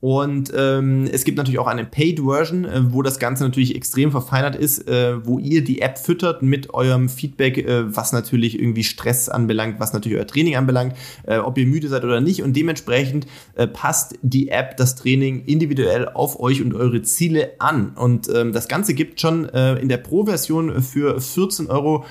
[0.00, 4.54] Und ähm, es gibt natürlich auch eine Paid-Version, äh, wo das Ganze natürlich extrem verfeinert
[4.54, 9.28] ist, äh, wo ihr die App füttert mit eurem Feedback, äh, was natürlich irgendwie Stress
[9.28, 10.94] anbelangt, was natürlich euer Training anbelangt,
[11.26, 12.44] äh, ob ihr müde seid oder nicht.
[12.44, 13.26] Und dementsprechend
[13.56, 17.90] äh, passt die App das Training individuell auf euch und eure Ziele an.
[17.96, 22.04] Und ähm, das Ganze gibt schon äh, in der Pro-Version für 14,99 Euro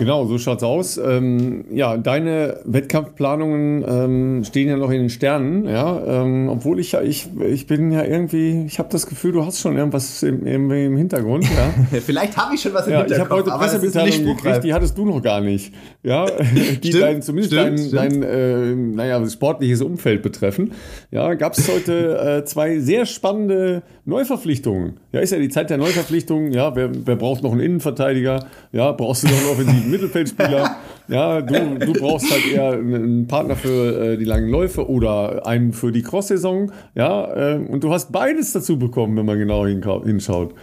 [0.02, 0.98] Genau, so schaut's aus.
[0.98, 6.24] Ähm, ja, deine Wettkampfplanungen ähm, stehen ja noch in den Sternen, ja.
[6.24, 9.60] Ähm, obwohl ich ja, ich, ich bin ja irgendwie, ich habe das Gefühl, du hast
[9.60, 12.00] schon irgendwas im, im, im Hintergrund, ja.
[12.00, 13.46] Vielleicht habe ich schon was im ja, Hintergrund.
[13.46, 15.72] Ich habe heute Pressemitteilungen gekriegt, die hattest du noch gar nicht,
[16.02, 16.26] ja.
[16.82, 18.24] Die stimmt, dein, zumindest stimmt, dein, stimmt.
[18.24, 20.72] dein äh, naja, sportliches Umfeld betreffen.
[21.12, 25.00] Ja, gab es heute äh, zwei sehr spannende Neuverpflichtungen.
[25.12, 26.54] Ja, ist ja die Zeit der Neuverpflichtungen.
[26.54, 28.46] Ja, wer, wer braucht noch einen Innenverteidiger?
[28.72, 30.78] Ja, brauchst du noch einen offensiven Mittelfeldspieler?
[31.10, 35.74] Ja, du, du brauchst halt eher einen Partner für äh, die langen Läufe oder einen
[35.74, 36.72] für die Cross-Saison.
[36.96, 40.54] Ja, äh, und du hast beides dazu bekommen, wenn man genau hinschaut.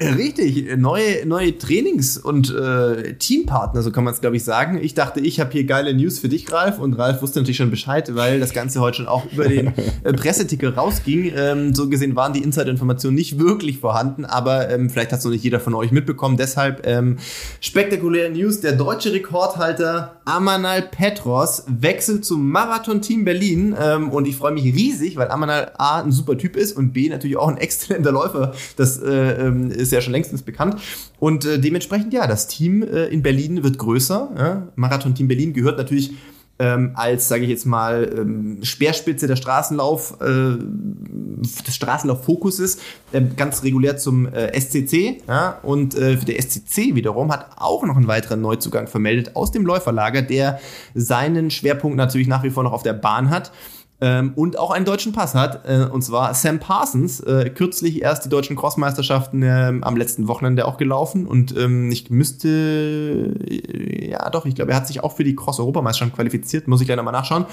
[0.00, 4.78] Richtig, neue, neue Trainings- und äh, Teampartner, so kann man es, glaube ich, sagen.
[4.80, 6.78] Ich dachte, ich habe hier geile News für dich, Ralf.
[6.78, 9.72] Und Ralf wusste natürlich schon Bescheid, weil das Ganze heute schon auch über den
[10.04, 11.32] äh, Presseticker rausging.
[11.34, 15.32] Ähm, so gesehen waren die Insider-Informationen nicht wirklich vorhanden, aber ähm, vielleicht hat es noch
[15.32, 16.36] nicht jeder von euch mitbekommen.
[16.36, 17.18] Deshalb ähm,
[17.60, 18.60] spektakuläre News.
[18.60, 23.76] Der deutsche Rekordhalter Amanal Petros wechselt zum Marathon-Team Berlin.
[23.80, 27.08] Ähm, und ich freue mich riesig, weil Amanal A ein super Typ ist und B
[27.08, 28.54] natürlich auch ein exzellenter Läufer.
[28.76, 30.76] Das äh, ähm, ist ja schon längstens bekannt.
[31.18, 34.30] Und äh, dementsprechend, ja, das Team äh, in Berlin wird größer.
[34.36, 34.68] Ja?
[34.76, 36.12] Marathon-Team Berlin gehört natürlich
[36.58, 42.78] ähm, als, sage ich jetzt mal, ähm, Speerspitze der Straßenlauf, äh, des Straßenlauf-Fokuses
[43.12, 45.22] äh, ganz regulär zum äh, SCC.
[45.28, 45.58] Ja?
[45.62, 49.64] Und äh, für der SCC wiederum hat auch noch einen weiteren Neuzugang vermeldet aus dem
[49.64, 50.58] Läuferlager, der
[50.94, 53.52] seinen Schwerpunkt natürlich nach wie vor noch auf der Bahn hat.
[54.00, 58.24] Ähm, und auch einen deutschen Pass hat, äh, und zwar Sam Parsons, äh, kürzlich erst
[58.24, 64.30] die deutschen Crossmeisterschaften äh, am letzten Wochenende auch gelaufen und ähm, ich müsste, äh, ja
[64.30, 67.12] doch, ich glaube, er hat sich auch für die Cross-Europameisterschaft qualifiziert, muss ich gleich nochmal
[67.12, 67.46] nachschauen.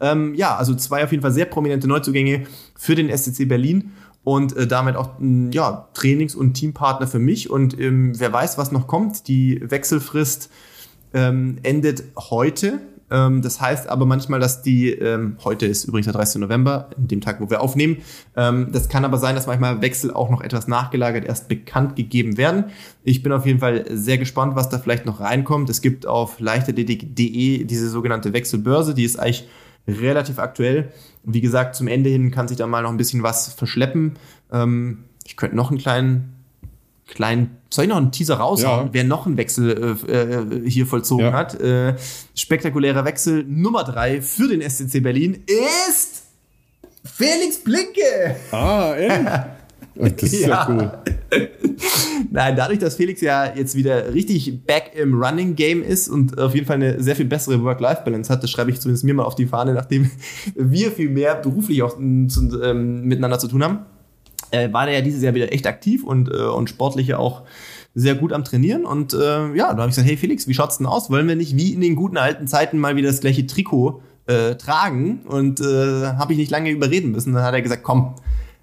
[0.00, 3.92] Ähm, ja, also zwei auf jeden Fall sehr prominente Neuzugänge für den SCC Berlin
[4.22, 5.10] und äh, damit auch
[5.52, 9.28] ja, Trainings- und Teampartner für mich und ähm, wer weiß, was noch kommt.
[9.28, 10.50] Die Wechselfrist
[11.14, 12.80] ähm, endet heute
[13.10, 16.40] ähm, das heißt aber manchmal, dass die, ähm, heute ist übrigens der 30.
[16.40, 17.98] November, in dem Tag, wo wir aufnehmen.
[18.36, 22.36] Ähm, das kann aber sein, dass manchmal Wechsel auch noch etwas nachgelagert erst bekannt gegeben
[22.36, 22.64] werden.
[23.04, 25.70] Ich bin auf jeden Fall sehr gespannt, was da vielleicht noch reinkommt.
[25.70, 29.48] Es gibt auf leichtathletik.de diese sogenannte Wechselbörse, die ist eigentlich
[29.86, 30.92] relativ aktuell.
[31.22, 34.14] Wie gesagt, zum Ende hin kann sich da mal noch ein bisschen was verschleppen.
[34.52, 36.35] Ähm, ich könnte noch einen kleinen
[37.06, 38.94] kleinen, soll ich noch einen Teaser raushauen, ja.
[38.94, 41.32] wer noch einen Wechsel äh, äh, hier vollzogen ja.
[41.32, 41.60] hat?
[41.60, 41.94] Äh,
[42.34, 46.24] spektakulärer Wechsel Nummer drei für den SCC Berlin ist
[47.04, 48.36] Felix Blinke.
[48.50, 49.28] Ah, ehrlich?
[49.98, 50.92] Das ist ja, ja cool.
[52.30, 56.54] Nein, dadurch, dass Felix ja jetzt wieder richtig back im Running Game ist und auf
[56.54, 59.36] jeden Fall eine sehr viel bessere Work-Life-Balance hat, das schreibe ich zumindest mir mal auf
[59.36, 60.10] die Fahne, nachdem
[60.54, 63.86] wir viel mehr beruflich auch ähm, miteinander zu tun haben
[64.50, 67.42] äh, war der ja dieses Jahr wieder echt aktiv und, äh, und sportlich ja auch
[67.94, 68.84] sehr gut am Trainieren.
[68.84, 71.10] Und äh, ja, da habe ich gesagt, hey Felix, wie schaut's denn aus?
[71.10, 74.54] Wollen wir nicht wie in den guten alten Zeiten mal wieder das gleiche Trikot äh,
[74.56, 75.20] tragen?
[75.26, 77.32] Und äh, habe ich nicht lange überreden müssen.
[77.32, 78.14] Dann hat er gesagt, komm,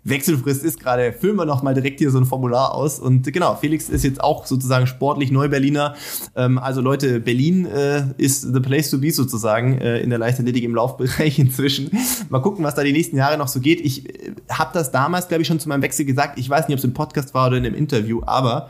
[0.04, 3.00] Wechselfrist ist gerade, füllen wir noch mal direkt hier so ein Formular aus.
[3.00, 5.96] Und genau, Felix ist jetzt auch sozusagen sportlich Neu-Berliner.
[6.36, 10.64] Ähm, also Leute, Berlin äh, ist the place to be sozusagen äh, in der Leichtathletik
[10.64, 11.92] im Laufbereich inzwischen.
[12.30, 13.80] Mal gucken, was da die nächsten Jahre noch so geht.
[13.80, 16.38] Ich äh, habe das damals, glaube ich, schon zu meinem Wechsel gesagt.
[16.38, 18.70] Ich weiß nicht, ob es im Podcast war oder in einem Interview, aber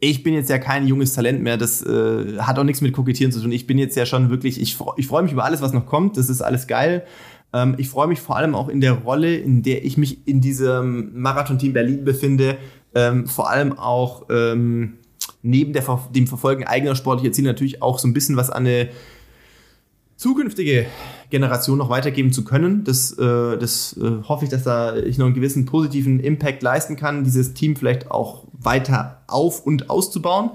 [0.00, 3.32] ich bin jetzt ja kein junges Talent mehr, das äh, hat auch nichts mit Kokettieren
[3.32, 3.52] zu tun.
[3.52, 6.16] Ich bin jetzt ja schon wirklich, ich, ich freue mich über alles, was noch kommt,
[6.16, 7.04] das ist alles geil.
[7.54, 10.40] Ähm, ich freue mich vor allem auch in der Rolle, in der ich mich in
[10.42, 12.58] diesem Marathon-Team Berlin befinde,
[12.94, 14.94] ähm, vor allem auch ähm,
[15.42, 15.84] neben der,
[16.14, 18.88] dem Verfolgen eigener sportlicher Ziele natürlich auch so ein bisschen was an eine
[20.16, 20.86] zukünftige
[21.30, 22.84] Generation noch weitergeben zu können.
[22.84, 26.96] Das, äh, das äh, hoffe ich, dass da ich noch einen gewissen positiven Impact leisten
[26.96, 30.50] kann, dieses Team vielleicht auch weiter auf- und auszubauen.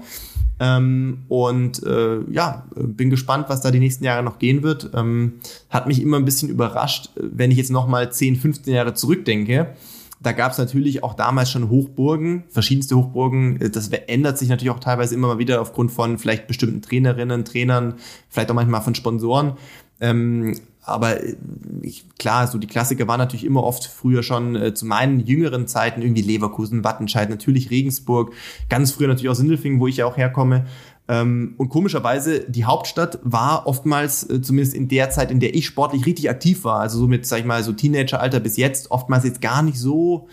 [0.62, 4.90] Ähm, und äh, ja, bin gespannt, was da die nächsten Jahre noch gehen wird.
[4.94, 5.40] Ähm,
[5.70, 9.74] hat mich immer ein bisschen überrascht, wenn ich jetzt nochmal 10, 15 Jahre zurückdenke.
[10.22, 13.58] Da gab es natürlich auch damals schon Hochburgen, verschiedenste Hochburgen.
[13.72, 17.94] Das ändert sich natürlich auch teilweise immer mal wieder aufgrund von vielleicht bestimmten Trainerinnen, Trainern,
[18.28, 19.54] vielleicht auch manchmal von Sponsoren.
[19.98, 20.60] Ähm,
[20.90, 21.36] aber äh,
[21.82, 25.66] ich, klar, so die Klassiker waren natürlich immer oft früher schon äh, zu meinen jüngeren
[25.66, 28.32] Zeiten irgendwie Leverkusen, Wattenscheid, natürlich Regensburg,
[28.68, 30.66] ganz früher natürlich auch Sindelfingen, wo ich ja auch herkomme.
[31.08, 35.66] Ähm, und komischerweise, die Hauptstadt war oftmals, äh, zumindest in der Zeit, in der ich
[35.66, 39.24] sportlich richtig aktiv war, also so mit, sag ich mal, so Teenageralter bis jetzt, oftmals
[39.24, 40.28] jetzt gar nicht so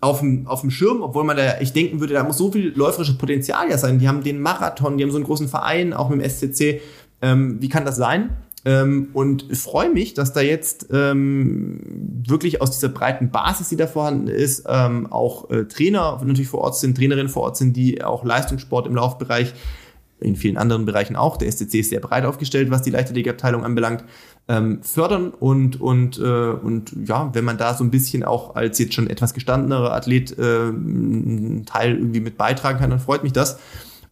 [0.00, 3.68] auf dem, Schirm, obwohl man da, ich denken würde, da muss so viel läuferisches Potenzial
[3.68, 3.98] ja sein.
[3.98, 6.80] Die haben den Marathon, die haben so einen großen Verein, auch mit dem SCC.
[7.20, 8.30] Ähm, wie kann das sein?
[8.64, 11.80] Ähm, und freue mich, dass da jetzt ähm,
[12.26, 16.60] wirklich aus dieser breiten Basis, die da vorhanden ist, ähm, auch äh, Trainer natürlich vor
[16.60, 19.54] Ort sind, Trainerinnen vor Ort sind, die auch Leistungssport im Laufbereich,
[20.20, 24.04] in vielen anderen Bereichen auch, der SCC ist sehr breit aufgestellt, was die Leichtathletikabteilung anbelangt,
[24.48, 28.78] ähm, fördern und, und, äh, und ja, wenn man da so ein bisschen auch als
[28.78, 33.32] jetzt schon etwas gestandenerer Athlet äh, einen Teil irgendwie mit beitragen kann, dann freut mich
[33.32, 33.58] das.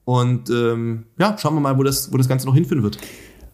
[0.05, 2.99] Und ähm, ja, schauen wir mal, wo das, wo das Ganze noch hinführen wird.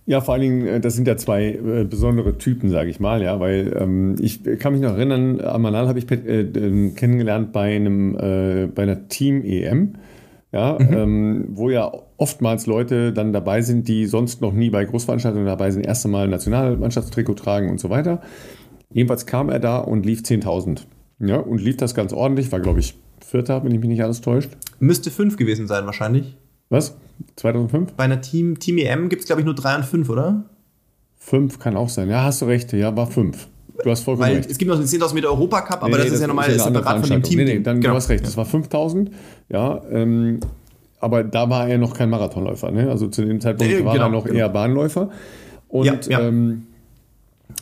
[0.06, 3.22] Ja, vor allen Dingen, äh, das sind ja zwei äh, besondere Typen, sage ich mal,
[3.22, 7.74] ja, weil ähm, ich kann mich noch erinnern, Amanal habe ich äh, ähm, kennengelernt bei
[7.74, 9.94] einem äh, bei einer Team EM,
[10.52, 10.92] ja, mhm.
[10.92, 15.70] ähm, wo ja oftmals Leute dann dabei sind, die sonst noch nie bei Großveranstaltungen dabei
[15.70, 18.20] sind, erste Mal Nationalmannschaftstrikot tragen und so weiter.
[18.92, 20.82] Jedenfalls kam er da und lief 10.000,
[21.20, 22.94] ja, und lief das ganz ordentlich, war glaube ich
[23.24, 24.50] Vierter, wenn ich mich nicht alles täuscht.
[24.78, 26.36] Müsste fünf gewesen sein wahrscheinlich.
[26.74, 26.96] Was?
[27.36, 27.92] 2005?
[27.92, 30.44] Bei einer Team, Team EM gibt es, glaube ich, nur 3 und 5, oder?
[31.18, 32.10] 5 kann auch sein.
[32.10, 32.72] Ja, hast du recht.
[32.72, 33.48] Ja, war 5.
[33.82, 34.50] Du hast vollkommen Weil recht.
[34.50, 37.00] Es gibt noch den 10.000 Meter Europacup, aber nee, das, das ist ja nochmal separat
[37.00, 37.38] von dem Team.
[37.38, 37.92] Nee, nee, dann genau.
[37.92, 38.26] du hast recht.
[38.26, 39.10] Das war 5.000.
[39.48, 40.40] Ja, ähm,
[40.98, 42.72] aber da war er noch kein Marathonläufer.
[42.72, 42.90] Ne?
[42.90, 44.38] Also zu dem Zeitpunkt nee, war genau, er noch genau.
[44.38, 45.10] eher Bahnläufer.
[45.68, 46.20] Und ja, ja.
[46.26, 46.66] Ähm,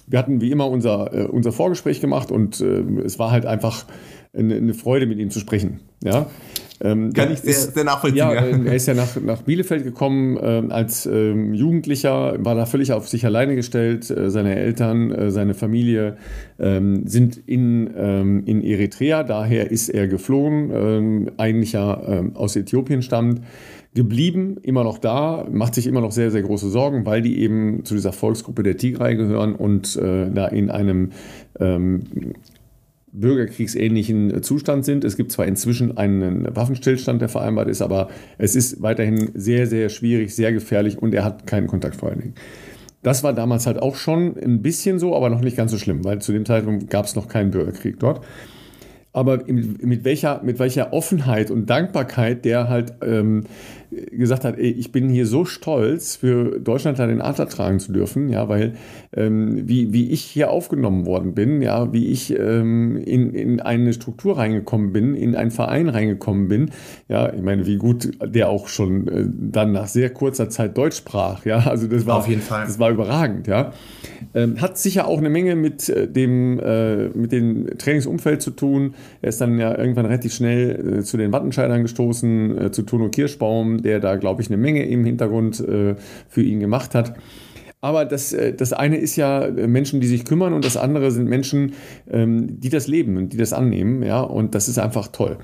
[0.07, 3.85] wir hatten wie immer unser, äh, unser Vorgespräch gemacht und äh, es war halt einfach
[4.35, 5.81] eine, eine Freude, mit ihm zu sprechen.
[6.03, 6.27] Ja.
[6.83, 8.19] Ähm, Kann ich sehr, ist, sehr nachvollziehen.
[8.19, 12.67] Ja, ja, er ist ja nach, nach Bielefeld gekommen äh, als ähm, Jugendlicher, war da
[12.67, 14.11] völlig auf sich alleine gestellt.
[14.11, 16.17] Äh, seine Eltern, äh, seine Familie
[16.59, 22.57] ähm, sind in, ähm, in Eritrea, daher ist er geflohen, ähm, eigentlich ja ähm, aus
[22.57, 23.43] Äthiopien stammt
[23.95, 27.85] geblieben, immer noch da, macht sich immer noch sehr, sehr große Sorgen, weil die eben
[27.85, 31.11] zu dieser Volksgruppe der Tigray gehören und äh, da in einem
[31.61, 32.01] ähm,
[33.13, 35.05] bürgerkriegsähnlichen Zustand sind.
[35.05, 38.09] Es gibt zwar inzwischen einen Waffenstillstand, der vereinbart ist, aber
[38.39, 42.21] es ist weiterhin sehr, sehr schwierig, sehr gefährlich und er hat keinen Kontakt vor allen
[42.21, 42.35] Dingen.
[43.03, 46.05] Das war damals halt auch schon ein bisschen so, aber noch nicht ganz so schlimm,
[46.05, 48.25] weil zu dem Zeitpunkt gab es noch keinen Bürgerkrieg dort
[49.13, 53.45] aber mit welcher, mit welcher Offenheit und Dankbarkeit der halt ähm,
[54.11, 57.93] gesagt hat, ey, ich bin hier so stolz, für Deutschland da den Adler tragen zu
[57.93, 58.75] dürfen, ja, weil
[59.15, 63.93] ähm, wie, wie ich hier aufgenommen worden bin, ja, wie ich ähm, in, in eine
[63.93, 66.71] Struktur reingekommen bin, in einen Verein reingekommen bin,
[67.09, 70.97] ja, ich meine, wie gut der auch schon äh, dann nach sehr kurzer Zeit Deutsch
[70.97, 73.73] sprach, ja, also das war auf jeden Fall, das war überragend, ja,
[74.35, 78.95] ähm, hat sicher auch eine Menge mit äh, dem äh, mit dem Trainingsumfeld zu tun.
[79.21, 83.09] Er ist dann ja irgendwann relativ schnell äh, zu den Wattenscheidern gestoßen, äh, zu Tono
[83.09, 85.97] Kirschbaum, der da, glaube ich, eine Menge im Hintergrund äh,
[86.29, 87.15] für ihn gemacht hat.
[87.81, 91.29] Aber das, äh, das eine ist ja Menschen, die sich kümmern und das andere sind
[91.29, 91.75] Menschen,
[92.11, 94.03] ähm, die das leben und die das annehmen.
[94.03, 95.39] Ja, und das ist einfach toll.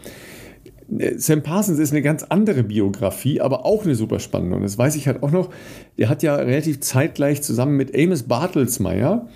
[1.16, 4.57] Sam Parsons ist eine ganz andere Biografie, aber auch eine super spannende.
[4.57, 5.51] Und das weiß ich halt auch noch.
[5.99, 9.28] Der hat ja relativ zeitgleich zusammen mit Amos Bartelsmeyer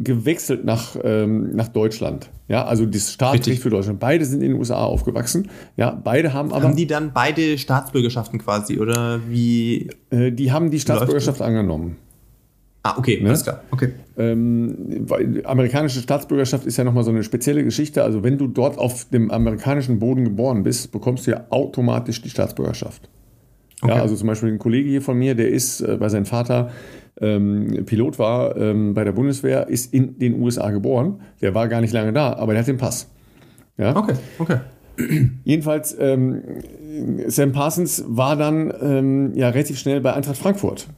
[0.00, 2.30] gewechselt nach, ähm, nach Deutschland.
[2.48, 4.00] Ja, also das Staatsrecht für Deutschland.
[4.00, 5.48] Beide sind in den USA aufgewachsen.
[5.76, 6.64] Ja, beide haben aber.
[6.64, 9.90] Haben die dann beide Staatsbürgerschaften quasi oder wie?
[10.10, 11.96] Äh, die haben die Staatsbürgerschaft angenommen.
[12.82, 13.28] Ah, okay, ne?
[13.28, 13.62] alles klar.
[13.70, 13.92] Okay.
[14.16, 15.06] Ähm,
[15.44, 18.02] amerikanische Staatsbürgerschaft ist ja nochmal so eine spezielle Geschichte.
[18.02, 22.30] Also, wenn du dort auf dem amerikanischen Boden geboren bist, bekommst du ja automatisch die
[22.30, 23.10] Staatsbürgerschaft.
[23.82, 23.94] Okay.
[23.94, 26.70] Ja, also zum Beispiel ein Kollege hier von mir, der ist, äh, weil sein Vater
[27.20, 31.20] ähm, Pilot war ähm, bei der Bundeswehr, ist in den USA geboren.
[31.40, 33.08] Der war gar nicht lange da, aber der hat den Pass.
[33.76, 33.96] Ja?
[33.96, 34.58] Okay, okay.
[35.44, 36.42] Jedenfalls, ähm,
[37.26, 40.88] Sam Parsons war dann ähm, ja relativ schnell bei Eintracht Frankfurt.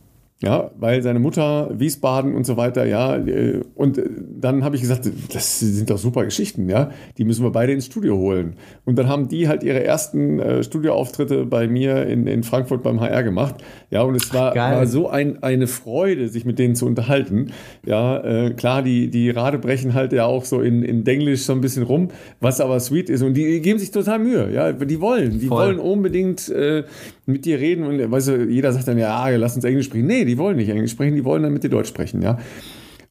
[0.43, 4.09] Ja, weil seine Mutter, Wiesbaden und so weiter, ja, äh, und äh,
[4.41, 7.87] dann habe ich gesagt, das sind doch super Geschichten, ja, die müssen wir beide ins
[7.87, 8.57] Studio holen.
[8.85, 13.01] Und dann haben die halt ihre ersten äh, Studioauftritte bei mir in, in Frankfurt beim
[13.01, 13.55] HR gemacht,
[13.91, 17.53] ja, und es war, war so ein, eine Freude, sich mit denen zu unterhalten.
[17.87, 21.53] Ja, äh, klar, die, die Rade brechen halt ja auch so in, in Denglisch so
[21.53, 22.09] ein bisschen rum,
[22.41, 25.67] was aber sweet ist und die geben sich total Mühe, ja, die wollen, die Voll.
[25.67, 26.83] wollen unbedingt äh,
[27.27, 30.07] mit dir reden und weißt du, jeder sagt dann, ja, lass uns Englisch sprechen.
[30.07, 32.39] Nee, die wollen nicht Englisch sprechen, die wollen dann mit dir Deutsch sprechen, ja.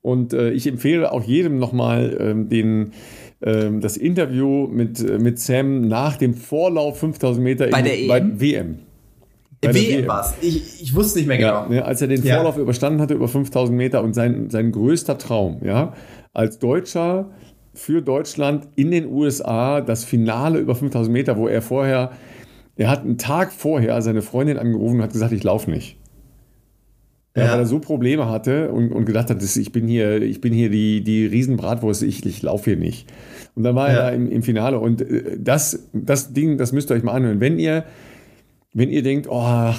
[0.02, 2.92] Und äh, ich empfehle auch jedem nochmal ähm, den
[3.44, 8.00] ähm, das Interview mit, äh, mit Sam nach dem Vorlauf 5000 Meter bei in, der
[8.00, 8.08] EM?
[8.08, 8.80] Bei WM.
[9.62, 10.34] Bei WM war es.
[10.42, 11.64] Ich, ich wusste nicht mehr genau.
[11.64, 12.62] Ja, ne, als er den Vorlauf ja.
[12.62, 15.94] überstanden hatte über 5000 Meter und sein, sein größter Traum, ja,
[16.34, 17.30] als Deutscher
[17.74, 22.12] für Deutschland in den USA das Finale über 5000 Meter, wo er vorher
[22.82, 25.98] er hat einen Tag vorher seine Freundin angerufen und hat gesagt, ich laufe nicht.
[27.36, 27.52] Ja.
[27.52, 30.70] Weil er so Probleme hatte und, und gedacht hat, ich bin hier, ich bin hier
[30.72, 33.08] die, die Riesenbratwurst, ich, ich laufe hier nicht.
[33.56, 33.98] Und dann war ja.
[33.98, 34.80] er da im, im Finale.
[34.80, 37.40] Und äh, das, das Ding, das müsst ihr euch mal anhören.
[37.40, 37.86] Wenn ihr,
[38.74, 39.74] wenn ihr denkt, oh,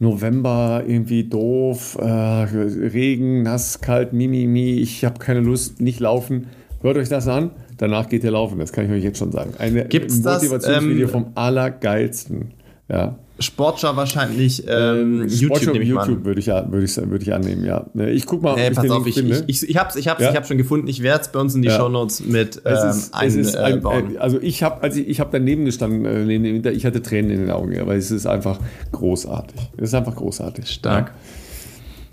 [0.00, 6.48] November irgendwie doof, äh, Regen, nass, kalt, mimimi, ich habe keine Lust, nicht laufen,
[6.82, 7.52] hört euch das an.
[7.78, 9.54] Danach geht ihr laufen, das kann ich euch jetzt schon sagen.
[9.58, 12.52] Ein Motivationsvideo ähm, vom Allergeilsten.
[12.88, 13.16] Ja.
[13.40, 17.86] Sportschau wahrscheinlich ähm, ähm, YouTube, ich YouTube würde ich, würde, ich, würde ich annehmen, ja.
[18.08, 20.30] Ich guck mal, hey, pass auf, ich, ich, ich, ich habe ich hab's, ja?
[20.30, 20.88] ich hab schon gefunden.
[20.88, 21.76] Ich werde es bei uns in die ja.
[21.76, 24.08] Shownotes mit ähm, ist, einbauen.
[24.08, 27.50] Ein, also ich habe also ich hab daneben gestanden, äh, ich hatte Tränen in den
[27.50, 28.58] Augen, ja, weil es ist einfach
[28.90, 29.60] großartig.
[29.76, 30.68] Es ist einfach großartig.
[30.68, 31.08] Stark.
[31.08, 31.14] Ja.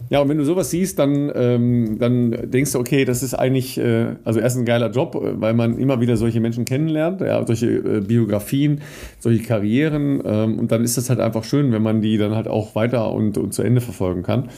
[0.09, 3.77] Ja, und wenn du sowas siehst, dann, ähm, dann denkst du, okay, das ist eigentlich,
[3.77, 7.45] äh, also erst ein geiler Job, äh, weil man immer wieder solche Menschen kennenlernt, ja,
[7.45, 8.81] solche äh, Biografien,
[9.19, 10.21] solche Karrieren.
[10.23, 13.11] Ähm, und dann ist das halt einfach schön, wenn man die dann halt auch weiter
[13.11, 14.49] und, und zu Ende verfolgen kann.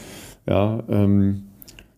[0.47, 1.46] Ja, ähm,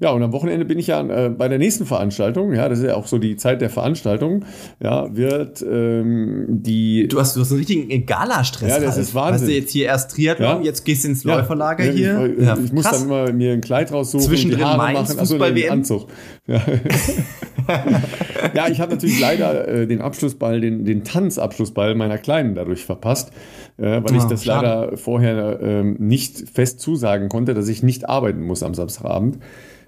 [0.02, 2.86] ja, und am Wochenende bin ich ja äh, bei der nächsten Veranstaltung, ja, das ist
[2.86, 4.46] ja auch so die Zeit der Veranstaltung,
[4.82, 7.08] ja, wird ähm, die...
[7.10, 8.70] Du hast, du hast einen richtigen Galastress.
[8.70, 9.02] Ja, das halt.
[9.02, 9.42] ist Wahnsinn.
[9.42, 10.62] Hast du jetzt hier erst Triathlon, ja?
[10.62, 12.36] jetzt gehst du ins Läuferlager ja, hier.
[12.38, 15.20] Ich, ja, ich muss dann immer mir ein Kleid raussuchen, Zwischendrin die Haare Mainz, machen,
[15.20, 16.08] also den Anzug.
[16.48, 16.62] Ja,
[18.54, 23.32] ja ich habe natürlich leider äh, den Abschlussball, den, den Tanzabschlussball meiner Kleinen dadurch verpasst,
[23.78, 24.66] äh, weil oh, ich das schade.
[24.66, 29.40] leider vorher äh, nicht fest zusagen konnte, dass ich nicht arbeiten muss am Samstagabend.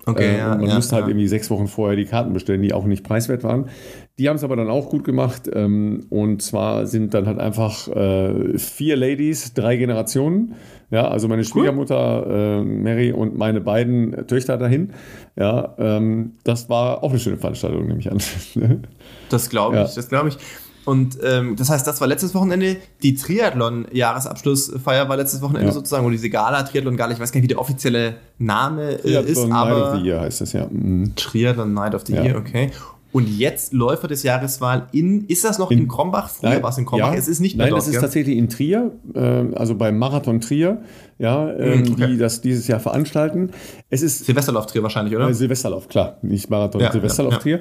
[0.05, 1.09] Okay, äh, ja, man ja, musste halt ja.
[1.09, 3.69] irgendwie sechs Wochen vorher die Karten bestellen, die auch nicht preiswert waren.
[4.17, 5.49] Die haben es aber dann auch gut gemacht.
[5.53, 10.55] Ähm, und zwar sind dann halt einfach äh, vier Ladies, drei Generationen.
[10.89, 14.91] Ja, also meine Schwiegermutter äh, Mary und meine beiden Töchter dahin.
[15.37, 18.19] Ja, ähm, das war auch eine schöne Veranstaltung, nehme ich an.
[19.29, 20.37] Das glaube ich, das glaube ich.
[20.85, 22.77] Und ähm, das heißt, das war letztes Wochenende.
[23.03, 25.73] Die Triathlon-Jahresabschlussfeier war letztes Wochenende Ja.
[25.73, 26.05] sozusagen.
[26.05, 29.49] Und diese Gala, Triathlon-Gala, ich weiß gar nicht, wie der offizielle Name äh, ist, Triathlon
[29.49, 30.67] Night aber of the Year heißt das ja.
[30.69, 31.13] Mhm.
[31.15, 32.23] Triathlon Night of the Ja.
[32.23, 32.71] Year, okay.
[33.13, 36.29] Und jetzt Läufer des Jahreswahl in, ist das noch in, In- Krombach?
[36.29, 37.19] Früher war es in Krombach, ja.
[37.19, 38.01] es ist nicht mehr Nein, dort, das ist gell?
[38.01, 39.19] tatsächlich in Trier, äh,
[39.53, 40.81] also beim Marathon Trier,
[41.19, 42.07] ja, ähm, Mhm, okay.
[42.07, 43.49] die das dieses Jahr veranstalten.
[43.89, 45.27] Es ist Silvesterlauf Trier wahrscheinlich, oder?
[45.27, 47.41] äh, Silvesterlauf, klar, nicht Marathon, Ja, Silvesterlauf ja, ja.
[47.43, 47.59] Trier.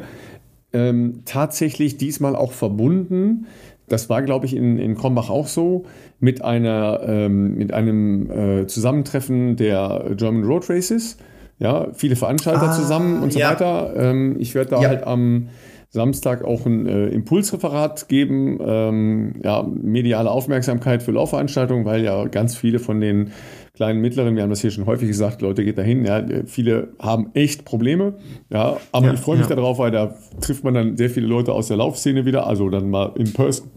[0.73, 3.47] Ähm, tatsächlich diesmal auch verbunden,
[3.89, 5.85] das war, glaube ich, in, in Krombach auch so,
[6.21, 11.17] mit, einer, ähm, mit einem äh, Zusammentreffen der German Road Races.
[11.59, 13.51] Ja, viele Veranstalter Ah, zusammen und so ja.
[13.51, 13.93] weiter.
[13.97, 14.89] Ähm, ich werde da Ja.
[14.89, 15.49] halt am
[15.91, 22.57] Samstag auch ein äh, Impulsreferat geben, ähm, ja, mediale Aufmerksamkeit für Laufveranstaltungen, weil ja ganz
[22.57, 23.33] viele von den
[23.81, 27.31] kleinen, mittleren, wir haben das hier schon häufig gesagt, Leute, geht dahin, ja, viele haben
[27.33, 28.13] echt Probleme,
[28.51, 29.57] ja, aber Ja, ich freue mich ja.
[29.57, 32.91] darauf, weil da trifft man dann sehr viele Leute aus der Laufszene wieder, also dann
[32.91, 33.71] mal in person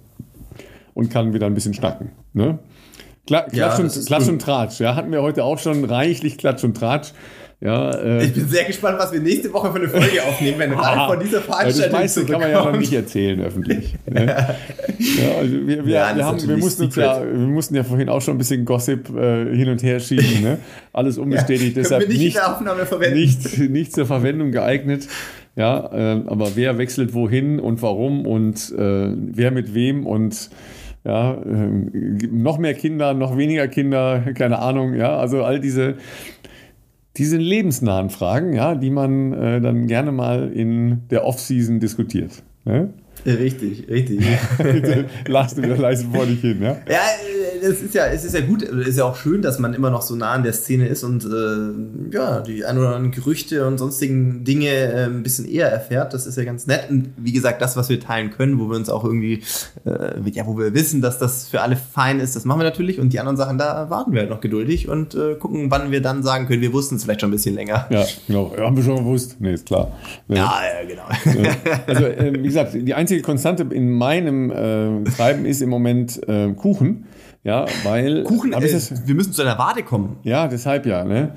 [0.94, 2.60] und kann wieder ein bisschen schnacken, ne?
[3.26, 6.38] Kla Ja, Klatsch, das und, Klatsch und Tratsch, ja, hatten wir heute auch schon reichlich
[6.38, 7.14] Klatsch und Tratsch,
[7.64, 10.74] ja, äh, Ich bin sehr gespannt, was wir nächste Woche für eine Folge aufnehmen, wenn
[10.74, 13.96] Ah, von dieser ja, das Veranstaltung meiste kann man ja noch nicht erzählen öffentlich.
[14.06, 14.26] Ne?
[14.26, 17.76] ja, also wir, wir, Ja, das wir, ist haben, wir, natürlich mussten ja, wir mussten
[17.76, 20.42] ja vorhin auch schon ein bisschen Gossip äh, hin und her schieben.
[20.42, 20.58] Ne?
[20.92, 23.18] Alles unbestätigt, deshalb nicht, in nicht, der Aufnahme verwenden.
[23.18, 25.08] nicht, nicht zur Verwendung geeignet.
[25.56, 30.50] Ja, ähm, aber wer wechselt wohin und warum und äh, wer mit wem und
[31.06, 35.96] ja, ähm, noch mehr Kinder, noch weniger Kinder, keine Ahnung, ja, also all diese,
[37.18, 42.44] diese lebensnahen Fragen, ja, die man äh, dann gerne mal in der Off-Season diskutiert.
[42.66, 42.94] Ne?
[43.26, 44.20] Richtig, richtig.
[45.28, 46.78] Lachst du wieder leise vor dich hin, ja?
[46.90, 47.00] Ja,
[47.62, 49.90] es ist ja, es ist ja gut, es ist ja auch schön, dass man immer
[49.90, 53.66] noch so nah an der Szene ist und äh, ja, die ein oder anderen Gerüchte
[53.66, 56.14] und sonstigen Dinge äh, ein bisschen eher erfährt.
[56.14, 56.90] Das ist ja ganz nett.
[56.90, 59.44] Und wie gesagt, das, was wir teilen können, wo wir uns auch irgendwie,
[59.86, 63.00] äh, ja, wo wir wissen, dass das für alle fein ist, das machen wir natürlich.
[63.00, 66.02] Und die anderen Sachen, da warten wir halt noch geduldig und äh, gucken, wann wir
[66.02, 67.88] dann sagen können, wir wussten es vielleicht schon ein bisschen länger.
[67.90, 68.54] Ja, genau.
[68.58, 69.38] Haben wir schon gewusst.
[69.40, 69.92] Nee, ist klar.
[70.28, 71.04] Ja, ja, genau.
[71.88, 76.52] Also, äh, wie gesagt, die einzige Konstante in meinem äh, Treiben ist im Moment äh,
[76.54, 77.06] Kuchen.
[77.44, 78.24] Ja, weil.
[78.24, 80.18] Kuchen, äh, das, wir müssen zu einer Wade kommen.
[80.24, 81.34] ja, deshalb ja, ne?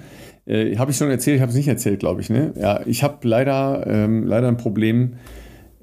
[0.46, 2.52] Äh, habe ich schon erzählt, ich habe es nicht erzählt, glaube ich, ne?
[2.56, 5.14] Ja, ich habe leider, ähm, leider ein Problem.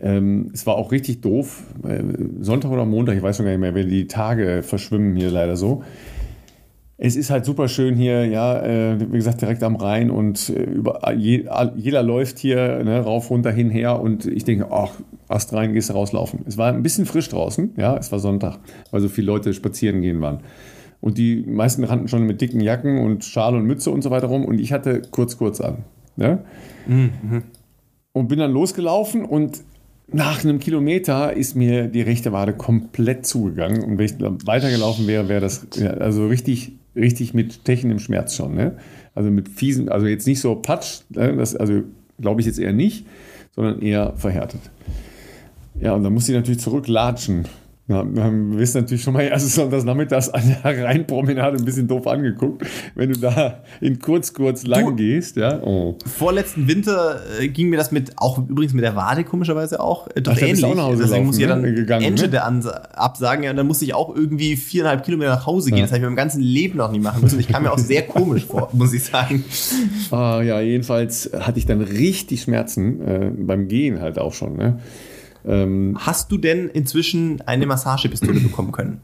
[0.02, 1.64] Ähm, es war auch richtig doof.
[1.88, 2.04] Äh,
[2.40, 5.56] Sonntag oder Montag, ich weiß schon gar nicht mehr, weil die Tage verschwimmen hier leider
[5.56, 5.84] so.
[7.06, 10.64] Es ist halt super schön hier, ja, äh, wie gesagt, direkt am Rhein und äh,
[10.64, 14.92] über, je, jeder läuft hier ne, rauf, runter, hin, her und ich denke, ach,
[15.28, 16.46] Ast rein, gehst rauslaufen.
[16.46, 18.60] Es war ein bisschen frisch draußen, ja, es war Sonntag,
[18.92, 20.40] weil so viele Leute spazieren gehen waren.
[21.02, 24.28] Und die meisten rannten schon mit dicken Jacken und Schal und Mütze und so weiter
[24.28, 25.80] rum und ich hatte kurz, kurz an.
[26.16, 26.46] Ne?
[28.14, 29.62] Und bin dann losgelaufen und
[30.08, 33.84] nach einem Kilometer ist mir die rechte Wade komplett zugegangen.
[33.84, 38.56] Und wenn ich weitergelaufen wäre, wäre das ja, also richtig, richtig mit stechendem Schmerz schon.
[38.56, 38.78] Ne?
[39.16, 41.36] Also mit fiesen, also jetzt nicht so Patsch, ne?
[41.36, 41.84] das, also
[42.20, 43.06] glaube ich jetzt eher nicht,
[43.56, 44.62] sondern eher verhärtet.
[45.80, 47.46] Ja, und dann musste ich natürlich zurücklatschen.
[47.90, 52.08] Ja, wir wirst natürlich schon mal erst sonntags nachmittags an der Rheinpromenade ein bisschen doof
[52.08, 52.66] angeguckt,
[52.96, 55.36] wenn du da in kurz, kurz lang Du- gehst.
[55.36, 55.98] Ja, oh.
[56.06, 60.22] Vorletzten Winter äh, ging mir das mit, auch übrigens mit der Wade komischerweise auch, äh,
[60.22, 60.64] doch Ach, ähnlich.
[60.64, 61.74] auch nach Hause Deswegen muss ich ja dann ne?
[61.74, 62.42] Gegangen, Ente ne?
[62.98, 65.82] absagen, ja, und dann musste ich auch irgendwie viereinhalb Kilometer nach Hause gehen.
[65.82, 67.38] Das habe ich meinem ganzen Leben noch nie machen müssen.
[67.40, 69.44] Ich kam mir auch sehr komisch vor, muss ich sagen.
[70.10, 74.56] Ah, ja, jedenfalls hatte ich dann richtig Schmerzen äh, beim Gehen halt auch schon.
[74.56, 74.80] Ne?
[75.46, 79.02] Ähm, Hast du denn inzwischen eine Massagepistole bekommen können?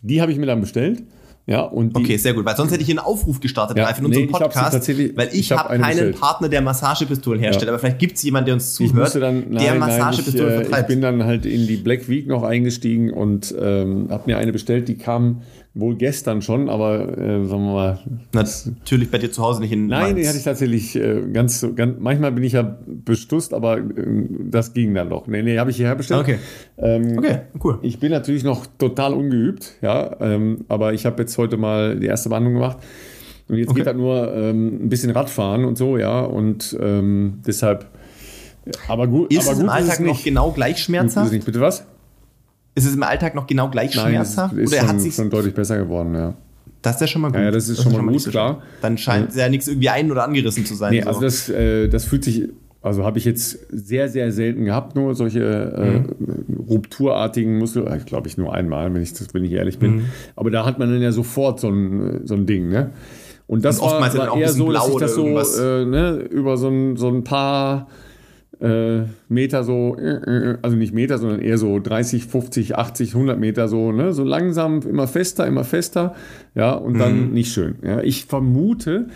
[0.00, 1.02] die habe ich mir dann bestellt.
[1.44, 4.06] Ja, und Okay, sehr gut, weil sonst hätte ich einen Aufruf gestartet Ja, in nee,
[4.06, 6.20] unserem ich sie Podcast, tatsächlich- weil ich, ich hab habe eine keinen bestellt.
[6.20, 7.72] Partner, der Massagepistolen herstellt, Ja.
[7.72, 10.48] aber vielleicht gibt es jemanden, der uns ich zuhört, dann, nein, der nein, ich, Massagepistolen
[10.52, 10.86] äh, ich vertreibt.
[10.88, 14.86] bin dann halt in die Black Week noch eingestiegen und ähm, habe mir eine bestellt,
[14.86, 15.42] die kam
[15.74, 17.98] wohl gestern schon, aber äh, sagen wir mal,
[18.32, 21.96] Natürlich bei dir zu Hause nicht in Nein, die hatte ich tatsächlich äh, ganz, ganz,
[21.98, 23.82] manchmal bin ich ja bestusst, aber äh,
[24.50, 25.26] das ging dann doch.
[25.26, 26.20] Nee, nee, habe ich hierher bestellt.
[26.20, 26.38] Okay.
[26.76, 27.78] Ähm, Okay, cool.
[27.80, 32.06] Ich bin natürlich noch total ungeübt, ja, ähm, aber ich habe jetzt heute mal die
[32.06, 32.76] erste Behandlung gemacht.
[33.48, 33.78] Und jetzt Okay.
[33.80, 37.86] geht halt nur ähm, ein bisschen Radfahren und so, ja, und ähm, deshalb.
[38.88, 40.24] Aber gut, Ist aber es gut im Alltag es noch nicht.
[40.24, 41.44] genau gleich es schmerzhaft?
[41.44, 41.86] Bitte was?
[42.74, 44.54] Ist es im Alltag noch genau gleich Nein, schmerzhaft?
[44.56, 46.34] ist Oder hat schon, sich schon deutlich besser geworden, ja.
[46.80, 47.36] Das ist ja schon mal gut.
[47.36, 48.62] Ja, ja das ist das schon, ist mal gut, klar.
[48.80, 49.42] Dann scheint ja.
[49.42, 50.92] ja nichts irgendwie ein- oder angerissen zu sein.
[50.92, 51.08] Nee, so.
[51.08, 52.48] also das, äh, das fühlt sich,
[52.80, 56.66] also habe ich jetzt sehr, sehr selten gehabt, nur solche äh, mhm.
[56.68, 59.96] rupturartigen Muskel, ich glaube ich nur einmal, wenn ich, das, wenn ich ehrlich bin.
[59.96, 60.04] Mhm.
[60.34, 62.90] Aber da hat man dann ja sofort so ein, so ein Ding, ne?
[63.46, 66.68] Und das Und war, war eher so, dass ich das so äh, ne, über so
[66.68, 67.86] ein, so ein paar
[68.62, 73.38] äh, Meter so, äh, äh, also nicht Meter, sondern eher so 30, 50, 80, 100
[73.38, 76.14] Meter so, ne, so langsam, immer fester, immer fester,
[76.54, 77.32] ja, und dann mhm.
[77.34, 77.76] nicht schön.
[77.82, 78.00] Ja.
[78.02, 79.06] Ich vermute,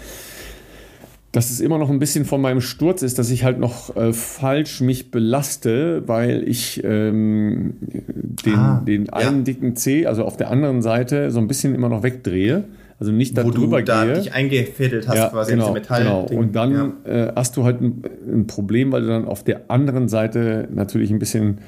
[1.30, 4.12] dass es immer noch ein bisschen von meinem Sturz ist, dass ich halt noch äh,
[4.12, 9.42] falsch mich belaste, weil ich ähm, den, ah, den einen ja.
[9.44, 12.64] dicken C, also auf der anderen Seite, so ein bisschen immer noch wegdrehe.
[12.98, 14.14] Also nicht da Wo drüber du da gehe.
[14.14, 16.02] dich eingefädelt hast, ja, quasi genau, Metall.
[16.02, 16.24] Genau.
[16.24, 17.26] Und dann ja.
[17.26, 21.10] äh, hast du halt ein, ein, Problem, weil du dann auf der anderen Seite natürlich
[21.10, 21.58] ein bisschen,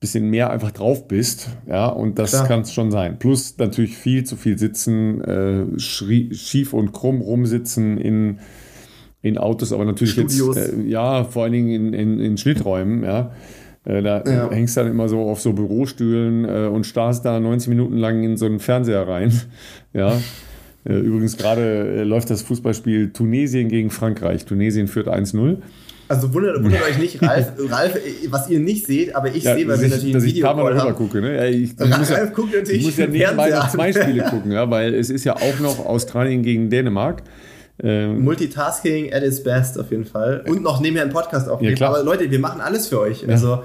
[0.00, 1.48] bisschen mehr einfach drauf bist.
[1.66, 3.18] Ja, und das kann es schon sein.
[3.18, 8.38] Plus natürlich viel zu viel sitzen, äh, schief und krumm rumsitzen in,
[9.22, 10.56] in Autos, aber natürlich Studios.
[10.56, 13.32] jetzt, äh, ja, vor allen Dingen in, in, in Schnitträumen, ja.
[13.84, 14.50] Äh, da ja.
[14.50, 18.22] hängst du dann immer so auf so Bürostühlen äh, und starrst da 90 Minuten lang
[18.22, 19.32] in so einen Fernseher rein.
[19.94, 20.18] Ja.
[20.84, 24.46] Äh, übrigens gerade äh, läuft das Fußballspiel Tunesien gegen Frankreich.
[24.46, 25.58] Tunesien führt 1-0.
[26.08, 29.68] Also wundert, wundert euch nicht, Ralf, Ralf, was ihr nicht seht, aber ich ja, sehe,
[29.68, 31.20] weil wir natürlich dass ein Video ich ein paar Mal rüber gucke.
[31.20, 31.36] Ne?
[31.36, 34.52] Ja, ich, Ralf muss ja, guckt natürlich ich muss ja nebenbei noch zwei Spiele gucken,
[34.52, 37.22] ja, weil es ist ja auch noch Australien gegen Dänemark.
[37.82, 40.44] Ähm, Multitasking at its best auf jeden Fall.
[40.46, 41.76] Und noch nebenher einen Podcast aufnehmen.
[41.76, 43.28] Ja, Aber Leute, wir machen alles für euch.
[43.28, 43.62] Also,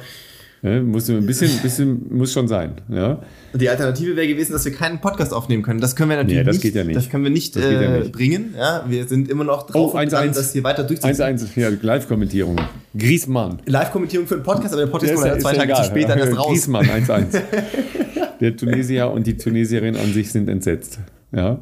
[0.63, 2.73] ja, muss ein bisschen, bisschen muss schon sein.
[2.89, 3.19] Ja.
[3.53, 5.79] Die Alternative wäre gewesen, dass wir keinen Podcast aufnehmen können.
[5.79, 6.63] Das können wir natürlich nee, das nicht.
[6.63, 6.95] Geht ja nicht.
[6.95, 8.11] Das können wir nicht, äh, ja nicht.
[8.11, 8.55] bringen.
[8.57, 11.15] Ja, wir sind immer noch drauf, oh, 1, dran, 1, das hier weiter durchzuziehen.
[11.15, 12.59] 1-1, ja, Live-Kommentierung.
[12.97, 13.59] Griesmann.
[13.65, 15.83] Live-Kommentierung für den Podcast, aber der Podcast kommt ja zwei Tage egal.
[15.83, 16.47] zu spät dann erst raus.
[16.47, 17.41] Griesmann 1-1.
[18.41, 20.99] der Tunesier und die Tunesierin an sich sind entsetzt.
[21.31, 21.59] Ja.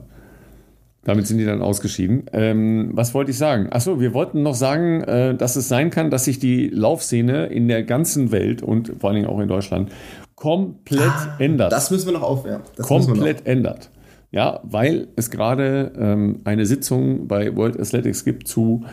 [1.05, 2.25] Damit sind die dann ausgeschieden.
[2.33, 3.67] Ähm, was wollte ich sagen?
[3.69, 7.67] Achso, wir wollten noch sagen, äh, dass es sein kann, dass sich die Laufszene in
[7.67, 9.91] der ganzen Welt und vor allen Dingen auch in Deutschland
[10.33, 11.71] komplett ah, ändert.
[11.71, 12.65] Das müssen wir noch aufwärmen.
[12.81, 13.91] komplett ändert.
[14.31, 18.83] Ja, weil es gerade ähm, eine Sitzung bei World Athletics gibt zu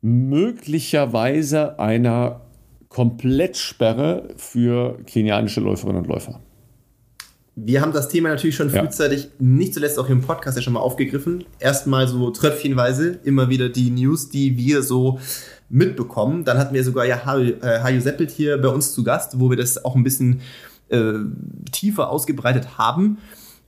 [0.00, 2.42] möglicherweise einer
[2.88, 6.40] Komplettsperre für kenianische Läuferinnen und Läufer.
[7.64, 9.30] Wir haben das Thema natürlich schon frühzeitig, ja.
[9.38, 11.44] nicht zuletzt auch hier im Podcast ja schon mal aufgegriffen.
[11.58, 15.18] Erstmal so tröpfchenweise immer wieder die News, die wir so
[15.68, 16.44] mitbekommen.
[16.44, 19.56] Dann hatten wir sogar ja Hajo äh, Seppelt hier bei uns zu Gast, wo wir
[19.56, 20.40] das auch ein bisschen
[20.88, 21.14] äh,
[21.72, 23.18] tiefer ausgebreitet haben.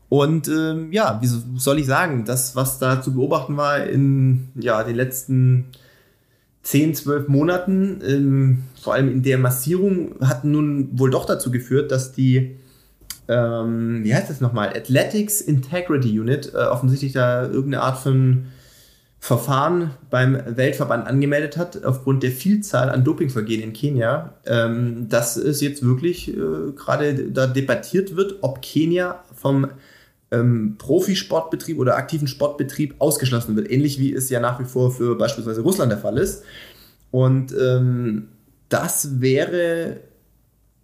[0.08, 4.84] Und ähm, ja, wie soll ich sagen, das, was da zu beobachten war in ja,
[4.84, 5.66] den letzten
[6.62, 11.90] 10, 12 Monaten, ähm, vor allem in der Massierung, hat nun wohl doch dazu geführt,
[11.90, 12.56] dass die
[13.30, 14.70] ähm, wie heißt das nochmal?
[14.70, 18.46] Athletics Integrity Unit, äh, offensichtlich da irgendeine Art von
[19.20, 25.60] Verfahren beim Weltverband angemeldet hat, aufgrund der Vielzahl an Dopingvergehen in Kenia, ähm, dass es
[25.60, 29.68] jetzt wirklich äh, gerade da debattiert wird, ob Kenia vom
[30.32, 35.16] ähm, Profisportbetrieb oder aktiven Sportbetrieb ausgeschlossen wird, ähnlich wie es ja nach wie vor für
[35.16, 36.42] beispielsweise Russland der Fall ist.
[37.10, 38.28] Und ähm,
[38.70, 40.00] das wäre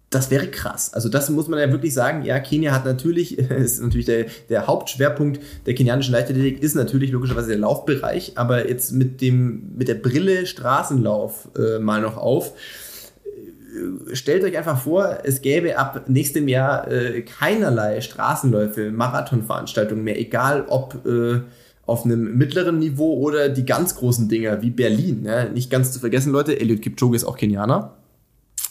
[0.09, 0.93] das wäre krass.
[0.93, 2.23] Also das muss man ja wirklich sagen.
[2.23, 7.49] Ja, Kenia hat natürlich, ist natürlich der, der Hauptschwerpunkt der kenianischen Leichtathletik ist natürlich logischerweise
[7.49, 12.53] der Laufbereich, aber jetzt mit dem mit der Brille Straßenlauf äh, mal noch auf.
[13.25, 20.19] Äh, stellt euch einfach vor, es gäbe ab nächstem Jahr äh, keinerlei Straßenläufe, Marathonveranstaltungen mehr,
[20.19, 21.41] egal ob äh,
[21.85, 25.23] auf einem mittleren Niveau oder die ganz großen Dinger wie Berlin.
[25.25, 25.45] Ja?
[25.45, 27.97] Nicht ganz zu vergessen, Leute, Eliud Kipchoge ist auch Kenianer.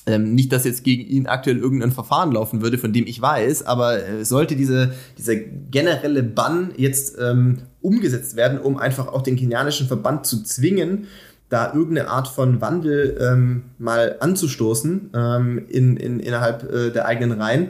[0.09, 3.67] Ähm, nicht, dass jetzt gegen ihn aktuell irgendein Verfahren laufen würde, von dem ich weiß,
[3.67, 9.35] aber äh, sollte diese, dieser generelle Bann jetzt ähm, umgesetzt werden, um einfach auch den
[9.35, 11.09] kenianischen Verband zu zwingen,
[11.49, 17.41] da irgendeine Art von Wandel ähm, mal anzustoßen ähm, in, in, innerhalb äh, der eigenen
[17.41, 17.69] Reihen,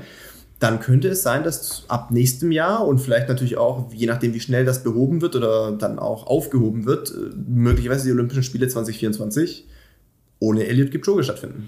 [0.59, 4.41] dann könnte es sein, dass ab nächstem Jahr und vielleicht natürlich auch, je nachdem, wie
[4.41, 9.67] schnell das behoben wird oder dann auch aufgehoben wird, äh, möglicherweise die Olympischen Spiele 2024
[10.39, 11.67] ohne Elliot Kipchoge stattfinden.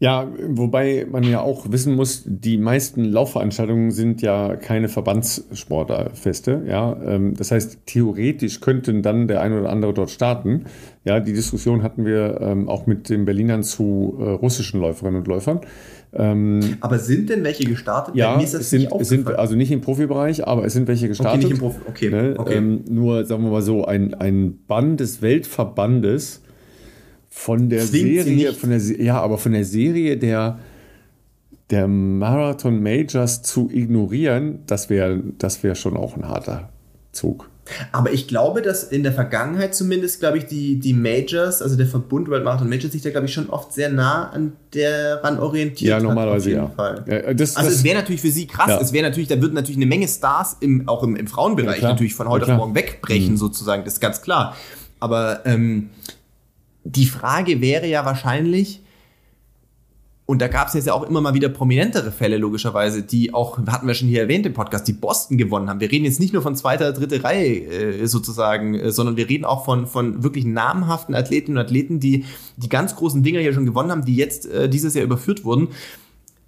[0.00, 6.62] Ja, wobei man ja auch wissen muss, die meisten Laufveranstaltungen sind ja keine Verbandssportfeste.
[6.68, 10.66] Ja, ähm, das heißt, theoretisch könnten dann der eine oder andere dort starten.
[11.04, 15.26] Ja, die Diskussion hatten wir ähm, auch mit den Berlinern zu äh, russischen Läuferinnen und
[15.26, 15.62] Läufern.
[16.12, 18.14] Ähm, aber sind denn welche gestartet?
[18.14, 21.44] Ja, es sind, sind, also nicht im Profibereich, aber es sind welche gestartet.
[21.44, 21.80] Okay, nicht im Profi.
[21.88, 22.34] Okay, ne?
[22.38, 22.60] okay.
[22.60, 26.42] nur, sagen wir mal so, ein, ein Band des Weltverbandes
[27.38, 30.58] von der Zwingt Serie, von der, ja, aber von der Serie der
[31.70, 36.70] der Marathon Majors zu ignorieren, das wäre das wär schon auch ein harter
[37.12, 37.48] Zug.
[37.92, 41.86] Aber ich glaube, dass in der Vergangenheit zumindest, glaube ich, die, die Majors, also der
[41.86, 45.38] Verbund World Marathon Majors, sich da, glaube ich, schon oft sehr nah an der ran
[45.38, 45.90] orientiert.
[45.90, 46.72] Ja, normalerweise ja.
[47.06, 48.68] ja das, also das, es wäre natürlich für sie krass.
[48.68, 48.80] Ja.
[48.80, 51.90] Es wäre natürlich, da würden natürlich eine Menge Stars im, auch im, im Frauenbereich ja,
[51.90, 53.36] natürlich von heute auf morgen wegbrechen, mhm.
[53.36, 53.84] sozusagen.
[53.84, 54.56] Das ist ganz klar.
[54.98, 55.90] Aber ähm,
[56.84, 58.82] die Frage wäre ja wahrscheinlich,
[60.30, 63.58] und da gab es jetzt ja auch immer mal wieder prominentere Fälle, logischerweise, die auch,
[63.66, 65.80] hatten wir schon hier erwähnt im Podcast, die Boston gewonnen haben.
[65.80, 69.46] Wir reden jetzt nicht nur von zweiter, dritter Reihe äh, sozusagen, äh, sondern wir reden
[69.46, 72.26] auch von, von wirklich namhaften Athletinnen und Athleten, die
[72.58, 75.68] die ganz großen Dinger hier schon gewonnen haben, die jetzt äh, dieses Jahr überführt wurden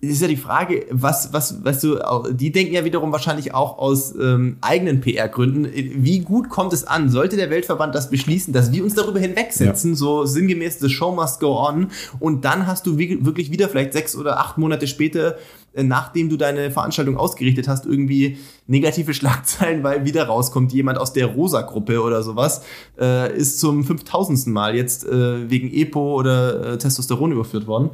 [0.00, 1.98] ist ja die Frage, was, was, weißt du,
[2.32, 5.68] die denken ja wiederum wahrscheinlich auch aus ähm, eigenen PR-Gründen.
[5.74, 7.10] Wie gut kommt es an?
[7.10, 9.96] Sollte der Weltverband das beschließen, dass wir uns darüber hinwegsetzen, ja.
[9.96, 11.88] so sinngemäß, the show must go on,
[12.18, 15.36] und dann hast du wirklich wieder vielleicht sechs oder acht Monate später,
[15.74, 21.12] äh, nachdem du deine Veranstaltung ausgerichtet hast, irgendwie negative Schlagzeilen, weil wieder rauskommt, jemand aus
[21.12, 22.62] der Rosa-Gruppe oder sowas,
[22.98, 24.46] äh, ist zum 5000.
[24.46, 27.90] Mal jetzt äh, wegen EPO oder äh, Testosteron überführt worden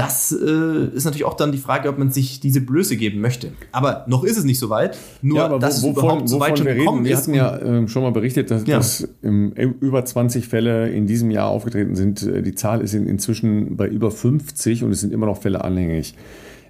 [0.00, 3.52] das äh, ist natürlich auch dann die Frage, ob man sich diese Blöße geben möchte.
[3.70, 4.96] Aber noch ist es nicht so weit.
[5.20, 7.30] Nur, ja, dass wo, es überhaupt so weit schon gekommen wir ist.
[7.30, 8.78] Wir hatten ja äh, schon mal berichtet, dass, ja.
[8.78, 12.22] dass im, über 20 Fälle in diesem Jahr aufgetreten sind.
[12.22, 15.62] Äh, die Zahl ist in, inzwischen bei über 50 und es sind immer noch Fälle
[15.62, 16.14] anhängig.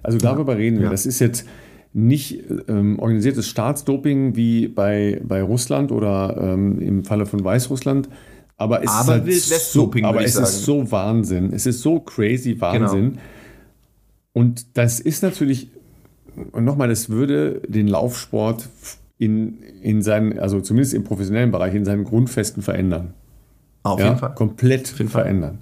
[0.03, 0.57] Also darüber ja.
[0.57, 0.89] reden wir.
[0.89, 1.47] Das ist jetzt
[1.93, 8.09] nicht ähm, organisiertes Staatsdoping wie bei, bei Russland oder ähm, im Falle von Weißrussland,
[8.61, 11.51] aber es, aber ist, halt so, aber es ist so Wahnsinn.
[11.51, 13.11] Es ist so crazy Wahnsinn.
[13.11, 13.21] Genau.
[14.33, 15.71] Und das ist natürlich,
[16.51, 18.69] und nochmal, das würde den Laufsport
[19.17, 23.15] in, in seinen, also zumindest im professionellen Bereich, in seinen Grundfesten verändern.
[23.81, 24.35] Auf ja, jeden Fall.
[24.35, 25.57] Komplett jeden verändern.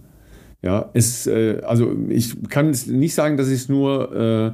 [0.62, 0.70] Fall.
[0.70, 4.52] Ja, es, äh, also ich kann nicht sagen, dass ich es nur, äh,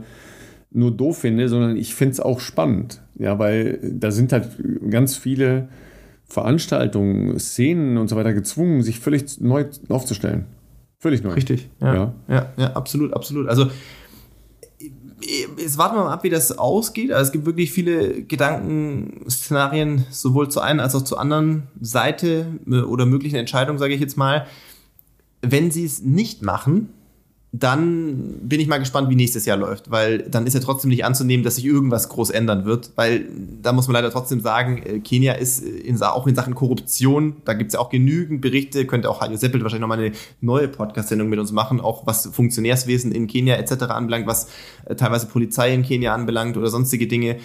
[0.69, 3.01] nur doof finde, sondern ich finde es auch spannend.
[3.17, 4.49] Ja, weil da sind halt
[4.89, 5.67] ganz viele
[6.27, 10.45] Veranstaltungen, Szenen und so weiter gezwungen, sich völlig neu aufzustellen.
[10.99, 11.33] Völlig neu.
[11.33, 11.93] Richtig, ja.
[11.93, 13.47] Ja, ja, ja absolut, absolut.
[13.47, 13.69] Also
[15.57, 17.11] jetzt warten wir mal ab, wie das ausgeht.
[17.11, 22.81] Also es gibt wirklich viele Gedankenszenarien, sowohl zur einen als auch zur anderen Seite äh,
[22.81, 24.45] oder möglichen Entscheidungen, sage ich jetzt mal.
[25.41, 26.89] Wenn sie es nicht machen,
[27.59, 31.05] dann bin ich mal gespannt, wie nächstes Jahr läuft, weil dann ist ja trotzdem nicht
[31.05, 33.25] anzunehmen, dass sich irgendwas groß ändern wird, weil
[33.61, 37.53] da muss man leider trotzdem sagen, äh, Kenia ist in, auch in Sachen Korruption, da
[37.53, 41.29] gibt es ja auch genügend Berichte, könnte auch Hajo Seppelt wahrscheinlich nochmal eine neue Podcast-Sendung
[41.29, 43.83] mit uns machen, auch was Funktionärswesen in Kenia etc.
[43.83, 44.47] anbelangt, was
[44.85, 47.37] äh, teilweise Polizei in Kenia anbelangt oder sonstige Dinge.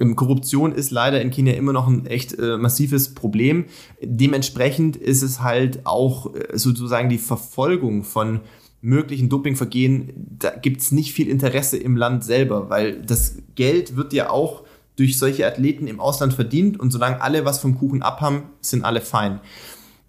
[0.00, 3.66] Ähm, Korruption ist leider in Kenia immer noch ein echt äh, massives Problem.
[4.00, 8.40] Dementsprechend ist es halt auch äh, sozusagen die Verfolgung von
[8.80, 14.12] möglichen Dopingvergehen, da gibt es nicht viel Interesse im Land selber, weil das Geld wird
[14.12, 14.64] ja auch
[14.96, 19.00] durch solche Athleten im Ausland verdient und solange alle was vom Kuchen abhaben, sind alle
[19.00, 19.40] fein.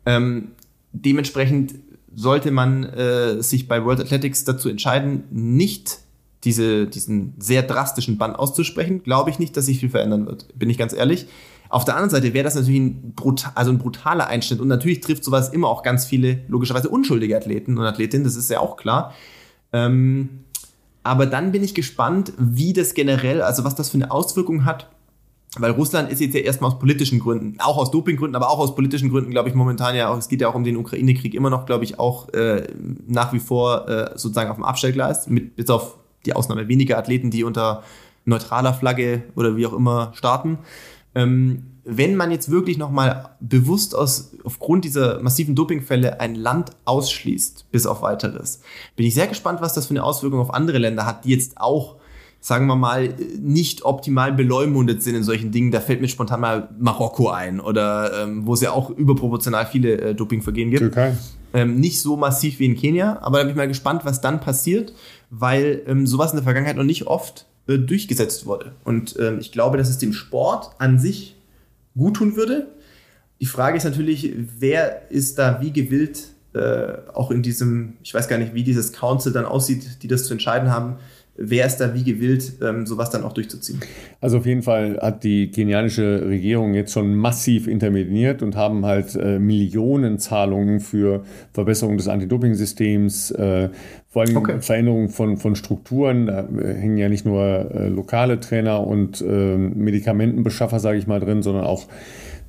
[0.05, 0.49] Ähm,
[0.91, 1.75] dementsprechend
[2.15, 5.99] sollte man äh, sich bei World Athletics dazu entscheiden, nicht
[6.43, 10.47] diese, diesen sehr drastischen Bann auszusprechen, glaube ich nicht, dass sich viel verändern wird.
[10.57, 11.27] Bin ich ganz ehrlich.
[11.69, 15.01] Auf der anderen Seite wäre das natürlich ein, brutal, also ein brutaler Einschnitt und natürlich
[15.01, 18.75] trifft sowas immer auch ganz viele, logischerweise unschuldige Athleten und Athletinnen, das ist ja auch
[18.75, 19.13] klar.
[19.71, 20.29] Ähm,
[21.03, 24.89] aber dann bin ich gespannt, wie das generell, also was das für eine Auswirkung hat,
[25.57, 28.75] weil Russland ist jetzt ja erstmal aus politischen Gründen, auch aus Dopinggründen, aber auch aus
[28.75, 31.49] politischen Gründen, glaube ich, momentan ja auch, es geht ja auch um den Ukraine-Krieg immer
[31.49, 32.67] noch, glaube ich, auch äh,
[33.07, 37.31] nach wie vor äh, sozusagen auf dem Abstellgleis, mit, bis auf die Ausnahme weniger Athleten,
[37.31, 37.83] die unter
[38.25, 40.59] neutraler Flagge oder wie auch immer starten.
[41.19, 47.71] Ähm, wenn man jetzt wirklich nochmal bewusst aus, aufgrund dieser massiven Dopingfälle ein Land ausschließt,
[47.71, 48.61] bis auf weiteres,
[48.95, 51.59] bin ich sehr gespannt, was das für eine Auswirkung auf andere Länder hat, die jetzt
[51.59, 51.95] auch,
[52.41, 55.71] sagen wir mal, nicht optimal beleumundet sind in solchen Dingen.
[55.71, 59.99] Da fällt mir spontan mal Marokko ein oder ähm, wo es ja auch überproportional viele
[59.99, 60.81] äh, Dopingvergehen gibt.
[60.81, 61.17] Türkei.
[61.51, 64.39] Ähm, nicht so massiv wie in Kenia, aber da bin ich mal gespannt, was dann
[64.39, 64.93] passiert,
[65.31, 68.71] weil ähm, sowas in der Vergangenheit noch nicht oft äh, durchgesetzt wurde.
[68.83, 71.35] Und ähm, ich glaube, dass es dem Sport an sich
[71.95, 72.67] gut tun würde.
[73.39, 78.27] Die Frage ist natürlich, wer ist da wie gewillt, äh, auch in diesem, ich weiß
[78.27, 80.95] gar nicht, wie dieses Council dann aussieht, die das zu entscheiden haben,
[81.39, 83.79] wer ist da wie gewillt, ähm, sowas dann auch durchzuziehen?
[84.19, 89.15] Also auf jeden Fall hat die kenianische Regierung jetzt schon massiv interveniert und haben halt
[89.15, 93.69] äh, Millionenzahlungen für Verbesserung des Anti-Doping-Systems, äh,
[94.09, 94.59] vor allem okay.
[94.59, 96.25] Veränderung von, von Strukturen.
[96.25, 101.19] Da äh, hängen ja nicht nur äh, lokale Trainer und äh, Medikamentenbeschaffer, sage ich mal,
[101.19, 101.85] drin, sondern auch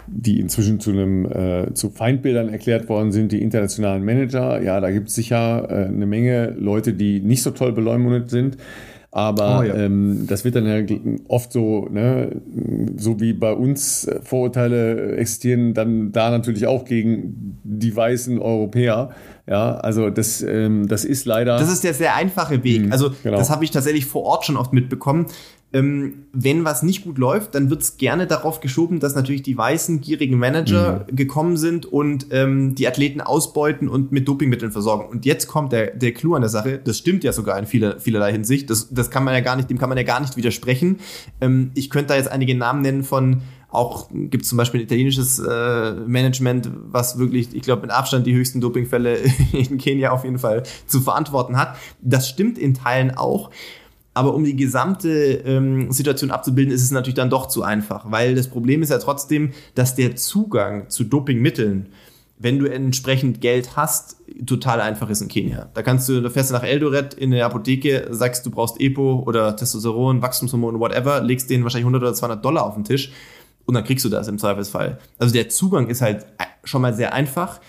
[0.06, 4.60] die inzwischen zu einem äh, zu Feindbildern erklärt worden sind, die internationalen Manager.
[4.62, 8.56] Ja, da gibt es sicher äh, eine Menge Leute, die nicht so toll beleumundet sind.
[9.12, 9.74] Aber oh, ja.
[9.74, 10.84] ähm, das wird dann ja
[11.26, 12.40] oft so, ne,
[12.96, 19.10] so wie bei uns Vorurteile existieren, dann da natürlich auch gegen die weißen Europäer.
[19.48, 21.58] Ja, also das, ähm, das ist leider.
[21.58, 22.86] Das ist der sehr einfache Weg.
[22.86, 23.36] Mh, also genau.
[23.36, 25.26] das habe ich tatsächlich vor Ort schon oft mitbekommen.
[25.72, 29.56] Ähm, wenn was nicht gut läuft, dann wird es gerne darauf geschoben, dass natürlich die
[29.56, 31.16] weißen, gierigen Manager mhm.
[31.16, 35.08] gekommen sind und ähm, die Athleten ausbeuten und mit Dopingmitteln versorgen.
[35.08, 38.00] Und jetzt kommt der, der Clou an der Sache, das stimmt ja sogar in vieler,
[38.00, 40.36] vielerlei Hinsicht, das, das kann man ja gar nicht, dem kann man ja gar nicht
[40.36, 40.98] widersprechen.
[41.40, 43.42] Ähm, ich könnte da jetzt einige Namen nennen von
[43.72, 48.26] auch gibt es zum Beispiel ein italienisches äh, Management, was wirklich, ich glaube, mit Abstand
[48.26, 49.18] die höchsten Dopingfälle
[49.52, 51.76] in Kenia auf jeden Fall zu verantworten hat.
[52.00, 53.50] Das stimmt in Teilen auch.
[54.12, 55.10] Aber um die gesamte
[55.44, 58.98] ähm, Situation abzubilden, ist es natürlich dann doch zu einfach, weil das Problem ist ja
[58.98, 61.86] trotzdem, dass der Zugang zu Dopingmitteln,
[62.38, 64.16] wenn du entsprechend Geld hast,
[64.46, 65.68] total einfach ist in Kenia.
[65.74, 69.22] Da kannst du, da fährst du nach Eldoret in der Apotheke, sagst, du brauchst Epo
[69.26, 73.12] oder Testosteron, Wachstumshormon, whatever, legst denen wahrscheinlich 100 oder 200 Dollar auf den Tisch
[73.66, 74.98] und dann kriegst du das im Zweifelsfall.
[75.18, 76.26] Also der Zugang ist halt
[76.64, 77.60] schon mal sehr einfach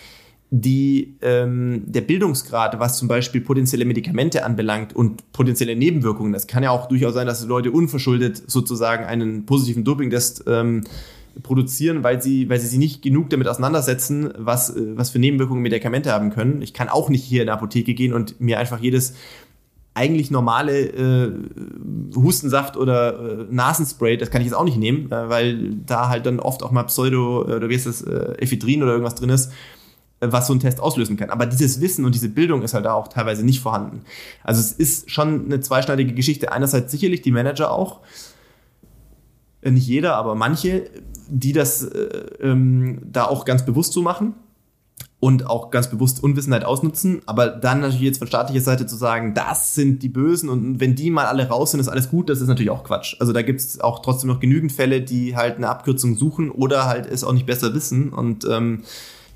[0.53, 6.61] die, ähm, der Bildungsgrad, was zum Beispiel potenzielle Medikamente anbelangt und potenzielle Nebenwirkungen, das kann
[6.61, 10.83] ja auch durchaus sein, dass Leute unverschuldet sozusagen einen positiven Dopingtest ähm,
[11.41, 15.61] produzieren, weil sie, weil sie sich nicht genug damit auseinandersetzen, was, äh, was für Nebenwirkungen
[15.61, 16.61] Medikamente haben können.
[16.61, 19.13] Ich kann auch nicht hier in der Apotheke gehen und mir einfach jedes
[19.93, 21.31] eigentlich normale äh,
[22.13, 26.25] Hustensaft oder äh, Nasenspray, das kann ich jetzt auch nicht nehmen, äh, weil da halt
[26.25, 29.29] dann oft auch mal Pseudo, äh, oder wie ist das, äh, Ephedrin oder irgendwas drin
[29.29, 29.53] ist
[30.21, 31.29] was so ein Test auslösen kann.
[31.29, 34.01] Aber dieses Wissen und diese Bildung ist halt da auch teilweise nicht vorhanden.
[34.43, 36.51] Also es ist schon eine zweischneidige Geschichte.
[36.51, 38.01] Einerseits sicherlich die Manager auch,
[39.61, 40.89] äh, nicht jeder, aber manche,
[41.27, 41.99] die das äh,
[42.41, 44.35] ähm, da auch ganz bewusst so machen
[45.19, 49.33] und auch ganz bewusst Unwissenheit ausnutzen, aber dann natürlich jetzt von staatlicher Seite zu sagen,
[49.35, 52.41] das sind die Bösen und wenn die mal alle raus sind, ist alles gut, das
[52.41, 53.15] ist natürlich auch Quatsch.
[53.19, 56.85] Also da gibt es auch trotzdem noch genügend Fälle, die halt eine Abkürzung suchen oder
[56.87, 58.81] halt es auch nicht besser wissen und ähm,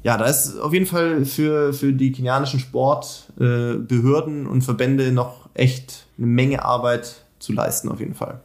[0.06, 5.50] ja, da ist auf jeden Fall für, für die kenianischen Sportbehörden äh, und Verbände noch
[5.56, 8.40] echt eine Menge Arbeit zu leisten, auf jeden Fall.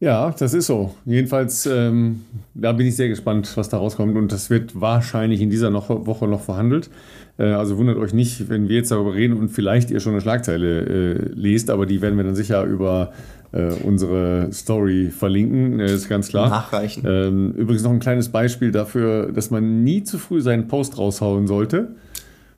[0.00, 0.94] Ja, das ist so.
[1.06, 4.18] Jedenfalls, ähm, da bin ich sehr gespannt, was da rauskommt.
[4.18, 6.90] Und das wird wahrscheinlich in dieser noch, Woche noch verhandelt.
[7.38, 10.20] Äh, also wundert euch nicht, wenn wir jetzt darüber reden und vielleicht ihr schon eine
[10.20, 13.12] Schlagzeile äh, lest, aber die werden wir dann sicher über
[13.52, 16.48] äh, unsere Story verlinken, äh, ist ganz klar.
[16.48, 17.04] Nachreichen.
[17.06, 21.46] Ähm, übrigens noch ein kleines Beispiel dafür, dass man nie zu früh seinen Post raushauen
[21.46, 21.94] sollte.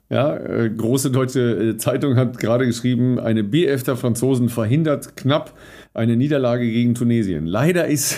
[0.09, 5.53] Ja, äh, große deutsche äh, Zeitung hat gerade geschrieben, eine BF der Franzosen verhindert knapp
[5.93, 7.45] eine Niederlage gegen Tunesien.
[7.45, 8.17] Leider ist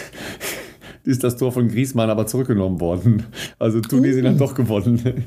[1.05, 3.23] ist das Tor von Griezmann aber zurückgenommen worden.
[3.59, 4.29] Also Tunesien uh.
[4.29, 5.25] hat doch gewonnen.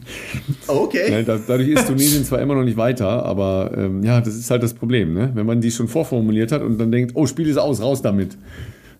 [0.66, 1.10] Okay.
[1.10, 4.62] Ne, dadurch ist Tunesien zwar immer noch nicht weiter, aber ähm, ja, das ist halt
[4.62, 5.14] das Problem.
[5.14, 5.30] Ne?
[5.34, 8.36] Wenn man die schon vorformuliert hat und dann denkt, oh, Spiel ist aus, raus damit.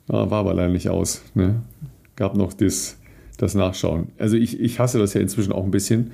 [0.09, 1.23] Ja, war aber leider nicht aus.
[1.35, 1.63] Ne?
[2.15, 2.97] Gab noch das,
[3.39, 4.09] das Nachschauen.
[4.19, 6.13] Also ich, ich hasse das ja inzwischen auch ein bisschen,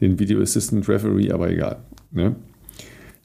[0.00, 1.78] den Video Assistant Referee, aber egal.
[2.10, 2.34] Ne?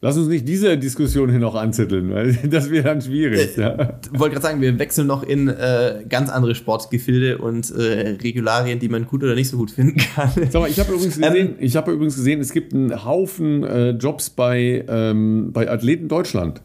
[0.06, 3.58] Lass uns nicht diese Diskussion hier noch anzetteln, weil das wäre dann schwierig.
[3.58, 4.00] Äh, ja.
[4.12, 8.88] wollte gerade sagen, wir wechseln noch in äh, ganz andere Sportgefilde und äh, Regularien, die
[8.88, 10.30] man gut oder nicht so gut finden kann.
[10.52, 13.64] Sag mal, ich habe übrigens gesehen, ähm, ich habe übrigens gesehen, es gibt einen Haufen
[13.64, 16.62] äh, Jobs bei, ähm, bei Athleten Deutschland.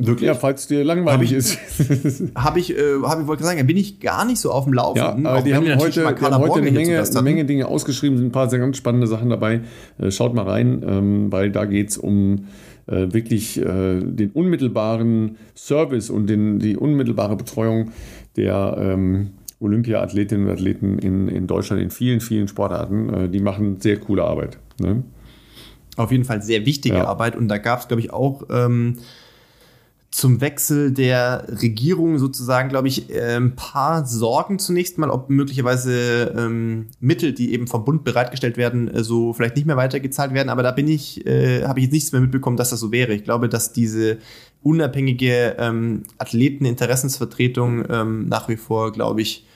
[0.00, 0.28] Wirklich?
[0.28, 2.22] Ja, falls dir langweilig hab ich, ist.
[2.36, 5.24] Habe ich, äh, hab ich wollte sagen, bin ich gar nicht so auf dem Laufenden.
[5.24, 8.28] Ja, aber die haben heute, die haben heute eine, Menge, eine Menge Dinge ausgeschrieben, sind
[8.28, 9.62] ein paar sehr ganz spannende Sachen dabei.
[9.98, 12.46] Äh, schaut mal rein, ähm, weil da geht es um
[12.86, 17.90] äh, wirklich äh, den unmittelbaren Service und den, die unmittelbare Betreuung
[18.36, 23.12] der ähm, Olympia-Athletinnen und Athleten in, in Deutschland in vielen, vielen Sportarten.
[23.12, 24.58] Äh, die machen sehr coole Arbeit.
[24.78, 25.02] Ne?
[25.96, 27.06] Auf jeden Fall sehr wichtige ja.
[27.06, 28.44] Arbeit und da gab es, glaube ich, auch.
[28.48, 28.98] Ähm,
[30.10, 36.86] zum Wechsel der Regierung sozusagen, glaube ich, ein paar Sorgen zunächst mal, ob möglicherweise ähm,
[36.98, 40.48] Mittel, die eben vom Bund bereitgestellt werden, äh, so vielleicht nicht mehr weitergezahlt werden.
[40.48, 43.12] Aber da bin ich, äh, habe ich jetzt nichts mehr mitbekommen, dass das so wäre.
[43.12, 44.18] Ich glaube, dass diese
[44.62, 49.46] unabhängige ähm, Athleteninteressensvertretung ähm, nach wie vor, glaube ich,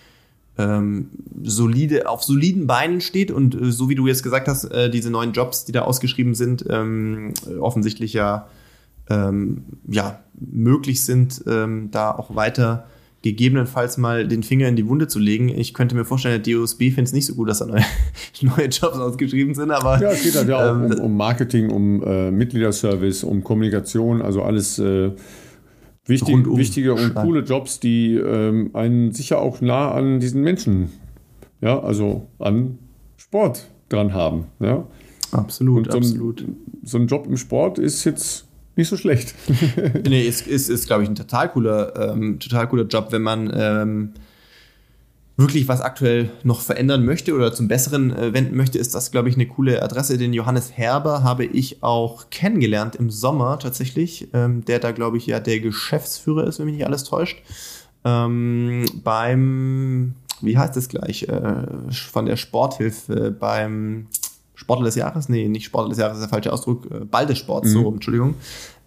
[0.58, 1.08] ähm,
[1.42, 5.10] solide, auf soliden Beinen steht und äh, so wie du jetzt gesagt hast, äh, diese
[5.10, 8.48] neuen Jobs, die da ausgeschrieben sind, ähm, offensichtlich ja
[9.08, 12.86] ähm, ja, möglich sind, ähm, da auch weiter
[13.22, 15.48] gegebenenfalls mal den Finger in die Wunde zu legen.
[15.48, 17.84] Ich könnte mir vorstellen, der DOSB findet es nicht so gut, dass da neue,
[18.42, 20.00] neue Jobs ausgeschrieben sind, aber.
[20.00, 24.20] Ja, es geht halt ja auch ähm, um, um, Marketing, um äh, Mitgliederservice, um Kommunikation,
[24.20, 25.12] also alles, äh,
[26.04, 30.90] Wichtig, wichtige und coole Jobs, die ähm, einen sicher auch nah an diesen Menschen,
[31.60, 32.78] ja, also an
[33.16, 34.46] Sport dran haben.
[34.58, 34.84] Ja.
[35.30, 36.40] Absolut, so absolut.
[36.42, 39.34] Ein, so ein Job im Sport ist jetzt nicht so schlecht.
[40.08, 43.52] nee, ist, ist, ist glaube ich, ein total cooler, ähm, total cooler Job, wenn man
[43.54, 44.12] ähm,
[45.36, 49.28] wirklich was aktuell noch verändern möchte oder zum Besseren äh, wenden möchte, ist das, glaube
[49.28, 50.18] ich, eine coole Adresse.
[50.18, 55.26] Den Johannes Herber habe ich auch kennengelernt im Sommer tatsächlich, ähm, der da, glaube ich,
[55.26, 57.42] ja der Geschäftsführer ist, wenn mich nicht alles täuscht.
[58.04, 64.08] Ähm, beim, wie heißt das gleich, äh, von der Sporthilfe, beim
[64.62, 67.38] Sportler des Jahres, nee, nicht Sportler des Jahres ist der falsche Ausdruck, äh, Ball des
[67.38, 67.72] Sports, mhm.
[67.72, 68.34] so, Entschuldigung.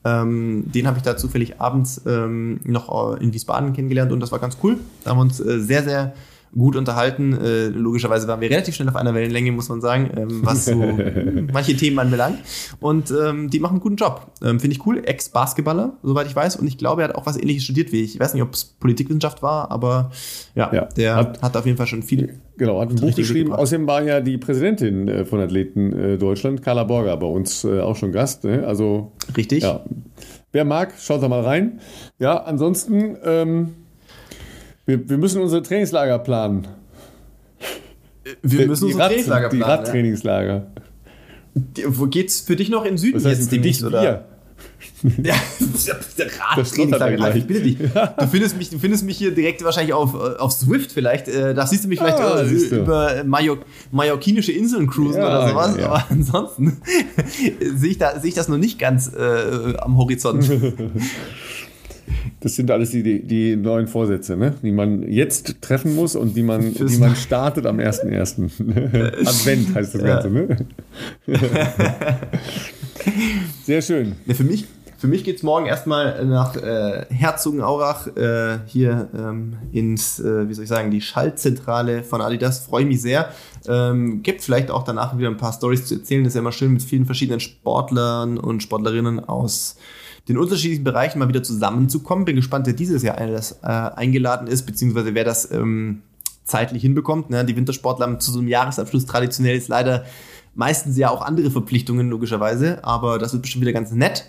[0.05, 4.31] Ähm, den habe ich da zufällig abends ähm, noch äh, in Wiesbaden kennengelernt und das
[4.31, 4.77] war ganz cool.
[5.03, 6.13] Da haben wir uns äh, sehr, sehr
[6.53, 7.33] gut unterhalten.
[7.33, 10.75] Äh, logischerweise waren wir relativ schnell auf einer Wellenlänge, muss man sagen, ähm, was so
[11.53, 12.39] manche Themen anbelangt.
[12.79, 14.31] Und ähm, die machen einen guten Job.
[14.41, 15.01] Ähm, Finde ich cool.
[15.03, 16.55] Ex-Basketballer, soweit ich weiß.
[16.55, 18.15] Und ich glaube, er hat auch was ähnliches studiert wie ich.
[18.15, 20.11] Ich weiß nicht, ob es Politikwissenschaft war, aber
[20.55, 22.39] ja, ja der hat, hat, auf jeden Fall schon viel.
[22.57, 23.51] Genau, hat ein Buch geschrieben.
[23.51, 27.79] Außerdem war ja die Präsidentin äh, von Athleten äh, Deutschland, Carla Borger, bei uns äh,
[27.81, 28.43] auch schon Gast.
[28.45, 28.65] Ne?
[28.65, 29.63] Also, Richtig.
[29.63, 29.83] Ja.
[30.51, 31.81] Wer mag, schaut da mal rein.
[32.17, 33.17] Ja, ansonsten.
[34.85, 36.67] Wir, wir müssen unsere Trainingslager planen.
[38.41, 39.63] Wir müssen unsere Rad, Trainingslager planen.
[39.63, 40.67] Die Radtrainingslager.
[41.77, 41.83] Ja.
[41.87, 44.25] Wo geht's für dich noch in Süden Was heißt jetzt demnächst, oder?
[45.21, 45.35] Ja,
[46.55, 47.35] Radtrainingslager.
[47.35, 47.77] Ich bitte dich.
[48.19, 51.27] Du findest, mich, du findest mich hier direkt wahrscheinlich auf, auf Swift vielleicht.
[51.27, 53.57] Äh, da siehst du mich vielleicht ah, über, über Major,
[53.91, 55.77] mallorquinische Inseln cruisen ja, oder sowas.
[55.77, 55.85] Ja.
[55.87, 56.81] Aber ansonsten
[57.75, 60.49] sehe ich, da, seh ich das noch nicht ganz äh, am Horizont.
[62.45, 64.53] Das sind alles die, die neuen Vorsätze, ne?
[64.61, 68.51] die man jetzt treffen muss und die man, die man startet am 1.1.
[69.27, 70.29] Advent heißt das Ganze.
[70.29, 70.57] Ne?
[73.63, 74.15] Sehr schön.
[74.27, 74.65] Ja, für mich,
[74.99, 80.53] für mich geht es morgen erstmal nach äh, Herzogenaurach äh, hier ähm, ins, äh, wie
[80.53, 82.59] soll ich sagen, die Schaltzentrale von Adidas.
[82.59, 83.29] Freue ich mich sehr.
[83.67, 86.23] Ähm, gibt vielleicht auch danach wieder ein paar Stories zu erzählen.
[86.23, 89.77] Das ist ja immer schön mit vielen verschiedenen Sportlern und Sportlerinnen aus
[90.27, 92.25] den unterschiedlichen Bereichen mal wieder zusammenzukommen.
[92.25, 96.01] Bin gespannt, wer dieses Jahr alles äh, eingeladen ist, beziehungsweise wer das ähm,
[96.43, 97.29] zeitlich hinbekommt.
[97.29, 97.45] Ne?
[97.45, 100.05] Die Wintersportler haben zu so einem Jahresabschluss traditionell ist leider
[100.55, 104.25] meistens ja auch andere Verpflichtungen, logischerweise, aber das wird bestimmt wieder ganz nett.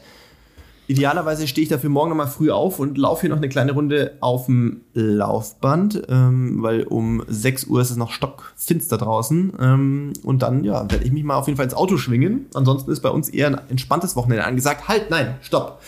[0.89, 4.17] Idealerweise stehe ich dafür morgen nochmal früh auf und laufe hier noch eine kleine Runde
[4.21, 9.53] auf dem Laufband, ähm, weil um 6 Uhr ist es noch stockfinster draußen.
[9.59, 12.47] Ähm, und dann, ja, werde ich mich mal auf jeden Fall ins Auto schwingen.
[12.55, 14.87] Ansonsten ist bei uns eher ein entspanntes Wochenende angesagt.
[14.87, 15.81] Halt, nein, stopp.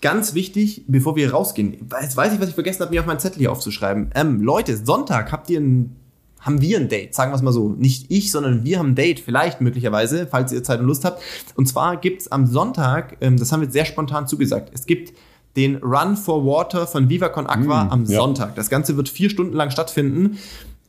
[0.00, 3.20] Ganz wichtig, bevor wir rausgehen, jetzt weiß ich, was ich vergessen habe, mir auf meinen
[3.20, 4.10] Zettel hier aufzuschreiben.
[4.16, 5.94] Ähm, Leute, Sonntag habt ihr ein
[6.42, 7.70] haben wir ein Date, sagen wir es mal so.
[7.70, 11.22] Nicht ich, sondern wir haben ein Date, vielleicht möglicherweise, falls ihr Zeit und Lust habt.
[11.54, 15.12] Und zwar gibt's am Sonntag, ähm, das haben wir sehr spontan zugesagt, es gibt
[15.56, 18.18] den Run for Water von Viva Con Aqua mm, am ja.
[18.18, 18.54] Sonntag.
[18.54, 20.38] Das Ganze wird vier Stunden lang stattfinden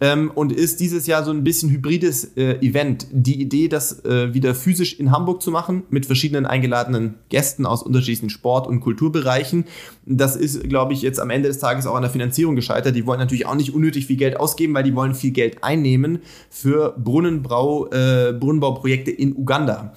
[0.02, 3.08] ähm, und ist dieses Jahr so ein bisschen hybrides äh, Event.
[3.12, 7.84] Die Idee, das äh, wieder physisch in Hamburg zu machen, mit verschiedenen eingeladenen Gästen aus
[7.84, 9.66] unterschiedlichen Sport- und Kulturbereichen.
[10.06, 12.96] Das ist, glaube ich, jetzt am Ende des Tages auch an der Finanzierung gescheitert.
[12.96, 16.20] Die wollen natürlich auch nicht unnötig viel Geld ausgeben, weil die wollen viel Geld einnehmen
[16.50, 19.94] für Brunnenbrau, äh, Brunnenbauprojekte in Uganda.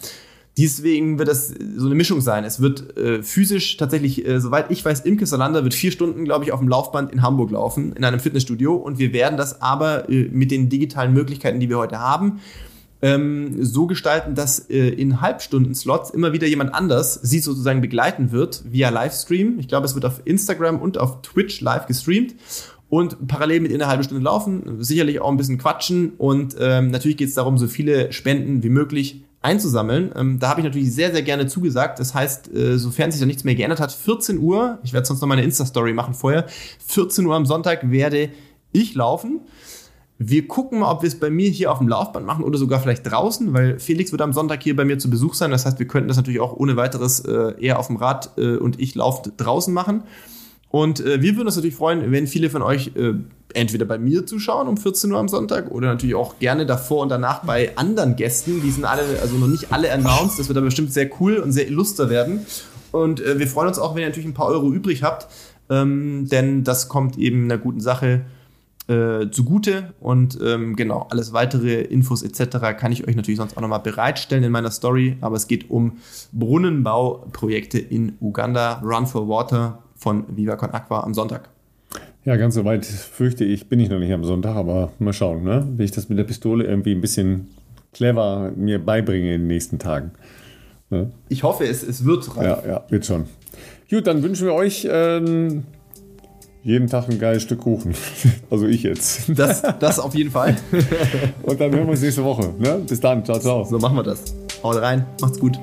[0.58, 2.44] Deswegen wird das so eine Mischung sein.
[2.44, 6.44] Es wird äh, physisch tatsächlich, äh, soweit ich weiß, Imke Salander wird vier Stunden, glaube
[6.44, 8.74] ich, auf dem Laufband in Hamburg laufen, in einem Fitnessstudio.
[8.74, 12.40] Und wir werden das aber äh, mit den digitalen Möglichkeiten, die wir heute haben,
[13.02, 18.62] ähm, so gestalten, dass äh, in Halbstunden-Slots immer wieder jemand anders sie sozusagen begleiten wird
[18.70, 19.58] via Livestream.
[19.58, 22.34] Ich glaube, es wird auf Instagram und auf Twitch live gestreamt
[22.88, 26.90] und parallel mit ihr eine halbe Stunde laufen, sicherlich auch ein bisschen quatschen und ähm,
[26.90, 30.10] natürlich geht es darum, so viele Spenden wie möglich einzusammeln.
[30.16, 32.00] Ähm, da habe ich natürlich sehr, sehr gerne zugesagt.
[32.00, 35.20] Das heißt, äh, sofern sich da nichts mehr geändert hat, 14 Uhr, ich werde sonst
[35.20, 36.46] noch meine Insta-Story machen vorher,
[36.86, 38.30] 14 Uhr am Sonntag werde
[38.72, 39.40] ich laufen.
[40.18, 42.80] Wir gucken mal, ob wir es bei mir hier auf dem Laufband machen oder sogar
[42.80, 45.50] vielleicht draußen, weil Felix wird am Sonntag hier bei mir zu Besuch sein.
[45.50, 48.56] Das heißt, wir könnten das natürlich auch ohne weiteres äh, eher auf dem Rad äh,
[48.56, 50.02] und ich laufe draußen machen.
[50.70, 53.14] Und äh, wir würden uns natürlich freuen, wenn viele von euch äh,
[53.54, 57.08] entweder bei mir zuschauen um 14 Uhr am Sonntag oder natürlich auch gerne davor und
[57.08, 58.60] danach bei anderen Gästen.
[58.62, 60.38] Die sind alle, also noch nicht alle announced.
[60.38, 62.46] Das wird aber bestimmt sehr cool und sehr illuster werden.
[62.92, 65.28] Und äh, wir freuen uns auch, wenn ihr natürlich ein paar Euro übrig habt,
[65.70, 68.22] ähm, denn das kommt eben einer guten Sache
[68.88, 69.94] äh, zugute.
[70.00, 72.76] Und ähm, genau, alles weitere Infos etc.
[72.78, 75.16] kann ich euch natürlich sonst auch nochmal bereitstellen in meiner Story.
[75.20, 75.98] Aber es geht um
[76.32, 81.48] Brunnenbauprojekte in Uganda, Run for Water von Viva Con Aqua am Sonntag.
[82.24, 85.44] Ja, ganz so weit fürchte ich, bin ich noch nicht am Sonntag, aber mal schauen,
[85.44, 85.66] ne?
[85.76, 87.48] wenn ich das mit der Pistole irgendwie ein bisschen
[87.92, 90.10] clever mir beibringe in den nächsten Tagen.
[90.90, 91.06] Ja.
[91.28, 92.44] Ich hoffe, es, es wird reif.
[92.44, 93.24] Ja, ja, wird schon.
[93.88, 95.64] Gut, dann wünschen wir euch ähm,
[96.62, 97.94] jeden Tag ein geiles Stück Kuchen.
[98.50, 99.28] Also ich jetzt.
[99.36, 100.56] Das, das auf jeden Fall.
[101.42, 102.54] Und dann hören wir uns nächste Woche.
[102.58, 102.80] Ne?
[102.88, 103.24] Bis dann.
[103.24, 103.64] Ciao, ciao.
[103.64, 104.22] So machen wir das.
[104.62, 105.04] Haut rein.
[105.20, 105.58] Macht's gut.